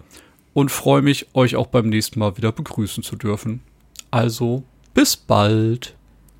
und 0.54 0.70
freue 0.70 1.02
mich, 1.02 1.34
euch 1.34 1.56
auch 1.56 1.66
beim 1.66 1.88
nächsten 1.88 2.18
Mal 2.20 2.36
wieder 2.36 2.52
begrüßen 2.52 3.02
zu 3.02 3.16
dürfen. 3.16 3.60
Also, 4.10 4.62
bis 4.94 5.16
bald. 5.16 5.94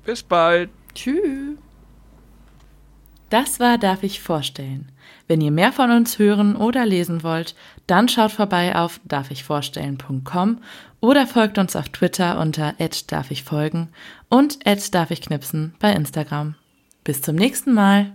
Bis 0.05 0.23
bald. 0.23 0.69
Tschüss. 0.95 1.57
Das 3.29 3.59
war 3.59 3.77
Darf 3.77 4.03
ich 4.03 4.21
vorstellen. 4.21 4.91
Wenn 5.27 5.41
ihr 5.41 5.51
mehr 5.51 5.71
von 5.71 5.91
uns 5.91 6.17
hören 6.17 6.55
oder 6.55 6.85
lesen 6.85 7.21
wollt, 7.21 7.55
dann 7.89 8.07
schaut 8.07 8.31
vorbei 8.31 8.75
auf 8.75 8.99
darfichvorstellen.com 9.05 10.61
oder 10.99 11.27
folgt 11.27 11.57
uns 11.57 11.75
auf 11.75 11.89
Twitter 11.89 12.39
unter 12.39 12.73
@darfichfolgen 13.07 13.89
und 14.29 14.59
@darfichknipsen 14.65 15.73
bei 15.79 15.93
Instagram. 15.93 16.55
Bis 17.03 17.21
zum 17.21 17.35
nächsten 17.35 17.73
Mal. 17.73 18.13